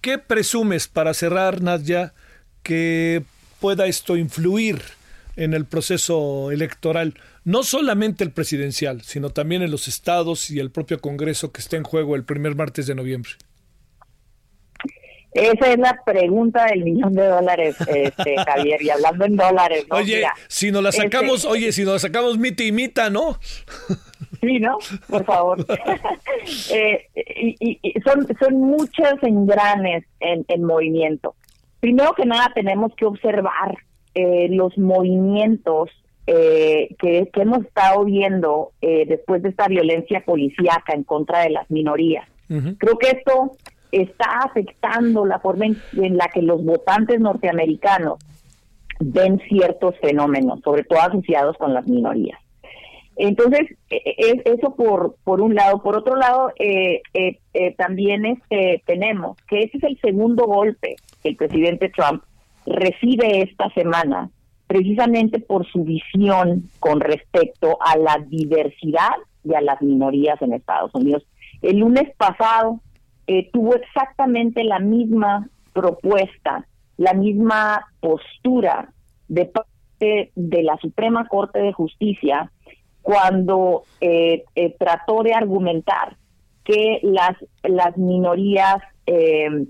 ¿qué 0.00 0.18
presumes 0.18 0.88
para 0.88 1.14
cerrar, 1.14 1.62
Nadia, 1.62 2.14
que 2.62 3.22
pueda 3.60 3.86
esto 3.86 4.16
influir 4.16 4.80
en 5.36 5.52
el 5.54 5.64
proceso 5.66 6.50
electoral, 6.50 7.14
no 7.44 7.62
solamente 7.62 8.24
el 8.24 8.30
presidencial, 8.30 9.02
sino 9.02 9.30
también 9.30 9.62
en 9.62 9.70
los 9.70 9.88
estados 9.88 10.50
y 10.50 10.60
el 10.60 10.70
propio 10.70 11.00
Congreso 11.00 11.52
que 11.52 11.60
está 11.60 11.76
en 11.76 11.82
juego 11.82 12.16
el 12.16 12.24
primer 12.24 12.54
martes 12.54 12.86
de 12.86 12.94
noviembre? 12.94 13.32
Esa 15.34 15.72
es 15.72 15.78
la 15.78 16.00
pregunta 16.06 16.66
del 16.66 16.84
millón 16.84 17.12
de 17.14 17.26
dólares, 17.26 17.76
este, 17.88 18.36
Javier, 18.46 18.80
y 18.82 18.90
hablando 18.90 19.24
en 19.24 19.36
dólares. 19.36 19.84
Oye, 19.90 20.24
si 20.48 20.70
nos 20.70 20.82
la 20.82 20.90
este 20.90 21.02
sacamos, 21.02 21.44
oye, 21.44 21.72
si 21.72 21.84
nos 21.84 21.94
la 21.94 21.98
sacamos 21.98 22.38
mita 22.38 22.62
y 22.62 22.72
mita, 22.72 23.10
¿no? 23.10 23.38
Sí, 24.40 24.58
¿no? 24.60 24.78
Por 25.08 25.24
favor. 25.24 25.66
Eh, 26.70 27.08
y, 27.14 27.94
son, 28.04 28.26
son 28.38 28.60
muchos 28.60 29.14
engranes 29.22 30.04
en, 30.20 30.44
en 30.48 30.62
movimiento. 30.62 31.34
Primero 31.80 32.12
que 32.14 32.26
nada 32.26 32.50
tenemos 32.54 32.94
que 32.96 33.06
observar 33.06 33.76
eh, 34.14 34.48
los 34.50 34.76
movimientos 34.78 35.90
eh, 36.26 36.94
que, 36.98 37.28
hemos 37.34 37.64
estado 37.64 38.04
viendo 38.04 38.70
eh, 38.80 39.04
después 39.06 39.42
de 39.42 39.48
esta 39.50 39.66
violencia 39.68 40.24
policíaca 40.24 40.94
en 40.94 41.02
contra 41.02 41.40
de 41.40 41.50
las 41.50 41.70
minorías. 41.70 42.26
Creo 42.46 42.98
que 42.98 43.08
esto 43.10 43.52
está 44.02 44.40
afectando 44.44 45.24
la 45.24 45.38
forma 45.38 45.66
en, 45.66 46.16
la 46.16 46.28
que 46.28 46.42
los 46.42 46.64
votantes 46.64 47.20
norteamericanos 47.20 48.18
ven 49.00 49.40
ciertos 49.48 49.98
fenómenos, 50.00 50.60
sobre 50.60 50.84
todo 50.84 51.00
asociados 51.00 51.56
con 51.58 51.74
las 51.74 51.86
minorías. 51.86 52.38
Entonces, 53.16 53.76
e, 53.90 53.96
e, 53.96 54.42
eso 54.44 54.74
por, 54.74 55.16
por 55.22 55.40
un 55.40 55.54
lado. 55.54 55.82
Por 55.82 55.96
otro 55.96 56.16
lado, 56.16 56.52
también 57.76 58.26
este, 58.26 58.82
tenemos 58.86 59.36
que 59.48 59.60
ese 59.60 59.78
es 59.78 59.84
el 59.84 60.00
segundo 60.00 60.46
golpe 60.46 60.96
que 61.22 61.28
el 61.30 61.36
presidente 61.36 61.90
Trump 61.90 62.22
recibe 62.66 63.42
esta 63.42 63.70
semana 63.70 64.30
precisamente 64.66 65.40
por 65.40 65.66
su 65.66 65.84
visión 65.84 66.70
con 66.80 67.00
respecto 67.00 67.78
a 67.80 67.96
la 67.96 68.18
diversidad 68.26 69.14
y 69.44 69.54
a 69.54 69.60
las 69.60 69.80
minorías 69.82 70.40
en 70.42 70.54
Estados 70.54 70.94
Unidos. 70.94 71.24
El 71.62 71.78
lunes 71.78 72.10
pasado 72.16 72.80
eh, 73.26 73.50
tuvo 73.52 73.74
exactamente 73.74 74.64
la 74.64 74.78
misma 74.78 75.48
propuesta, 75.72 76.66
la 76.96 77.14
misma 77.14 77.84
postura 78.00 78.92
de 79.28 79.46
parte 79.46 80.32
de 80.34 80.62
la 80.62 80.76
Suprema 80.78 81.26
Corte 81.28 81.58
de 81.58 81.72
Justicia 81.72 82.50
cuando 83.02 83.84
eh, 84.00 84.44
eh, 84.54 84.74
trató 84.78 85.22
de 85.22 85.34
argumentar 85.34 86.16
que 86.64 87.00
las, 87.02 87.36
las 87.62 87.96
minorías 87.98 88.76
eh, 89.06 89.66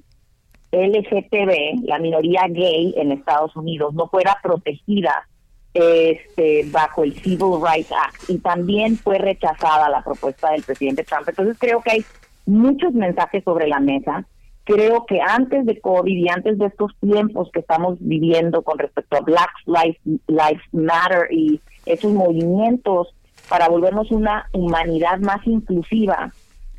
LGTB, 0.71 1.85
la 1.85 1.99
minoría 1.99 2.47
gay 2.49 2.95
en 2.97 3.13
Estados 3.13 3.55
Unidos, 3.57 3.95
no 3.95 4.09
fuera 4.09 4.37
protegida 4.43 5.27
este, 5.73 6.65
bajo 6.71 7.03
el 7.03 7.15
Civil 7.15 7.61
Rights 7.61 7.91
Act 7.91 8.31
y 8.31 8.39
también 8.39 8.97
fue 8.97 9.19
rechazada 9.19 9.89
la 9.89 10.03
propuesta 10.03 10.53
del 10.53 10.63
presidente 10.63 11.03
Trump. 11.03 11.29
Entonces 11.29 11.57
creo 11.59 11.81
que 11.81 11.91
hay 11.91 12.05
muchos 12.47 12.93
mensajes 12.93 13.43
sobre 13.45 13.69
la 13.69 13.81
mesa. 13.81 14.27
Creo 14.65 15.05
que 15.05 15.21
antes 15.21 15.67
de 15.67 15.79
COVID 15.81 16.17
y 16.17 16.29
antes 16.29 16.59
de 16.59 16.67
estos 16.67 16.93
tiempos 17.01 17.51
que 17.53 17.61
estamos 17.61 17.99
viviendo 18.01 18.63
con 18.63 18.79
respecto 18.79 19.17
a 19.17 19.21
Black 19.21 19.51
Lives, 19.67 20.01
Lives 20.27 20.63
Matter 20.73 21.31
y 21.31 21.61
esos 21.85 22.13
movimientos 22.13 23.15
para 23.49 23.69
volvernos 23.69 24.11
una 24.11 24.49
humanidad 24.53 25.19
más 25.19 25.47
inclusiva, 25.47 26.33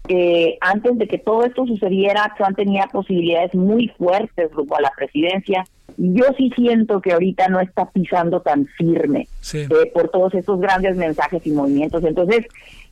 eh, 0.08 0.58
antes 0.62 0.98
de 0.98 1.08
que 1.08 1.18
todo 1.18 1.44
esto 1.46 1.66
sucediera, 1.66 2.34
Trump 2.38 2.56
tenía 2.56 2.88
posibilidades 2.92 3.56
muy 3.56 3.88
fuertes 3.98 4.52
rumbo 4.52 4.78
a 4.78 4.82
la 4.82 4.92
presidencia. 4.96 5.66
Yo 5.98 6.26
sí 6.38 6.52
siento 6.56 7.02
que 7.02 7.14
ahorita 7.14 7.48
no 7.48 7.60
está 7.60 7.90
pisando 7.90 8.42
tan 8.42 8.66
firme 8.78 9.28
eh, 9.54 9.68
por 9.94 10.10
todos 10.10 10.34
estos 10.34 10.60
grandes 10.60 10.96
mensajes 10.98 11.46
y 11.48 11.52
movimientos. 11.52 12.04
Entonces, 12.04 12.46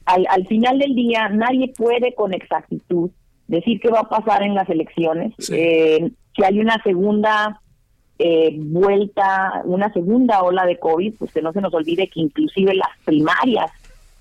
al, 0.06 0.26
al 0.30 0.48
final 0.48 0.80
del 0.80 0.96
día, 0.96 1.30
nadie 1.30 1.74
puede 1.76 2.14
con 2.14 2.34
exactitud 2.34 3.10
decir 3.48 3.80
qué 3.80 3.90
va 3.90 4.02
a 4.02 4.10
pasar 4.10 4.44
en 4.44 4.56
las 4.56 4.70
elecciones. 4.70 5.34
Eh, 5.52 6.12
si 6.36 6.44
hay 6.44 6.60
una 6.60 6.82
segunda 6.84 7.62
eh, 8.20 8.56
vuelta, 8.58 9.62
una 9.66 9.92
segunda 9.94 10.42
ola 10.42 10.66
de 10.66 10.80
COVID, 10.80 11.16
pues 11.20 11.32
que 11.32 11.42
no 11.42 11.54
se 11.54 11.62
nos 11.62 11.74
olvide 11.74 12.10
que 12.10 12.22
inclusive 12.22 12.74
las 12.74 12.90
primarias 13.06 13.72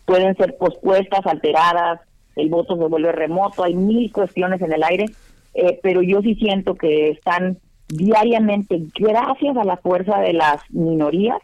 pueden 0.05 0.37
ser 0.37 0.57
pospuestas, 0.57 1.27
alteradas, 1.27 2.01
el 2.37 2.49
voto 2.49 2.77
se 2.77 2.85
vuelve 2.85 3.13
remoto, 3.13 3.65
hay 3.65 3.75
mil 3.75 4.11
cuestiones 4.13 4.61
en 4.63 4.73
el 4.73 4.83
aire, 4.83 5.07
eh, 5.55 5.79
pero 5.83 6.03
yo 6.03 6.21
sí 6.23 6.35
siento 6.35 6.75
que 6.75 7.11
están 7.11 7.59
diariamente, 7.89 8.83
gracias 8.99 9.57
a 9.57 9.65
la 9.65 9.77
fuerza 9.77 10.19
de 10.21 10.33
las 10.33 10.63
minorías, 10.71 11.39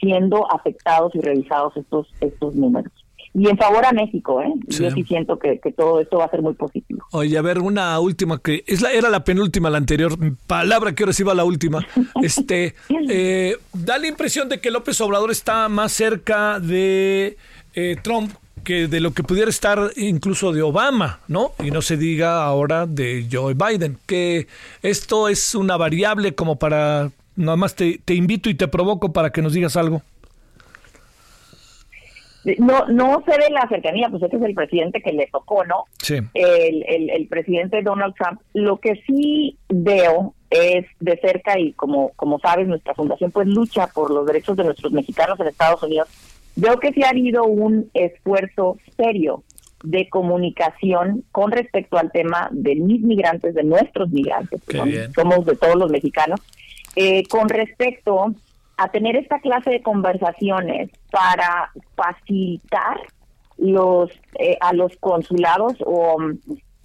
siendo 0.00 0.50
afectados 0.52 1.14
y 1.14 1.20
revisados 1.20 1.76
estos, 1.76 2.08
estos 2.20 2.54
números 2.54 3.03
y 3.34 3.48
en 3.48 3.58
favor 3.58 3.84
a 3.84 3.92
México, 3.92 4.40
¿eh? 4.40 4.52
Yo 4.68 4.88
sí 4.92 5.02
siento 5.02 5.40
que, 5.40 5.58
todo 5.76 6.00
esto 6.00 6.18
va 6.18 6.26
a 6.26 6.30
ser 6.30 6.40
muy 6.40 6.54
positivo. 6.54 7.04
Oye, 7.10 7.36
a 7.36 7.42
ver, 7.42 7.58
una 7.58 7.98
última 7.98 8.38
que 8.38 8.62
es 8.64 8.80
la, 8.80 8.92
era 8.92 9.10
la 9.10 9.24
penúltima, 9.24 9.70
la 9.70 9.78
anterior 9.78 10.16
palabra 10.46 10.94
que 10.94 11.02
ahora 11.02 11.12
sí 11.12 11.24
va 11.24 11.34
la 11.34 11.44
última. 11.44 11.84
Este, 12.22 12.74
eh, 13.08 13.56
da 13.72 13.98
la 13.98 14.06
impresión 14.06 14.48
de 14.48 14.60
que 14.60 14.70
López 14.70 14.98
Obrador 15.00 15.30
está 15.30 15.68
más 15.68 15.92
cerca 15.92 16.58
de 16.60 17.36
eh, 17.74 17.96
Trump 18.02 18.32
que 18.62 18.86
de 18.86 19.00
lo 19.00 19.12
que 19.12 19.22
pudiera 19.22 19.50
estar 19.50 19.90
incluso 19.96 20.52
de 20.52 20.62
Obama, 20.62 21.20
¿no? 21.28 21.52
Y 21.62 21.70
no 21.70 21.82
se 21.82 21.96
diga 21.96 22.44
ahora 22.44 22.86
de 22.86 23.26
Joe 23.30 23.54
Biden, 23.54 23.98
que 24.06 24.46
esto 24.80 25.28
es 25.28 25.54
una 25.54 25.76
variable 25.76 26.34
como 26.34 26.56
para, 26.56 27.10
nada 27.36 27.56
más 27.56 27.74
te, 27.74 28.00
te 28.02 28.14
invito 28.14 28.48
y 28.48 28.54
te 28.54 28.68
provoco 28.68 29.12
para 29.12 29.30
que 29.30 29.42
nos 29.42 29.52
digas 29.52 29.76
algo. 29.76 30.02
No, 32.58 32.86
no 32.86 33.22
se 33.26 33.38
ve 33.38 33.48
la 33.50 33.66
cercanía, 33.68 34.08
pues 34.10 34.22
este 34.22 34.36
es 34.36 34.42
el 34.42 34.54
presidente 34.54 35.00
que 35.00 35.12
le 35.12 35.26
tocó, 35.28 35.64
¿no? 35.64 35.84
Sí. 36.02 36.18
El, 36.34 36.84
el, 36.86 37.10
el 37.10 37.26
presidente 37.28 37.82
Donald 37.82 38.14
Trump. 38.14 38.40
Lo 38.52 38.78
que 38.78 39.02
sí 39.06 39.56
veo 39.68 40.34
es 40.50 40.86
de 41.00 41.18
cerca 41.18 41.58
y 41.58 41.72
como, 41.72 42.10
como 42.16 42.38
sabes, 42.38 42.68
nuestra 42.68 42.94
fundación 42.94 43.30
pues 43.30 43.48
lucha 43.48 43.86
por 43.88 44.10
los 44.10 44.26
derechos 44.26 44.56
de 44.56 44.64
nuestros 44.64 44.92
mexicanos 44.92 45.40
en 45.40 45.48
Estados 45.48 45.82
Unidos. 45.82 46.08
Veo 46.56 46.78
que 46.78 46.92
sí 46.92 47.02
ha 47.02 47.10
habido 47.10 47.44
un 47.44 47.90
esfuerzo 47.94 48.78
serio 48.96 49.42
de 49.82 50.08
comunicación 50.08 51.24
con 51.32 51.50
respecto 51.50 51.98
al 51.98 52.12
tema 52.12 52.48
de 52.52 52.74
mis 52.76 53.02
migrantes, 53.02 53.54
de 53.54 53.64
nuestros 53.64 54.10
migrantes, 54.10 54.62
que 54.62 55.08
somos 55.14 55.44
de 55.44 55.56
todos 55.56 55.76
los 55.76 55.90
mexicanos, 55.90 56.40
eh, 56.96 57.24
con 57.28 57.48
respecto 57.48 58.34
a 58.76 58.88
tener 58.88 59.16
esta 59.16 59.40
clase 59.40 59.70
de 59.70 59.82
conversaciones 59.82 60.90
para 61.10 61.70
facilitar 61.94 63.00
los 63.56 64.10
eh, 64.38 64.56
a 64.60 64.72
los 64.72 64.96
consulados 64.96 65.74
o 65.86 66.16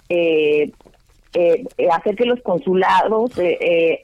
eh, 0.10 0.72
eh, 1.34 1.64
hacer 1.92 2.16
que 2.16 2.26
los 2.26 2.42
consulados 2.42 3.32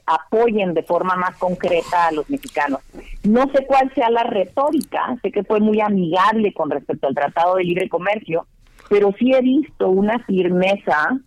apoyen 0.06 0.74
de 0.74 0.82
forma 0.84 1.16
más 1.16 1.36
concreta 1.36 2.06
a 2.06 2.12
los 2.12 2.28
mexicanos. 2.30 2.80
No 3.24 3.50
sé 3.52 3.66
cuál 3.66 3.92
sea 3.94 4.10
la 4.10 4.22
retórica, 4.22 5.16
sé 5.22 5.32
que 5.32 5.42
fue 5.42 5.60
muy 5.60 5.80
amigable 5.80 6.52
con 6.52 6.70
respecto 6.70 7.08
al 7.08 7.14
Tratado 7.14 7.56
de 7.56 7.64
Libre 7.64 7.88
Comercio, 7.88 8.46
pero 8.88 9.12
sí 9.18 9.32
he 9.32 9.40
visto 9.40 9.88
una 9.88 10.20
firmeza 10.20 11.18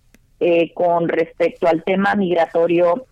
con 0.74 1.10
respecto 1.10 1.68
al 1.68 1.84
tema 1.84 2.16
migratorio 2.16 3.05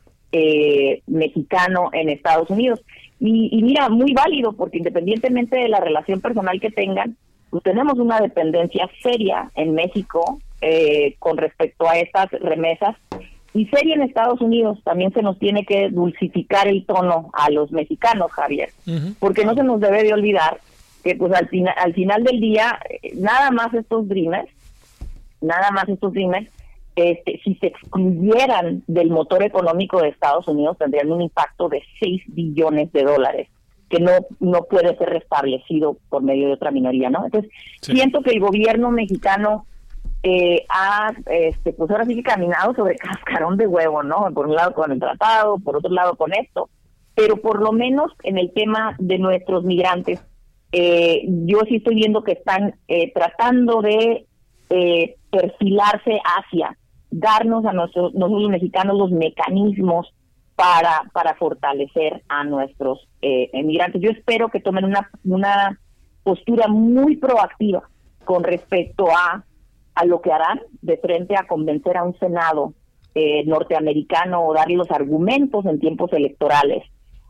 mexicano 1.08 1.90
en 1.94 2.10
Estados 2.10 2.50
Unidos. 2.50 2.82
Y, 3.20 3.62
mira, 3.64 3.90
muy 3.90 4.14
válido, 4.14 4.54
porque 4.54 4.78
independientemente 4.78 5.58
de 5.58 5.70
la 5.70 5.80
relación 5.80 6.22
personal 6.22 6.60
que 6.60 6.70
tengan, 6.70 7.18
pues 7.50 7.64
tenemos 7.64 7.98
una 7.98 8.20
dependencia 8.20 8.90
seria 9.02 9.52
en 9.56 9.74
México 9.74 10.40
eh, 10.62 11.16
con 11.20 11.38
respecto 11.38 11.88
a 11.88 11.98
estas 11.98 12.30
remesas 12.32 12.96
y 13.54 13.66
seria 13.68 13.96
en 13.96 14.04
Estados 14.04 14.40
Unidos. 14.42 14.80
También 14.84 15.12
se 15.14 15.24
nos 15.24 15.40
tiene 15.40 15.66
que 15.66 15.90
dulcificar 15.90 16.68
el 16.68 16.86
tono 16.86 17.32
a 17.34 17.50
los 17.50 17.72
mexicanos, 17.72 18.32
Javier, 18.32 18.70
porque 19.20 19.46
no 19.46 19.56
se 19.56 19.64
nos 19.64 19.80
debe 19.80 20.04
de 20.04 20.14
olvidar 20.14 20.60
que 21.04 21.16
pues 21.16 21.34
al, 21.34 21.48
final 21.48 21.74
al 21.78 21.94
final 21.94 22.24
del 22.24 22.40
día, 22.40 22.80
eh, 22.90 23.14
nada 23.16 23.50
más 23.50 23.74
estos 23.74 24.08
dreamers, 24.08 24.50
nada 25.42 25.72
más 25.72 25.88
estos 25.90 26.14
dreamers, 26.14 26.50
este, 26.98 27.40
si 27.44 27.54
se 27.56 27.68
excluyeran 27.68 28.84
del 28.88 29.12
motor 29.12 29.44
económico 29.44 30.02
de 30.02 30.10
Estados 30.10 30.48
Unidos, 30.48 30.80
tendrían 30.80 31.12
un 31.12 31.22
impacto 31.22 31.70
de 31.70 31.84
6 32.00 32.24
billones 32.30 32.92
de 32.92 33.04
dólares 33.04 33.48
que 33.88 34.00
no 34.00 34.12
no 34.40 34.64
puede 34.64 34.98
ser 34.98 35.10
restablecido 35.10 35.98
por 36.10 36.24
medio 36.24 36.48
de 36.48 36.54
otra 36.54 36.72
minoría, 36.72 37.12
¿no? 37.12 37.26
Entonces, 37.26 37.52
siento 37.82 38.22
que 38.22 38.32
el 38.32 38.40
gobierno 38.40 38.90
mexicano 38.90 39.68
eh, 40.24 40.66
ha, 40.70 41.14
este, 41.28 41.72
pues 41.72 41.90
ahora 41.92 42.06
sí 42.06 42.16
que 42.16 42.24
caminado 42.24 42.74
sobre 42.74 42.96
cascarón 42.98 43.58
de 43.58 43.68
huevo, 43.68 44.02
¿no? 44.02 44.28
Por 44.34 44.48
un 44.48 44.56
lado 44.56 44.74
con 44.74 44.92
el 44.92 45.00
tratado, 45.00 45.60
por 45.60 45.78
otro 45.78 45.92
lado 45.92 46.16
con 46.16 46.34
esto, 46.34 46.70
pero 47.14 47.38
por 47.38 47.62
lo 47.62 47.72
menos 47.72 48.12
en 48.24 48.40
el 48.40 48.52
tema 48.54 48.96
de 48.98 49.20
nuestros 49.20 49.64
migrantes, 49.64 50.20
eh, 50.72 51.22
yo 51.46 51.60
sí 51.70 51.76
estoy 51.76 51.94
viendo 51.94 52.24
que 52.24 52.34
están 52.34 52.76
eh, 52.88 53.14
tratando 53.14 53.84
de 53.84 54.26
perfilarse 55.30 56.20
hacia 56.26 56.76
darnos 57.12 57.66
a 57.66 57.74
nosotros, 57.74 58.14
nosotros 58.14 58.50
mexicanos 58.50 58.98
los 58.98 59.12
mecanismos 59.12 60.14
para, 60.58 61.04
para 61.14 61.36
fortalecer 61.36 62.24
a 62.28 62.44
nuestros 62.44 63.08
eh, 63.22 63.50
emigrantes. 63.54 64.02
Yo 64.02 64.10
espero 64.10 64.50
que 64.50 64.60
tomen 64.60 64.86
una, 64.86 65.10
una 65.24 65.80
postura 66.24 66.68
muy 66.68 67.16
proactiva 67.18 67.88
con 68.26 68.44
respecto 68.44 69.08
a, 69.12 69.46
a 69.94 70.06
lo 70.06 70.20
que 70.20 70.32
harán 70.32 70.60
de 70.82 70.98
frente 70.98 71.36
a 71.38 71.46
convencer 71.46 71.96
a 71.96 72.04
un 72.04 72.18
Senado 72.18 72.74
eh, 73.14 73.44
norteamericano 73.46 74.44
o 74.46 74.54
darle 74.56 74.78
los 74.78 74.90
argumentos 74.90 75.64
en 75.68 75.80
tiempos 75.80 76.12
electorales 76.12 76.84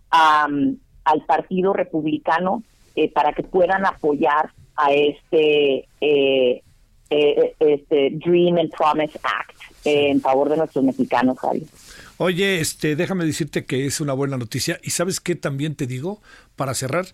al 0.10 1.22
Partido 1.28 1.74
Republicano 1.74 2.64
eh, 2.96 3.12
para 3.12 3.34
que 3.34 3.44
puedan 3.44 3.86
apoyar 3.86 4.52
a 4.78 4.94
este, 4.94 5.86
este 7.10 8.10
Dream 8.12 8.58
and 8.58 8.72
Promise 8.72 9.20
Act 9.22 9.67
en 9.88 10.22
favor 10.22 10.50
de 10.50 10.58
nuestros 10.58 10.84
mexicanos, 10.84 11.38
Javi. 11.40 11.66
Oye, 12.18 12.60
este, 12.60 12.96
déjame 12.96 13.26
decirte 13.26 13.66
que 13.66 13.86
es 13.86 14.02
una 14.02 14.14
buena 14.14 14.38
noticia. 14.38 14.80
Y 14.84 14.92
sabes 14.92 15.20
qué 15.20 15.36
también 15.36 15.76
te 15.76 15.86
digo, 15.86 16.20
para 16.56 16.74
cerrar, 16.74 17.06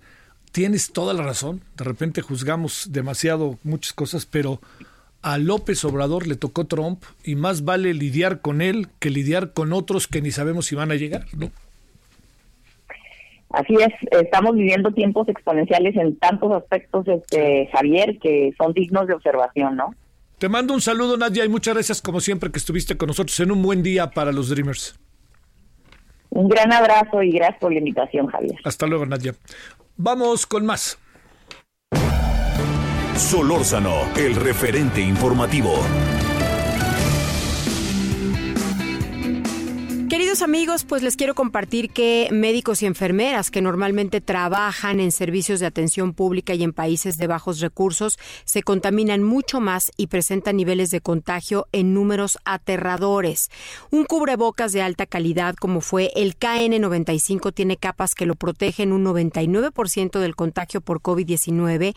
tienes 0.51 0.93
toda 0.93 1.13
la 1.13 1.23
razón. 1.23 1.61
De 1.75 1.83
repente 1.83 2.21
juzgamos 2.21 2.91
demasiado 2.91 3.57
muchas 3.63 3.93
cosas, 3.93 4.25
pero 4.25 4.61
a 5.21 5.37
López 5.37 5.83
Obrador 5.85 6.27
le 6.27 6.35
tocó 6.35 6.65
Trump 6.65 7.03
y 7.23 7.35
más 7.35 7.65
vale 7.65 7.93
lidiar 7.93 8.41
con 8.41 8.61
él 8.61 8.87
que 8.99 9.09
lidiar 9.09 9.53
con 9.53 9.73
otros 9.73 10.07
que 10.07 10.21
ni 10.21 10.31
sabemos 10.31 10.65
si 10.65 10.75
van 10.75 10.91
a 10.91 10.95
llegar, 10.95 11.25
¿no? 11.37 11.49
Así 13.49 13.75
es, 13.75 13.93
estamos 14.19 14.55
viviendo 14.55 14.91
tiempos 14.93 15.29
exponenciales 15.29 15.95
en 15.95 16.15
tantos 16.17 16.51
aspectos, 16.51 17.07
este, 17.07 17.69
Javier, 17.71 18.17
que 18.17 18.51
son 18.57 18.73
dignos 18.73 19.07
de 19.07 19.13
observación, 19.13 19.75
¿no? 19.75 19.93
Te 20.43 20.49
mando 20.49 20.73
un 20.73 20.81
saludo, 20.81 21.15
Nadia, 21.15 21.45
y 21.45 21.47
muchas 21.47 21.73
gracias 21.73 22.01
como 22.01 22.19
siempre 22.19 22.51
que 22.51 22.59
estuviste 22.59 22.97
con 22.97 23.07
nosotros 23.07 23.39
en 23.39 23.49
un 23.49 23.63
buen 23.63 23.81
día 23.81 24.11
para 24.11 24.33
los 24.33 24.49
Dreamers. 24.49 24.99
Un 26.31 26.49
gran 26.49 26.73
abrazo 26.73 27.23
y 27.23 27.31
gracias 27.31 27.59
por 27.61 27.71
la 27.71 27.79
invitación, 27.79 28.27
Javier. 28.27 28.59
Hasta 28.65 28.85
luego, 28.85 29.05
Nadia. 29.05 29.35
Vamos 29.95 30.45
con 30.45 30.65
más. 30.65 30.99
Solórzano, 33.15 34.09
el 34.17 34.35
referente 34.35 34.99
informativo. 34.99 35.81
Amigos, 40.41 40.83
pues 40.83 41.03
les 41.03 41.15
quiero 41.15 41.35
compartir 41.35 41.91
que 41.91 42.27
médicos 42.31 42.81
y 42.81 42.85
enfermeras 42.87 43.51
que 43.51 43.61
normalmente 43.61 44.19
trabajan 44.19 44.99
en 44.99 45.11
servicios 45.11 45.59
de 45.59 45.67
atención 45.67 46.13
pública 46.13 46.53
y 46.53 46.63
en 46.63 46.73
países 46.73 47.17
de 47.17 47.27
bajos 47.27 47.59
recursos 47.59 48.17
se 48.43 48.63
contaminan 48.63 49.23
mucho 49.23 49.61
más 49.61 49.91
y 49.95 50.07
presentan 50.07 50.57
niveles 50.57 50.89
de 50.89 51.01
contagio 51.01 51.67
en 51.71 51.93
números 51.93 52.39
aterradores. 52.45 53.51
Un 53.91 54.05
cubrebocas 54.05 54.73
de 54.73 54.81
alta 54.81 55.05
calidad 55.05 55.55
como 55.55 55.81
fue 55.81 56.11
el 56.15 56.37
KN95 56.37 57.53
tiene 57.53 57.77
capas 57.77 58.15
que 58.15 58.25
lo 58.25 58.35
protegen 58.35 58.91
un 58.91 59.05
99% 59.05 60.19
del 60.19 60.35
contagio 60.35 60.81
por 60.81 61.01
COVID-19 61.01 61.95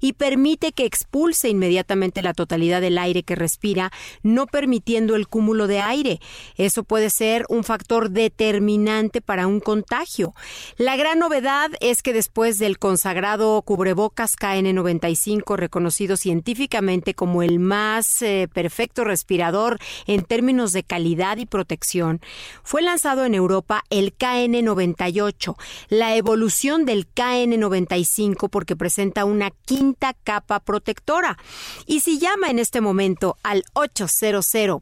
y 0.00 0.12
permite 0.14 0.72
que 0.72 0.84
expulse 0.84 1.48
inmediatamente 1.48 2.20
la 2.22 2.34
totalidad 2.34 2.80
del 2.80 2.98
aire 2.98 3.22
que 3.22 3.36
respira, 3.36 3.90
no 4.22 4.46
permitiendo 4.46 5.14
el 5.14 5.28
cúmulo 5.28 5.66
de 5.66 5.80
aire. 5.80 6.20
Eso 6.56 6.82
puede 6.82 7.10
ser 7.10 7.46
un 7.48 7.62
factor 7.62 7.75
determinante 8.10 9.20
para 9.20 9.46
un 9.46 9.60
contagio. 9.60 10.34
La 10.76 10.96
gran 10.96 11.18
novedad 11.18 11.70
es 11.80 12.02
que 12.02 12.12
después 12.12 12.58
del 12.58 12.78
consagrado 12.78 13.60
cubrebocas 13.62 14.36
KN95, 14.36 15.56
reconocido 15.56 16.16
científicamente 16.16 17.14
como 17.14 17.42
el 17.42 17.58
más 17.58 18.22
eh, 18.22 18.48
perfecto 18.52 19.04
respirador 19.04 19.78
en 20.06 20.22
términos 20.24 20.72
de 20.72 20.82
calidad 20.82 21.36
y 21.36 21.46
protección, 21.46 22.20
fue 22.62 22.82
lanzado 22.82 23.24
en 23.24 23.34
Europa 23.34 23.84
el 23.90 24.16
KN98, 24.16 25.56
la 25.88 26.16
evolución 26.16 26.84
del 26.84 27.08
KN95 27.12 28.48
porque 28.50 28.76
presenta 28.76 29.24
una 29.24 29.50
quinta 29.50 30.14
capa 30.24 30.60
protectora. 30.60 31.38
Y 31.86 32.00
si 32.00 32.18
llama 32.18 32.50
en 32.50 32.58
este 32.58 32.80
momento 32.80 33.36
al 33.42 33.64
800 33.74 34.16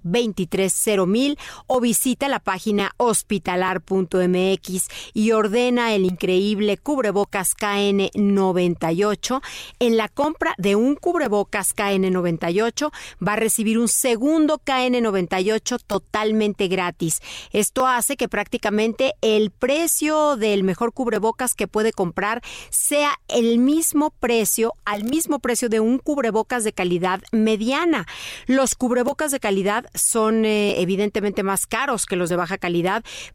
230 0.03 1.43
o 1.67 1.81
visita 1.81 2.29
la 2.29 2.39
página 2.39 2.84
hospitalar.mx 2.97 4.89
y 5.13 5.33
ordena 5.33 5.95
el 5.95 6.05
increíble 6.05 6.77
cubrebocas 6.77 7.57
KN98. 7.57 9.41
En 9.79 9.97
la 9.97 10.09
compra 10.09 10.55
de 10.59 10.77
un 10.77 10.95
cubrebocas 10.97 11.75
KN98 11.75 12.93
va 13.27 13.33
a 13.35 13.37
recibir 13.37 13.79
un 13.79 13.89
segundo 13.89 14.61
KN98 14.65 15.81
totalmente 15.87 16.69
gratis. 16.69 17.21
Esto 17.53 17.87
hace 17.87 18.17
que 18.17 18.29
prácticamente 18.29 19.15
el 19.21 19.51
precio 19.51 20.37
del 20.37 20.65
mejor 20.65 20.93
cubrebocas 20.93 21.55
que 21.55 21.69
puede 21.69 21.93
comprar 21.93 22.43
sea 22.71 23.19
el 23.29 23.59
mismo 23.59 24.11
precio, 24.21 24.75
al 24.85 25.05
mismo 25.05 25.39
precio 25.39 25.69
de 25.69 25.81
un 25.81 25.99
cubrebocas 25.99 26.65
de 26.65 26.73
calidad 26.73 27.23
mediana. 27.33 28.07
Los 28.47 28.75
cubrebocas 28.75 29.31
de 29.31 29.41
calidad 29.41 29.87
son 29.95 30.45
eh, 30.45 30.81
evidentemente 30.81 31.43
más 31.43 31.67
caros 31.67 32.07
que 32.07 32.17
los 32.17 32.29
de 32.29 32.37
baja 32.37 32.59
calidad, 32.59 32.74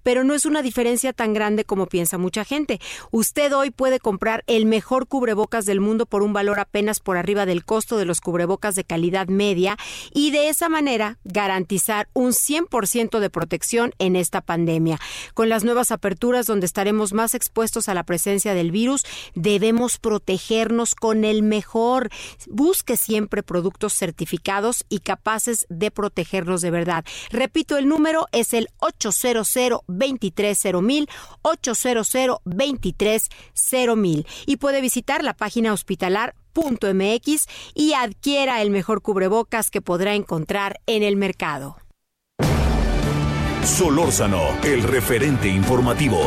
pero 0.03 0.23
no 0.23 0.33
es 0.33 0.45
una 0.45 0.61
diferencia 0.61 1.13
tan 1.13 1.33
grande 1.33 1.63
como 1.63 1.87
piensa 1.87 2.17
mucha 2.17 2.43
gente. 2.43 2.79
Usted 3.11 3.53
hoy 3.53 3.71
puede 3.71 3.99
comprar 3.99 4.43
el 4.47 4.65
mejor 4.65 5.07
cubrebocas 5.07 5.65
del 5.65 5.79
mundo 5.79 6.05
por 6.05 6.23
un 6.23 6.33
valor 6.33 6.59
apenas 6.59 6.99
por 6.99 7.17
arriba 7.17 7.45
del 7.45 7.63
costo 7.63 7.97
de 7.97 8.05
los 8.05 8.21
cubrebocas 8.21 8.75
de 8.75 8.83
calidad 8.83 9.27
media 9.27 9.77
y 10.13 10.31
de 10.31 10.49
esa 10.49 10.69
manera 10.69 11.19
garantizar 11.23 12.09
un 12.13 12.31
100% 12.31 13.19
de 13.19 13.29
protección 13.29 13.93
en 13.99 14.15
esta 14.15 14.41
pandemia. 14.41 14.99
Con 15.33 15.49
las 15.49 15.63
nuevas 15.63 15.91
aperturas 15.91 16.45
donde 16.45 16.65
estaremos 16.65 17.13
más 17.13 17.33
expuestos 17.35 17.89
a 17.89 17.93
la 17.93 18.03
presencia 18.03 18.53
del 18.53 18.71
virus, 18.71 19.03
debemos 19.35 19.97
protegernos 19.97 20.95
con 20.95 21.23
el 21.23 21.43
mejor. 21.43 22.09
Busque 22.47 22.97
siempre 22.97 23.43
productos 23.43 23.93
certificados 23.93 24.85
y 24.89 24.99
capaces 24.99 25.65
de 25.69 25.91
protegernos 25.91 26.61
de 26.61 26.71
verdad. 26.71 27.05
Repito, 27.31 27.77
el 27.77 27.87
número 27.87 28.27
es 28.31 28.53
el 28.53 28.69
8 28.79 29.11
800 29.37 29.81
230 29.87 31.11
800 31.41 32.11
230 32.45 34.29
y 34.45 34.57
puede 34.57 34.81
visitar 34.81 35.23
la 35.23 35.33
página 35.33 35.73
hospitalar.mx 35.73 37.47
y 37.73 37.93
adquiera 37.93 38.61
el 38.61 38.71
mejor 38.71 39.01
cubrebocas 39.01 39.69
que 39.69 39.81
podrá 39.81 40.15
encontrar 40.15 40.79
en 40.85 41.03
el 41.03 41.15
mercado. 41.15 41.77
Solórzano, 43.63 44.57
el 44.63 44.83
referente 44.83 45.47
informativo. 45.47 46.19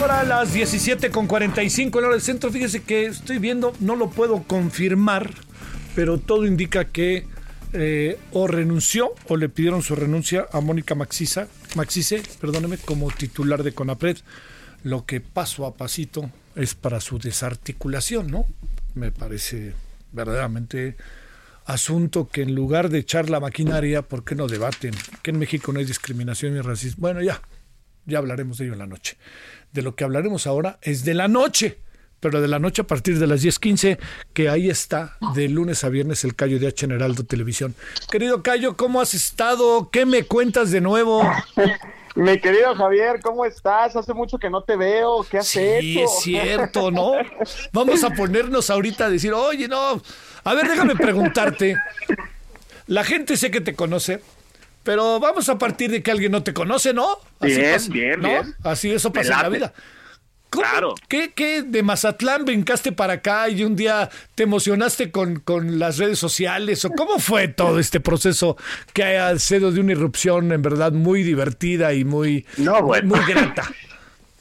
Ahora 0.00 0.24
las 0.24 0.52
17 0.52 1.10
con 1.10 1.28
45 1.28 1.98
en 1.98 2.04
hora 2.04 2.14
del 2.14 2.22
centro. 2.22 2.50
Fíjese 2.50 2.82
que 2.82 3.06
estoy 3.06 3.38
viendo, 3.38 3.72
no 3.78 3.94
lo 3.94 4.10
puedo 4.10 4.42
confirmar 4.42 5.30
pero 5.94 6.18
todo 6.18 6.46
indica 6.46 6.86
que 6.86 7.26
eh, 7.74 8.18
o 8.32 8.46
renunció 8.46 9.14
o 9.28 9.36
le 9.36 9.48
pidieron 9.48 9.82
su 9.82 9.94
renuncia 9.94 10.46
a 10.52 10.60
Mónica 10.60 10.94
Maxisa, 10.94 11.48
Maxice, 11.74 12.22
perdóneme, 12.40 12.78
como 12.78 13.10
titular 13.10 13.62
de 13.62 13.72
CONAPRED, 13.72 14.18
lo 14.84 15.06
que 15.06 15.20
paso 15.20 15.64
a 15.64 15.74
pasito 15.74 16.30
es 16.54 16.74
para 16.74 17.00
su 17.00 17.18
desarticulación, 17.18 18.30
¿no? 18.30 18.46
Me 18.94 19.10
parece 19.10 19.74
verdaderamente 20.12 20.96
asunto 21.64 22.28
que 22.28 22.42
en 22.42 22.54
lugar 22.54 22.90
de 22.90 22.98
echar 22.98 23.30
la 23.30 23.40
maquinaria, 23.40 24.02
¿por 24.02 24.24
qué 24.24 24.34
no 24.34 24.48
debaten? 24.48 24.92
Que 25.22 25.30
en 25.30 25.38
México 25.38 25.72
no 25.72 25.78
hay 25.78 25.86
discriminación 25.86 26.54
ni 26.54 26.60
racismo. 26.60 27.02
Bueno, 27.02 27.22
ya, 27.22 27.40
ya 28.04 28.18
hablaremos 28.18 28.58
de 28.58 28.64
ello 28.64 28.72
en 28.74 28.80
la 28.80 28.86
noche. 28.86 29.16
De 29.72 29.80
lo 29.80 29.94
que 29.94 30.04
hablaremos 30.04 30.46
ahora 30.46 30.78
es 30.82 31.04
de 31.04 31.14
la 31.14 31.28
noche 31.28 31.78
pero 32.22 32.40
de 32.40 32.46
la 32.46 32.60
noche 32.60 32.82
a 32.82 32.86
partir 32.86 33.18
de 33.18 33.26
las 33.26 33.42
10:15, 33.42 33.98
que 34.32 34.48
ahí 34.48 34.70
está, 34.70 35.16
de 35.34 35.48
lunes 35.48 35.82
a 35.82 35.88
viernes, 35.88 36.22
el 36.22 36.36
Cayo 36.36 36.60
de 36.60 36.68
H 36.68 36.86
Heraldo 36.86 37.24
Televisión. 37.24 37.74
Querido 38.10 38.44
Cayo, 38.44 38.76
¿cómo 38.76 39.00
has 39.00 39.12
estado? 39.12 39.90
¿Qué 39.90 40.06
me 40.06 40.22
cuentas 40.22 40.70
de 40.70 40.80
nuevo? 40.80 41.28
Mi 42.14 42.38
querido 42.38 42.74
Javier, 42.76 43.20
¿cómo 43.22 43.44
estás? 43.44 43.96
Hace 43.96 44.12
mucho 44.12 44.38
que 44.38 44.50
no 44.50 44.62
te 44.62 44.76
veo. 44.76 45.26
¿Qué 45.28 45.38
has 45.38 45.48
sí, 45.48 45.60
hecho? 45.60 46.04
es 46.04 46.20
cierto, 46.20 46.90
¿no? 46.92 47.14
Vamos 47.72 48.04
a 48.04 48.10
ponernos 48.10 48.70
ahorita 48.70 49.06
a 49.06 49.10
decir, 49.10 49.32
oye, 49.32 49.66
no. 49.66 50.00
A 50.44 50.54
ver, 50.54 50.68
déjame 50.68 50.94
preguntarte. 50.94 51.76
La 52.86 53.02
gente 53.02 53.36
sé 53.36 53.50
que 53.50 53.62
te 53.62 53.74
conoce, 53.74 54.20
pero 54.84 55.18
vamos 55.18 55.48
a 55.48 55.58
partir 55.58 55.90
de 55.90 56.02
que 56.02 56.10
alguien 56.10 56.30
no 56.30 56.44
te 56.44 56.52
conoce, 56.52 56.92
¿no? 56.92 57.18
Así 57.40 57.56
bien, 57.56 57.88
bien, 57.88 58.20
bien. 58.20 58.54
Así 58.62 58.92
eso 58.92 59.12
pasa 59.12 59.34
en 59.34 59.42
la 59.42 59.48
vida. 59.48 59.72
Claro. 60.52 60.94
¿Qué, 61.08 61.32
¿Qué, 61.34 61.62
de 61.62 61.82
Mazatlán 61.82 62.44
brincaste 62.44 62.92
para 62.92 63.14
acá 63.14 63.48
y 63.48 63.64
un 63.64 63.74
día 63.74 64.10
te 64.34 64.42
emocionaste 64.42 65.10
con, 65.10 65.40
con 65.40 65.78
las 65.78 65.96
redes 65.96 66.18
sociales? 66.18 66.84
¿O 66.84 66.90
cómo 66.90 67.18
fue 67.18 67.48
todo 67.48 67.78
este 67.78 68.00
proceso 68.00 68.58
que 68.92 69.16
ha 69.16 69.38
sido 69.38 69.72
de 69.72 69.80
una 69.80 69.92
irrupción 69.92 70.52
en 70.52 70.60
verdad 70.60 70.92
muy 70.92 71.22
divertida 71.22 71.94
y 71.94 72.04
muy, 72.04 72.44
muy 72.58 73.20
grata? 73.26 73.72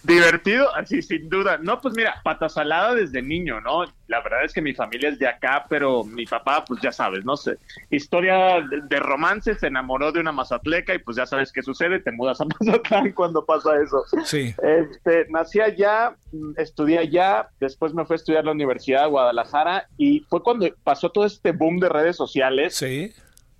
Divertido, 0.03 0.73
así 0.75 1.01
sin 1.01 1.29
duda. 1.29 1.59
No, 1.61 1.79
pues 1.79 1.95
mira, 1.95 2.15
pata 2.23 2.49
salada 2.49 2.95
desde 2.95 3.21
niño, 3.21 3.61
¿no? 3.61 3.85
La 4.07 4.21
verdad 4.21 4.43
es 4.43 4.51
que 4.51 4.61
mi 4.61 4.73
familia 4.73 5.09
es 5.09 5.19
de 5.19 5.27
acá, 5.27 5.65
pero 5.69 6.03
mi 6.03 6.25
papá, 6.25 6.65
pues 6.65 6.81
ya 6.81 6.91
sabes, 6.91 7.23
no 7.23 7.37
sé, 7.37 7.57
historia 7.91 8.65
de, 8.89 8.99
romance, 8.99 9.53
se 9.55 9.67
enamoró 9.67 10.11
de 10.11 10.19
una 10.19 10.31
mazatleca 10.31 10.93
y 10.95 10.99
pues 10.99 11.17
ya 11.17 11.25
sabes 11.25 11.51
qué 11.51 11.61
sucede, 11.61 11.99
te 11.99 12.11
mudas 12.11 12.41
a 12.41 12.45
Mazatlán 12.59 13.11
cuando 13.11 13.45
pasa 13.45 13.79
eso. 13.81 14.03
Sí. 14.25 14.55
Este, 14.63 15.27
nací 15.29 15.61
allá, 15.61 16.15
estudié 16.57 16.97
allá, 16.97 17.49
después 17.59 17.93
me 17.93 18.05
fui 18.05 18.15
a 18.15 18.17
estudiar 18.17 18.41
a 18.41 18.45
la 18.45 18.51
Universidad 18.51 19.03
de 19.03 19.09
Guadalajara 19.09 19.87
y 19.97 20.21
fue 20.21 20.41
cuando 20.41 20.67
pasó 20.83 21.09
todo 21.09 21.25
este 21.25 21.51
boom 21.51 21.79
de 21.79 21.89
redes 21.89 22.15
sociales. 22.15 22.75
Sí. 22.75 23.13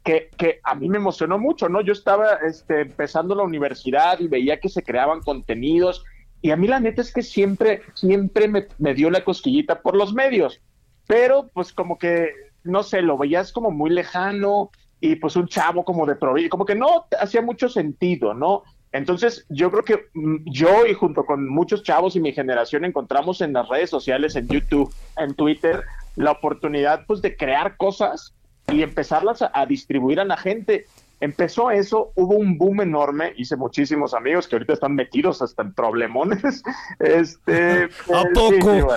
Que, 0.04 0.32
que, 0.36 0.60
a 0.64 0.74
mí 0.74 0.90
me 0.90 0.98
emocionó 0.98 1.38
mucho, 1.38 1.70
¿no? 1.70 1.82
Yo 1.82 1.94
estaba 1.94 2.40
este, 2.48 2.82
empezando 2.82 3.36
la 3.36 3.44
universidad 3.44 4.20
y 4.20 4.28
veía 4.28 4.60
que 4.60 4.68
se 4.68 4.82
creaban 4.82 5.22
contenidos 5.22 6.04
y 6.42 6.52
a 6.52 6.58
mí 6.58 6.68
la 6.68 6.80
neta 6.80 7.02
es 7.02 7.14
que 7.14 7.22
siempre, 7.22 7.82
siempre 7.94 8.48
me, 8.48 8.94
dio 8.94 9.10
la 9.10 9.24
cosquillita 9.24 9.82
por 9.82 9.96
los 9.96 10.14
medios, 10.14 10.60
pero 11.08 11.50
pues 11.54 11.72
como 11.72 11.98
que, 11.98 12.30
no 12.64 12.84
sé, 12.84 13.02
lo 13.02 13.18
veías 13.18 13.52
como 13.52 13.70
muy 13.70 13.92
lejano 13.92 14.72
y 15.00 15.16
pues 15.16 15.36
un 15.36 15.48
chavo 15.48 15.86
como 15.86 16.06
de 16.06 16.16
provincia, 16.16 16.50
como 16.50 16.66
que 16.66 16.76
no 16.76 17.06
hacía 17.20 17.42
mucho 17.42 17.70
sentido, 17.70 18.34
¿no? 18.34 18.64
Entonces, 18.92 19.46
yo 19.50 19.72
creo 19.72 19.84
que 19.84 20.10
mm, 20.14 20.52
yo 20.52 20.86
y 20.86 20.94
junto 20.94 21.26
con 21.26 21.48
muchos 21.48 21.84
chavos 21.84 22.16
y 22.16 22.20
mi 22.20 22.34
generación 22.34 22.86
encontramos 22.86 23.42
en 23.42 23.54
las 23.54 23.70
redes 23.70 23.90
sociales, 23.90 24.36
en 24.36 24.48
YouTube, 24.48 24.94
en 25.18 25.34
Twitter, 25.36 25.84
la 26.16 26.32
oportunidad 26.32 27.06
pues 27.06 27.22
de 27.22 27.38
crear 27.38 27.78
cosas 27.78 28.34
y 28.68 28.82
empezarlas 28.84 29.44
a 29.54 29.66
distribuir 29.66 30.20
a 30.20 30.26
la 30.26 30.38
gente. 30.38 30.86
Empezó 31.22 31.70
eso, 31.70 32.12
hubo 32.16 32.34
un 32.34 32.58
boom 32.58 32.82
enorme, 32.82 33.34
hice 33.38 33.56
muchísimos 33.56 34.16
amigos 34.16 34.48
que 34.48 34.56
ahorita 34.56 34.74
están 34.74 34.96
metidos 34.96 35.42
hasta 35.44 35.62
en 35.62 35.74
problemones. 35.74 36.64
Este, 37.00 37.84
¿A 38.14 38.24
poco? 38.34 38.88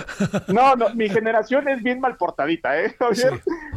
No, 0.52 0.74
no, 0.74 0.94
mi 0.94 1.08
generación 1.10 1.68
es 1.68 1.82
bien 1.82 2.00
mal 2.00 2.16
portadita, 2.16 2.80
¿eh, 2.80 2.96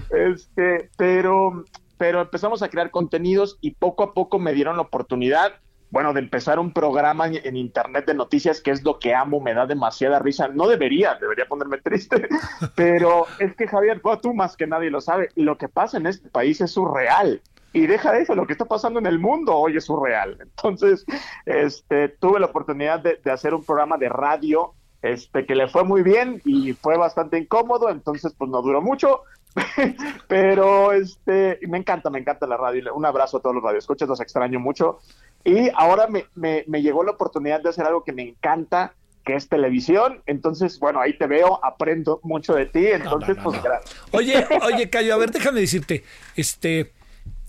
Este, 0.10 0.90
pero, 0.98 1.66
pero 1.98 2.22
empezamos 2.22 2.64
a 2.64 2.70
crear 2.70 2.90
contenidos 2.90 3.58
y 3.60 3.72
poco 3.72 4.04
a 4.04 4.14
poco 4.14 4.40
me 4.40 4.54
dieron 4.54 4.78
la 4.78 4.84
oportunidad 4.84 5.54
bueno, 5.90 6.14
de 6.14 6.20
empezar 6.20 6.60
un 6.60 6.74
programa 6.74 7.28
en, 7.28 7.56
internet 7.56 8.06
de 8.06 8.14
noticias, 8.14 8.60
que 8.60 8.72
es 8.72 8.84
lo 8.84 9.00
que 9.00 9.16
amo, 9.16 9.40
me 9.40 9.54
da 9.54 9.66
demasiada 9.66 10.20
risa. 10.20 10.50
No 10.50 10.68
debería, 10.68 11.16
debería 11.16 11.46
ponerme 11.46 11.78
triste, 11.78 12.28
pero 12.76 13.26
es 13.40 13.56
que 13.56 13.68
Javier, 13.68 14.02
tú 14.22 14.34
más 14.34 14.58
que 14.58 14.68
nadie 14.68 14.90
lo 14.90 15.00
sabe, 15.00 15.30
lo 15.36 15.58
que 15.58 15.70
pasa 15.70 15.98
en 15.98 16.08
este 16.08 16.30
país 16.30 16.60
es 16.60 16.72
surreal. 16.72 17.42
Y 17.74 17.86
deja 17.86 18.12
de 18.12 18.22
eso, 18.22 18.34
lo 18.36 18.48
que 18.48 18.54
está 18.54 18.66
pasando 18.66 19.00
en 19.00 19.06
el 19.06 19.20
mundo 19.20 19.56
hoy 19.56 19.78
es 19.78 19.86
surreal. 19.86 20.38
Entonces, 20.42 21.06
este, 21.46 22.10
tuve 22.10 22.40
la 22.40 22.48
oportunidad 22.48 23.00
de, 23.00 23.20
de 23.24 23.32
hacer 23.32 23.54
un 23.54 23.64
programa 23.64 23.98
de 23.98 24.10
radio 24.10 24.74
este, 25.02 25.46
que 25.46 25.56
le 25.56 25.68
fue 25.68 25.84
muy 25.84 26.02
bien 26.02 26.42
y 26.44 26.74
fue 26.74 26.98
bastante 26.98 27.38
incómodo, 27.38 27.90
entonces 27.90 28.34
pues 28.38 28.50
no 28.50 28.62
duró 28.62 28.82
mucho, 28.82 29.22
pero 30.28 30.92
este, 30.92 31.60
me 31.68 31.78
encanta, 31.78 32.10
me 32.10 32.20
encanta 32.20 32.48
la 32.48 32.58
radio. 32.58 32.94
Un 32.94 33.06
abrazo 33.06 33.38
a 33.38 33.42
todos 33.42 33.56
los 33.56 33.64
radioescuchas, 33.64 34.08
los 34.08 34.22
extraño 34.22 34.60
mucho. 34.60 35.00
Y 35.44 35.70
ahora 35.76 36.08
me, 36.08 36.26
me, 36.36 36.64
me 36.68 36.82
llegó 36.82 37.04
la 37.04 37.12
oportunidad 37.12 37.62
de 37.62 37.70
hacer 37.70 37.86
algo 37.86 38.04
que 38.04 38.12
me 38.12 38.24
encanta, 38.24 38.94
que 39.24 39.36
es 39.36 39.48
televisión. 39.50 40.22
Entonces, 40.26 40.80
bueno, 40.80 41.00
ahí 41.00 41.18
te 41.18 41.28
veo, 41.28 41.64
aprendo 41.64 42.20
mucho 42.24 42.54
de 42.54 42.66
ti. 42.66 42.88
Entonces, 42.88 43.38
pues 43.44 43.62
gracias. 43.62 43.96
Oye, 44.12 44.46
oye, 44.64 44.90
Cayo, 44.90 45.14
a 45.14 45.18
ver, 45.18 45.32
déjame 45.32 45.62
decirte, 45.62 46.04
este, 46.36 46.92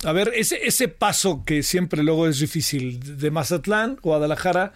a 0.05 0.13
ver, 0.13 0.33
ese, 0.35 0.67
ese 0.67 0.89
paso 0.89 1.45
que 1.45 1.63
siempre 1.63 2.03
luego 2.03 2.27
es 2.27 2.41
difícil 2.41 3.19
de 3.19 3.31
Mazatlán, 3.31 3.99
Guadalajara, 4.01 4.73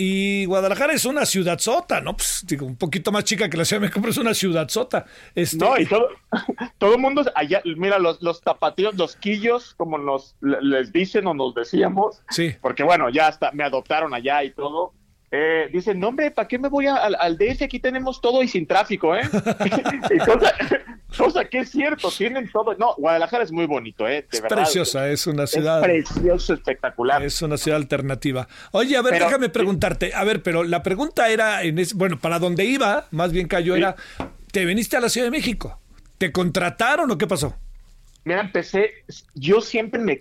y 0.00 0.44
Guadalajara 0.44 0.92
es 0.92 1.04
una 1.06 1.26
ciudad 1.26 1.58
sota, 1.58 2.00
¿no? 2.00 2.16
Pues 2.16 2.44
digo, 2.46 2.64
un 2.66 2.76
poquito 2.76 3.10
más 3.10 3.24
chica 3.24 3.50
que 3.50 3.56
la 3.56 3.64
Ciudad 3.64 3.80
de 3.80 3.86
México, 3.86 4.00
pero 4.00 4.12
es 4.12 4.18
una 4.18 4.32
ciudad 4.32 4.68
sota. 4.68 5.06
Este... 5.34 5.56
No, 5.56 5.76
y 5.76 5.86
todo, 5.86 6.08
todo 6.78 6.94
el 6.94 7.00
mundo 7.00 7.24
allá, 7.34 7.60
mira, 7.64 7.98
los, 7.98 8.22
los 8.22 8.40
tapatíos, 8.40 8.94
los 8.94 9.16
quillos, 9.16 9.74
como 9.74 9.98
nos 9.98 10.36
les 10.40 10.92
dicen 10.92 11.26
o 11.26 11.34
nos 11.34 11.52
decíamos. 11.52 12.22
Sí. 12.30 12.54
Porque 12.60 12.84
bueno, 12.84 13.10
ya 13.10 13.26
hasta 13.26 13.50
me 13.50 13.64
adoptaron 13.64 14.14
allá 14.14 14.44
y 14.44 14.52
todo 14.52 14.92
eh, 15.30 15.68
dicen, 15.72 16.00
no 16.00 16.08
hombre, 16.08 16.30
¿para 16.30 16.48
qué 16.48 16.58
me 16.58 16.68
voy 16.68 16.86
al, 16.86 17.14
al, 17.18 17.36
DF? 17.36 17.62
Aquí 17.62 17.78
tenemos 17.80 18.20
todo 18.20 18.42
y 18.42 18.48
sin 18.48 18.66
tráfico, 18.66 19.14
¿eh? 19.14 19.22
y 20.10 21.16
cosa, 21.16 21.44
que 21.44 21.60
es 21.60 21.70
cierto, 21.70 22.10
tienen 22.10 22.50
todo. 22.50 22.74
No, 22.76 22.94
Guadalajara 22.96 23.44
es 23.44 23.52
muy 23.52 23.66
bonito, 23.66 24.08
¿eh? 24.08 24.26
es 24.30 24.40
preciosa, 24.40 25.10
es 25.10 25.26
una 25.26 25.46
ciudad. 25.46 25.78
Es 25.90 26.08
precioso, 26.08 26.54
espectacular. 26.54 27.22
Es 27.22 27.42
una 27.42 27.58
ciudad 27.58 27.78
alternativa. 27.78 28.48
Oye, 28.72 28.96
a 28.96 29.02
ver, 29.02 29.14
déjame 29.14 29.50
preguntarte, 29.50 30.14
a 30.14 30.24
ver, 30.24 30.42
pero 30.42 30.64
la 30.64 30.82
pregunta 30.82 31.28
era, 31.28 31.62
en 31.62 31.78
bueno, 31.94 32.18
para 32.18 32.38
dónde 32.38 32.64
iba, 32.64 33.06
más 33.10 33.32
bien 33.32 33.48
cayó, 33.48 33.76
era, 33.76 33.96
¿te 34.50 34.64
viniste 34.64 34.96
a 34.96 35.00
la 35.00 35.08
Ciudad 35.08 35.26
de 35.26 35.30
México? 35.30 35.78
¿Te 36.16 36.32
contrataron 36.32 37.10
o 37.10 37.18
qué 37.18 37.26
pasó? 37.26 37.54
Mira, 38.24 38.40
empecé, 38.40 39.04
yo 39.34 39.60
siempre 39.60 40.00
me, 40.00 40.18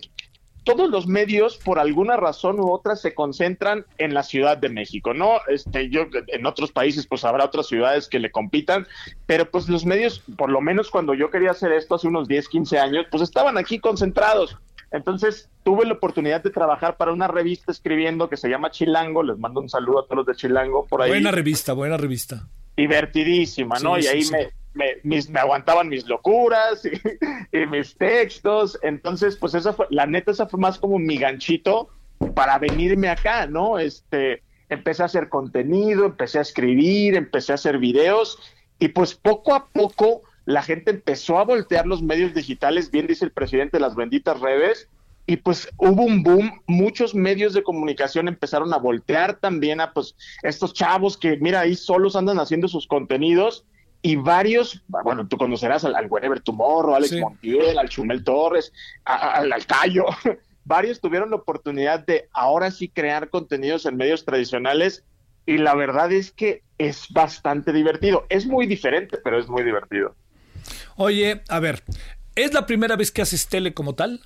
todos 0.67 0.89
los 0.89 1.07
medios, 1.07 1.57
por 1.57 1.79
alguna 1.79 2.17
razón 2.17 2.59
u 2.59 2.69
otra, 2.69 2.97
se 2.97 3.15
concentran 3.15 3.85
en 3.97 4.13
la 4.13 4.23
Ciudad 4.23 4.57
de 4.57 4.67
México, 4.67 5.13
¿no? 5.13 5.39
Este, 5.47 5.89
yo, 5.89 6.07
en 6.27 6.45
otros 6.45 6.73
países, 6.73 7.07
pues 7.07 7.23
habrá 7.23 7.45
otras 7.45 7.67
ciudades 7.67 8.09
que 8.09 8.19
le 8.19 8.31
compitan, 8.31 8.85
pero 9.25 9.49
pues 9.49 9.69
los 9.69 9.85
medios, 9.85 10.21
por 10.35 10.49
lo 10.51 10.59
menos 10.59 10.91
cuando 10.91 11.13
yo 11.13 11.29
quería 11.29 11.51
hacer 11.51 11.71
esto 11.71 11.95
hace 11.95 12.09
unos 12.09 12.27
10, 12.27 12.49
15 12.49 12.79
años, 12.79 13.05
pues 13.09 13.23
estaban 13.23 13.57
aquí 13.57 13.79
concentrados. 13.79 14.57
Entonces 14.91 15.49
tuve 15.63 15.85
la 15.85 15.93
oportunidad 15.93 16.43
de 16.43 16.49
trabajar 16.49 16.97
para 16.97 17.13
una 17.13 17.27
revista 17.27 17.71
escribiendo 17.71 18.29
que 18.29 18.35
se 18.35 18.49
llama 18.49 18.71
Chilango. 18.71 19.23
Les 19.23 19.37
mando 19.37 19.61
un 19.61 19.69
saludo 19.69 19.99
a 19.99 20.03
todos 20.03 20.17
los 20.17 20.25
de 20.25 20.35
Chilango 20.35 20.85
por 20.85 21.01
ahí. 21.01 21.09
Buena 21.09 21.31
revista, 21.31 21.73
buena 21.73 21.97
revista. 21.97 22.47
Divertidísima, 22.75 23.79
¿no? 23.79 23.97
y 23.97 24.05
ahí 24.05 24.21
me, 24.31 24.49
me, 24.77 25.21
me, 25.29 25.39
aguantaban 25.39 25.89
mis 25.89 26.07
locuras 26.07 26.83
y, 27.51 27.65
mis 27.65 27.95
textos. 27.95 28.79
Entonces, 28.83 29.35
pues 29.35 29.53
esa 29.55 29.75
la 29.89 30.05
neta, 30.05 30.31
esa 30.31 30.47
fue 30.47 30.59
más 30.59 30.77
como 30.77 30.99
mi 30.99 31.17
ganchito 31.17 31.89
para 32.33 32.57
venirme 32.59 33.09
acá, 33.09 33.47
¿no? 33.47 33.79
Este, 33.79 34.43
empecé 34.69 35.03
a 35.03 35.07
hacer 35.07 35.29
contenido, 35.29 36.05
empecé 36.05 36.39
a 36.39 36.41
escribir, 36.41 37.15
empecé 37.15 37.51
a 37.51 37.55
hacer 37.55 37.77
videos 37.77 38.39
y 38.79 38.89
pues 38.89 39.15
poco 39.15 39.55
a 39.55 39.67
poco 39.67 40.21
la 40.45 40.63
gente 40.63 40.91
empezó 40.91 41.39
a 41.39 41.43
voltear 41.43 41.85
los 41.85 42.01
medios 42.01 42.33
digitales, 42.33 42.89
bien 42.89 43.07
dice 43.07 43.25
el 43.25 43.31
presidente, 43.31 43.79
las 43.79 43.95
benditas 43.95 44.39
redes, 44.39 44.87
y 45.25 45.35
pues 45.35 45.67
hubo 45.77 46.03
un 46.03 46.23
boom, 46.23 46.61
muchos 46.67 47.13
medios 47.13 47.53
de 47.53 47.63
comunicación 47.63 48.29
empezaron 48.29 48.73
a 48.73 48.77
voltear 48.77 49.39
también 49.39 49.81
a 49.81 49.91
pues 49.91 50.15
estos 50.41 50.73
chavos 50.73 51.17
que 51.17 51.35
mira 51.37 51.59
ahí 51.59 51.75
solos 51.75 52.15
andan 52.15 52.39
haciendo 52.39 52.69
sus 52.69 52.87
contenidos 52.87 53.65
y 54.07 54.15
varios, 54.15 54.81
bueno, 54.87 55.27
tú 55.27 55.35
conocerás 55.35 55.83
al, 55.83 55.93
al 55.93 56.09
Tomorrow, 56.41 56.95
Alex 56.95 57.19
Montiel, 57.19 57.77
al 57.77 57.89
Chumel 57.89 58.23
Torres, 58.23 58.71
al, 59.03 59.51
al 59.51 59.65
Cayo, 59.65 60.05
varios 60.63 61.01
tuvieron 61.01 61.29
la 61.29 61.35
oportunidad 61.35 62.05
de 62.05 62.29
ahora 62.31 62.71
sí 62.71 62.87
crear 62.87 63.29
contenidos 63.29 63.85
en 63.85 63.97
medios 63.97 64.23
tradicionales 64.23 65.03
y 65.45 65.57
la 65.57 65.75
verdad 65.75 66.09
es 66.13 66.31
que 66.31 66.63
es 66.77 67.07
bastante 67.09 67.73
divertido. 67.73 68.25
Es 68.29 68.45
muy 68.45 68.65
diferente, 68.65 69.17
pero 69.21 69.39
es 69.39 69.49
muy 69.49 69.63
divertido. 69.63 70.15
Oye, 70.95 71.41
a 71.49 71.59
ver, 71.59 71.83
¿es 72.35 72.53
la 72.53 72.65
primera 72.65 72.95
vez 72.95 73.11
que 73.11 73.21
haces 73.21 73.49
tele 73.49 73.73
como 73.73 73.93
tal? 73.93 74.21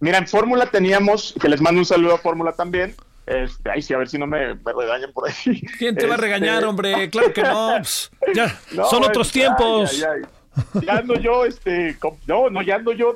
Mira, 0.00 0.18
en 0.18 0.26
Fórmula 0.26 0.66
teníamos, 0.66 1.36
que 1.40 1.48
les 1.48 1.60
mando 1.60 1.78
un 1.78 1.86
saludo 1.86 2.14
a 2.14 2.18
Fórmula 2.18 2.50
también, 2.54 2.96
este, 3.26 3.70
ay, 3.70 3.82
sí, 3.82 3.94
a 3.94 3.98
ver 3.98 4.08
si 4.08 4.18
no 4.18 4.26
me, 4.26 4.54
regañan 4.54 5.12
por 5.12 5.28
ahí. 5.28 5.60
¿Quién 5.78 5.94
te 5.94 6.06
va 6.06 6.14
a 6.14 6.18
regañar, 6.18 6.56
este, 6.56 6.66
hombre? 6.66 7.10
Claro 7.10 7.32
que 7.32 7.42
no. 7.42 7.74
Pues, 7.78 8.10
ya, 8.34 8.60
son 8.90 9.04
otros 9.04 9.30
tiempos. 9.30 10.04
Ya 10.86 10.98
ando 10.98 11.14
yo, 11.14 11.44
este, 11.44 11.96
no, 12.26 12.50
no, 12.50 12.62
ya 12.62 12.76
ando 12.76 12.92
yo 12.92 13.14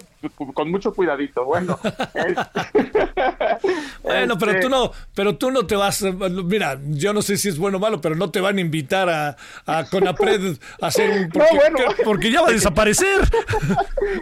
con 0.55 0.71
mucho 0.71 0.95
cuidadito. 0.95 1.45
Bueno, 1.45 1.79
bueno, 4.03 4.39
pero 4.39 4.53
tú 4.53 4.59
este 4.59 4.69
no, 4.69 4.93
pero 5.15 5.37
tú 5.37 5.51
no 5.51 5.67
te 5.67 5.77
vas, 5.77 6.03
mira, 6.03 6.79
yo 6.85 7.13
no 7.13 7.23
sé 7.23 7.37
si 7.37 7.49
es 7.49 7.59
bueno 7.59 7.79
o 7.79 7.81
malo, 7.81 8.01
pero 8.01 8.15
no 8.15 8.31
te 8.31 8.41
van 8.41 8.59
a 8.59 8.61
invitar 8.61 9.09
a, 9.09 9.37
a 9.67 9.85
Conapred 9.85 10.59
a 10.81 10.87
hacer 10.87 11.11
un 11.11 11.29
porque, 11.31 12.03
porque 12.05 12.31
ya 12.31 12.43
va 12.43 12.49
a 12.49 12.53
desaparecer. 12.53 13.21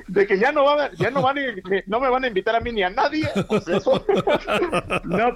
De 0.08 0.26
que 0.26 0.38
ya 0.38 0.52
no 0.52 0.64
va, 0.64 0.90
ya 0.92 1.10
no 1.10 1.22
van, 1.22 1.36
no 1.86 2.00
me 2.00 2.08
van 2.08 2.24
a 2.24 2.28
invitar 2.28 2.56
a 2.56 2.60
mí 2.60 2.72
ni 2.72 2.82
a 2.82 2.90
nadie. 2.90 3.28
Pues 3.48 3.68
eso. 3.68 4.04
no, 5.04 5.34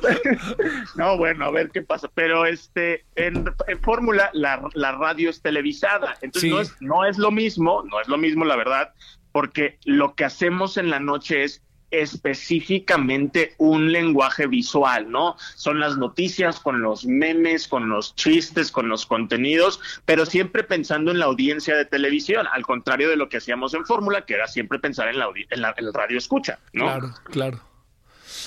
no, 0.96 1.16
bueno, 1.16 1.46
a 1.46 1.50
ver 1.50 1.70
qué 1.70 1.82
pasa. 1.82 2.08
Pero 2.14 2.46
este, 2.46 3.04
en, 3.16 3.44
Fórmula 3.82 4.30
la, 4.32 4.62
la, 4.74 4.92
radio 4.92 5.30
es 5.30 5.40
televisada, 5.40 6.16
entonces 6.20 6.50
no 6.50 6.60
es, 6.60 6.76
no 6.80 7.04
es 7.04 7.18
lo 7.18 7.30
mismo, 7.30 7.67
no 7.84 8.00
es 8.00 8.08
lo 8.08 8.18
mismo, 8.18 8.44
la 8.44 8.56
verdad 8.56 8.92
porque 9.32 9.78
lo 9.84 10.14
que 10.14 10.24
hacemos 10.24 10.76
en 10.76 10.90
la 10.90 11.00
noche 11.00 11.44
es 11.44 11.62
específicamente 11.90 13.54
un 13.56 13.92
lenguaje 13.92 14.46
visual, 14.46 15.10
¿no? 15.10 15.36
Son 15.54 15.80
las 15.80 15.96
noticias 15.96 16.60
con 16.60 16.82
los 16.82 17.06
memes, 17.06 17.66
con 17.66 17.88
los 17.88 18.14
chistes, 18.14 18.70
con 18.70 18.88
los 18.88 19.06
contenidos, 19.06 19.80
pero 20.04 20.26
siempre 20.26 20.64
pensando 20.64 21.10
en 21.10 21.18
la 21.18 21.26
audiencia 21.26 21.76
de 21.76 21.86
televisión, 21.86 22.46
al 22.52 22.64
contrario 22.64 23.08
de 23.08 23.16
lo 23.16 23.28
que 23.28 23.38
hacíamos 23.38 23.72
en 23.74 23.86
Fórmula, 23.86 24.26
que 24.26 24.34
era 24.34 24.48
siempre 24.48 24.78
pensar 24.80 25.08
en 25.08 25.18
la, 25.18 25.28
en 25.50 25.62
la 25.62 25.74
el 25.78 25.94
radio 25.94 26.18
escucha, 26.18 26.58
¿no? 26.72 26.84
Claro, 26.84 27.14
claro. 27.24 27.60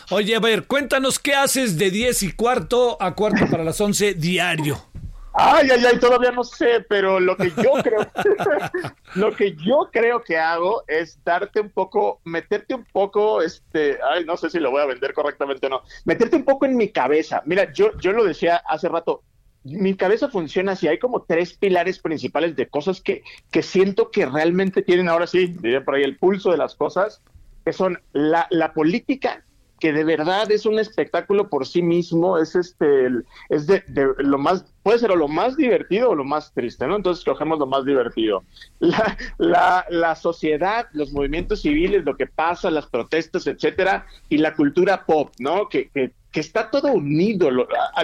Oye, 0.10 0.36
a 0.36 0.40
ver, 0.40 0.68
cuéntanos 0.68 1.20
qué 1.20 1.34
haces 1.34 1.78
de 1.78 1.90
10 1.90 2.24
y 2.24 2.32
cuarto 2.34 3.02
a 3.02 3.16
cuarto 3.16 3.48
para 3.50 3.64
las 3.64 3.80
11 3.80 4.14
diario. 4.16 4.91
Ay, 5.34 5.70
ay, 5.72 5.86
ay, 5.86 6.00
todavía 6.00 6.32
no 6.32 6.44
sé, 6.44 6.86
pero 6.90 7.20
lo 7.20 7.38
que 7.38 7.52
yo 7.52 7.74
creo, 7.82 8.02
lo 9.16 9.34
que 9.34 9.56
yo 9.56 9.90
creo 9.92 10.22
que 10.22 10.38
hago 10.38 10.84
es 10.88 11.24
darte 11.24 11.62
un 11.62 11.70
poco, 11.70 12.20
meterte 12.26 12.76
un 12.76 12.86
poco, 12.92 13.42
este, 13.42 13.98
ay, 14.04 14.26
no 14.26 14.36
sé 14.36 14.50
si 14.50 14.60
lo 14.60 14.72
voy 14.72 14.82
a 14.82 14.88
vender 14.88 15.14
correctamente 15.14 15.68
o 15.68 15.70
no, 15.70 15.84
meterte 16.04 16.36
un 16.36 16.44
poco 16.44 16.66
en 16.66 16.76
mi 16.76 16.90
cabeza. 16.90 17.42
Mira, 17.46 17.72
yo, 17.72 17.98
yo 18.00 18.12
lo 18.12 18.26
decía 18.26 18.58
hace 18.58 18.90
rato, 18.90 19.24
mi 19.64 19.96
cabeza 19.96 20.28
funciona 20.28 20.74
así, 20.74 20.88
hay 20.88 21.00
como 21.00 21.24
tres 21.24 21.54
pilares 21.54 22.00
principales 22.00 22.56
de 22.58 22.68
cosas 22.68 23.00
que, 23.00 23.24
que 23.52 23.64
siento 23.64 24.12
que 24.12 24.26
realmente 24.26 24.82
tienen 24.82 25.08
ahora 25.08 25.28
sí, 25.28 25.48
diría 25.48 25.86
por 25.86 25.96
ahí, 25.96 26.04
el 26.04 26.18
pulso 26.18 26.52
de 26.52 26.58
las 26.58 26.76
cosas, 26.76 27.22
que 27.64 27.72
son 27.72 28.02
la, 28.12 28.48
la 28.50 28.74
política, 28.74 29.46
que 29.82 29.92
de 29.92 30.04
verdad 30.04 30.50
es 30.52 30.68
un 30.68 30.78
espectáculo 30.78 31.50
por 31.50 31.66
sí 31.66 31.82
mismo, 31.82 32.38
es 32.38 32.56
este, 32.56 33.08
es 33.50 33.66
de, 33.66 33.84
lo 34.20 34.38
más, 34.38 34.64
puede 34.84 35.00
ser 35.00 35.10
o 35.10 35.16
lo 35.16 35.28
más 35.28 35.58
divertido 35.58 36.12
o 36.12 36.16
lo 36.16 36.24
más 36.24 36.54
triste, 36.54 36.86
¿no? 36.86 36.96
Entonces 36.96 37.26
cogemos 37.26 37.58
lo 37.58 37.66
más 37.66 37.84
divertido. 37.84 38.44
La, 38.80 39.18
la, 39.40 39.86
la 39.90 40.16
sociedad, 40.16 40.88
los 40.94 41.12
movimientos 41.12 41.62
civiles, 41.62 42.06
lo 42.06 42.16
que 42.16 42.28
pasa, 42.28 42.70
las 42.70 42.86
protestas, 42.86 43.48
etcétera, 43.48 44.06
y 44.30 44.38
la 44.38 44.56
cultura 44.56 45.06
pop, 45.06 45.34
¿no? 45.40 45.68
Que, 45.68 45.90
que, 45.90 46.12
que 46.32 46.40
está 46.40 46.70
todo 46.70 46.92
unido. 46.94 47.50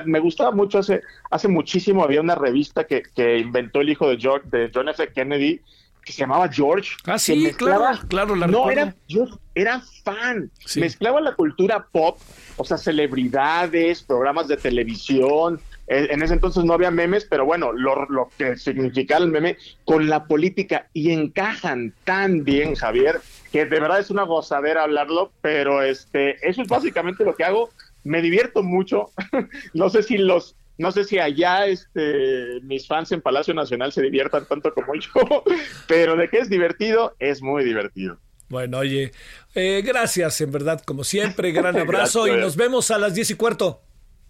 me 0.06 0.20
gustaba 0.20 0.52
mucho 0.52 0.80
hace, 0.80 1.02
hace 1.30 1.48
muchísimo, 1.48 2.04
había 2.04 2.22
una 2.22 2.36
revista 2.36 2.86
que, 2.86 3.04
que 3.16 3.38
inventó 3.38 3.82
el 3.82 3.90
hijo 3.90 4.10
de, 4.10 4.18
George, 4.18 4.50
de 4.50 4.72
John 4.74 4.90
F. 4.90 5.12
Kennedy, 5.14 5.62
que 6.08 6.14
se 6.14 6.20
llamaba 6.20 6.48
George. 6.48 6.92
Ah, 7.04 7.20
sí, 7.20 7.52
claro, 7.58 8.00
claro, 8.08 8.34
la 8.34 8.48
No, 8.48 8.72
era, 8.72 8.96
yo 9.10 9.26
era 9.54 9.82
fan. 10.06 10.50
Mezclaba 10.78 11.20
la 11.20 11.36
cultura 11.36 11.86
pop, 11.92 12.18
o 12.56 12.64
sea, 12.64 12.78
celebridades, 12.78 14.04
programas 14.04 14.48
de 14.48 14.56
televisión. 14.56 15.60
En 15.88 16.22
ese 16.22 16.34
entonces 16.34 16.64
no 16.64 16.74
había 16.74 16.92
memes, 16.92 17.26
pero 17.26 17.46
bueno, 17.46 17.74
lo, 17.74 18.06
lo 18.06 18.30
que 18.38 18.56
significaba 18.56 19.24
el 19.24 19.32
meme 19.32 19.58
con 19.84 20.08
la 20.08 20.26
política 20.26 20.88
y 20.94 21.12
encajan 21.12 21.94
tan 22.06 22.46
bien, 22.46 22.76
Javier, 22.76 23.20
que 23.52 23.66
de 23.66 23.80
verdad 23.80 24.00
es 24.00 24.10
una 24.10 24.24
gozadera 24.24 24.84
hablarlo, 24.84 25.32
pero 25.42 25.82
este, 25.82 26.38
eso 26.48 26.62
es 26.62 26.70
básicamente 26.70 27.26
lo 27.26 27.36
que 27.36 27.44
hago 27.44 27.70
me 28.06 28.22
divierto 28.22 28.64
mucho. 28.64 29.12
no 29.74 29.90
sé 29.90 30.04
si 30.04 30.18
los, 30.18 30.56
no 30.78 30.92
sé 30.92 31.04
si 31.04 31.20
allá 31.20 31.68
este, 31.68 32.60
mis 32.62 32.88
fans 32.88 33.12
en 33.12 33.22
Palacio 33.22 33.54
Nacional 33.54 33.92
se 33.92 34.02
diviertan 34.02 34.46
tanto 34.46 34.74
como 34.74 34.94
yo, 34.96 35.44
pero 35.88 36.16
de 36.16 36.30
que 36.30 36.40
es 36.40 36.50
divertido, 36.50 37.16
es 37.20 37.42
muy 37.42 37.64
divertido. 37.64 38.18
Bueno, 38.50 38.80
oye, 38.80 39.12
eh, 39.56 39.82
gracias 39.86 40.40
en 40.42 40.52
verdad, 40.52 40.82
como 40.82 41.04
siempre, 41.04 41.52
gran 41.52 41.78
abrazo 41.80 42.28
y 42.28 42.32
nos 42.38 42.56
vemos 42.56 42.92
a 42.92 42.98
las 42.98 43.14
diez 43.16 43.30
y 43.32 43.36
cuarto. 43.36 43.82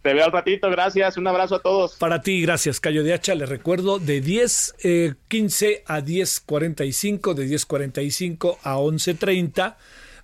Te 0.02 0.14
veo 0.14 0.26
al 0.26 0.32
ratito, 0.32 0.70
gracias, 0.70 1.18
un 1.18 1.28
abrazo 1.28 1.56
a 1.56 1.62
todos. 1.62 1.95
Para 1.95 2.22
ti, 2.22 2.41
gracias, 2.41 2.80
Cayo 2.80 3.04
de 3.04 3.14
Hacha, 3.14 3.36
le 3.36 3.45
recuerdo 3.45 4.00
de 4.00 4.22
10, 4.22 4.76
eh, 4.84 5.14
15 5.28 5.84
a 5.86 6.00
10.45, 6.00 7.34
de 7.34 7.48
10.45 7.48 8.58
a 8.64 8.78
11.30 8.78 9.76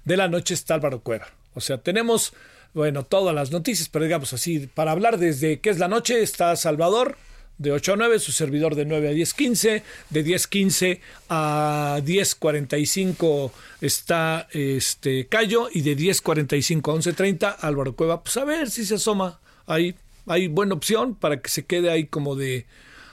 de 0.06 0.18
la 0.18 0.28
noche 0.28 0.54
está 0.54 0.76
Álvaro 0.76 1.02
Cueva. 1.02 1.28
O 1.54 1.62
sea, 1.62 1.80
tenemos 1.80 2.34
bueno, 2.74 3.04
todas 3.04 3.36
las 3.36 3.52
noticias, 3.52 3.90
pero 3.90 4.06
digamos 4.06 4.34
así, 4.34 4.68
para 4.74 4.92
hablar 4.92 5.18
desde 5.18 5.60
qué 5.60 5.70
es 5.70 5.80
la 5.80 5.88
noche 5.88 6.22
está 6.22 6.56
Salvador 6.56 7.18
de 7.58 7.72
8 7.72 7.94
a 7.94 7.96
9, 7.98 8.20
su 8.20 8.32
servidor 8.32 8.76
de 8.76 8.86
9 8.86 9.10
a 9.10 9.12
10.15, 9.12 9.84
de 10.10 10.26
10.15 10.26 11.00
a 11.30 12.00
10.45 12.04 13.52
está 13.82 14.48
este 14.52 15.28
Cayo 15.28 15.70
y 15.72 15.82
de 15.82 15.96
10.45 15.96 16.92
a 16.92 17.14
11.30 17.14 17.56
Álvaro 17.62 17.96
Cueva. 17.96 18.24
Pues 18.24 18.38
a 18.38 18.46
ver 18.46 18.70
si 18.72 18.86
se 18.86 18.96
asoma 18.96 19.40
ahí. 19.68 19.96
Hay 20.26 20.48
buena 20.48 20.74
opción 20.74 21.16
para 21.16 21.42
que 21.42 21.50
se 21.50 21.66
quede 21.66 21.92
ahí 21.92 22.06
como 22.06 22.36
de... 22.36 22.66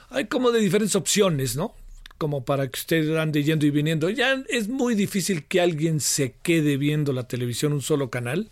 Hay 0.09 0.25
como 0.25 0.51
de 0.51 0.59
diferentes 0.59 0.95
opciones, 0.95 1.55
¿no? 1.55 1.75
como 2.17 2.45
para 2.45 2.67
que 2.67 2.77
usted 2.77 3.17
ande 3.17 3.41
yendo 3.41 3.65
y 3.65 3.71
viniendo. 3.71 4.07
Ya 4.11 4.43
es 4.47 4.67
muy 4.67 4.93
difícil 4.93 5.45
que 5.45 5.59
alguien 5.59 5.99
se 5.99 6.35
quede 6.43 6.77
viendo 6.77 7.13
la 7.13 7.27
televisión 7.27 7.73
un 7.73 7.81
solo 7.81 8.11
canal 8.11 8.51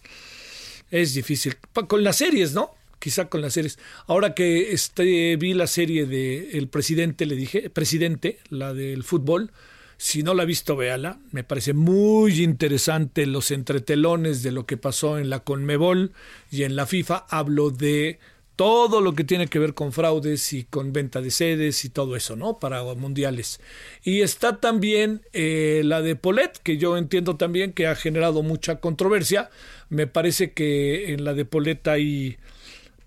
es 0.92 1.14
difícil. 1.14 1.58
Con 1.88 2.04
las 2.04 2.18
series, 2.18 2.54
¿no? 2.54 2.72
Quizá 3.00 3.30
con 3.30 3.42
las 3.42 3.54
series. 3.54 3.80
Ahora 4.08 4.34
que 4.34 4.74
este, 4.74 5.36
vi 5.38 5.54
la 5.54 5.68
serie 5.68 6.06
de 6.06 6.58
El 6.58 6.68
Presidente, 6.68 7.26
le 7.26 7.36
dije, 7.36 7.70
Presidente, 7.70 8.40
la 8.50 8.74
del 8.74 9.04
fútbol, 9.04 9.52
si 9.98 10.24
no 10.24 10.34
la 10.34 10.44
ha 10.44 10.46
visto, 10.46 10.78
véala. 10.78 11.20
Me 11.32 11.44
parece 11.44 11.74
muy 11.74 12.42
interesante 12.42 13.26
los 13.26 13.52
entretelones 13.52 14.44
de 14.44 14.52
lo 14.52 14.66
que 14.66 14.78
pasó 14.78 15.18
en 15.18 15.30
la 15.30 15.40
Conmebol 15.40 16.14
y 16.50 16.64
en 16.64 16.78
la 16.78 16.86
FIFA. 16.86 17.26
Hablo 17.30 17.70
de 17.70 18.20
todo 18.60 19.00
lo 19.00 19.14
que 19.14 19.24
tiene 19.24 19.48
que 19.48 19.58
ver 19.58 19.74
con 19.74 19.94
fraudes 19.94 20.52
y 20.52 20.66
con 20.66 20.92
venta 20.92 21.22
de 21.22 21.32
sedes 21.32 21.86
y 21.86 21.90
todo 21.90 22.18
eso, 22.18 22.36
¿no? 22.36 22.60
Para 22.60 22.84
mundiales. 22.94 23.62
Y 24.04 24.20
está 24.20 24.58
también 24.60 25.22
eh, 25.32 25.82
la 25.86 26.02
de 26.02 26.18
Polet, 26.18 26.58
que 26.62 26.78
yo 26.78 26.98
entiendo 26.98 27.38
también 27.38 27.72
que 27.72 27.88
ha 27.88 27.96
generado 27.96 28.44
mucha 28.44 28.82
controversia. 28.82 29.50
Me 29.88 30.08
parece 30.08 30.52
que 30.52 31.14
en 31.14 31.24
la 31.24 31.34
de 31.34 31.46
Polet 31.46 31.88
hay, 31.88 32.36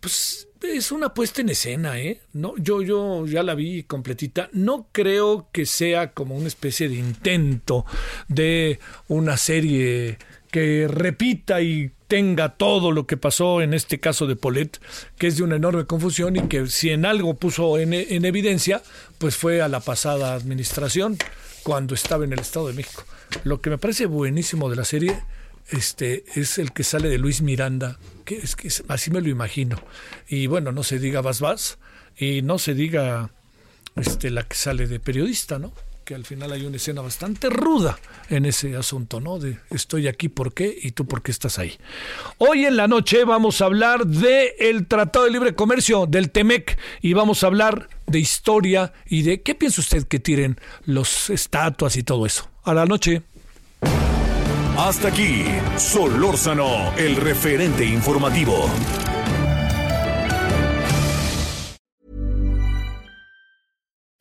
pues, 0.00 0.48
es 0.62 0.90
una 0.90 1.12
puesta 1.12 1.42
en 1.42 1.50
escena, 1.50 2.00
¿eh? 2.00 2.22
No, 2.32 2.54
yo, 2.56 2.80
yo 2.80 3.26
ya 3.26 3.42
la 3.42 3.54
vi 3.54 3.82
completita. 3.82 4.48
No 4.54 4.88
creo 4.90 5.50
que 5.52 5.66
sea 5.66 6.12
como 6.12 6.34
una 6.34 6.48
especie 6.48 6.88
de 6.88 6.94
intento 6.94 7.84
de 8.26 8.78
una 9.06 9.36
serie 9.36 10.16
que 10.50 10.88
repita 10.88 11.60
y 11.60 11.90
tenga 12.12 12.50
todo 12.50 12.92
lo 12.92 13.06
que 13.06 13.16
pasó 13.16 13.62
en 13.62 13.72
este 13.72 13.98
caso 13.98 14.26
de 14.26 14.36
Polet, 14.36 14.78
que 15.16 15.28
es 15.28 15.38
de 15.38 15.44
una 15.44 15.56
enorme 15.56 15.86
confusión 15.86 16.36
y 16.36 16.42
que 16.42 16.66
si 16.66 16.90
en 16.90 17.06
algo 17.06 17.32
puso 17.32 17.78
en, 17.78 17.94
en 17.94 18.26
evidencia, 18.26 18.82
pues 19.16 19.34
fue 19.34 19.62
a 19.62 19.68
la 19.68 19.80
pasada 19.80 20.34
administración 20.34 21.16
cuando 21.62 21.94
estaba 21.94 22.26
en 22.26 22.34
el 22.34 22.40
Estado 22.40 22.68
de 22.68 22.74
México. 22.74 23.06
Lo 23.44 23.62
que 23.62 23.70
me 23.70 23.78
parece 23.78 24.04
buenísimo 24.04 24.68
de 24.68 24.76
la 24.76 24.84
serie 24.84 25.22
este, 25.70 26.26
es 26.34 26.58
el 26.58 26.72
que 26.72 26.84
sale 26.84 27.08
de 27.08 27.16
Luis 27.16 27.40
Miranda, 27.40 27.98
que 28.26 28.36
es 28.36 28.56
que 28.56 28.68
así 28.88 29.10
me 29.10 29.22
lo 29.22 29.30
imagino. 29.30 29.82
Y 30.28 30.48
bueno, 30.48 30.70
no 30.70 30.82
se 30.82 30.98
diga 30.98 31.22
Vas 31.22 31.40
Vas 31.40 31.78
y 32.14 32.42
no 32.42 32.58
se 32.58 32.74
diga 32.74 33.30
este, 33.96 34.28
la 34.28 34.42
que 34.42 34.56
sale 34.56 34.86
de 34.86 35.00
periodista, 35.00 35.58
¿no? 35.58 35.72
Que 36.04 36.14
al 36.14 36.24
final 36.24 36.52
hay 36.52 36.64
una 36.64 36.76
escena 36.76 37.00
bastante 37.00 37.48
ruda 37.48 37.98
en 38.28 38.44
ese 38.44 38.76
asunto, 38.76 39.20
¿no? 39.20 39.38
De 39.38 39.58
estoy 39.70 40.08
aquí 40.08 40.28
por 40.28 40.52
qué 40.52 40.76
y 40.82 40.92
tú 40.92 41.06
por 41.06 41.22
qué 41.22 41.30
estás 41.30 41.58
ahí. 41.58 41.78
Hoy 42.38 42.64
en 42.64 42.76
la 42.76 42.88
noche 42.88 43.24
vamos 43.24 43.60
a 43.60 43.66
hablar 43.66 44.06
de 44.06 44.54
el 44.58 44.86
Tratado 44.86 45.24
de 45.24 45.30
Libre 45.30 45.54
Comercio 45.54 46.06
del 46.06 46.30
Temec 46.30 46.78
y 47.00 47.12
vamos 47.12 47.42
a 47.42 47.46
hablar 47.46 47.88
de 48.06 48.18
historia 48.18 48.92
y 49.06 49.22
de 49.22 49.42
qué 49.42 49.54
piensa 49.54 49.80
usted 49.80 50.06
que 50.06 50.20
tiren 50.20 50.58
los 50.84 51.30
estatuas 51.30 51.96
y 51.96 52.02
todo 52.02 52.26
eso. 52.26 52.48
A 52.64 52.74
la 52.74 52.86
noche. 52.86 53.22
Hasta 54.76 55.08
aquí, 55.08 55.44
Solórzano, 55.76 56.94
el 56.96 57.16
referente 57.16 57.84
informativo. 57.84 58.70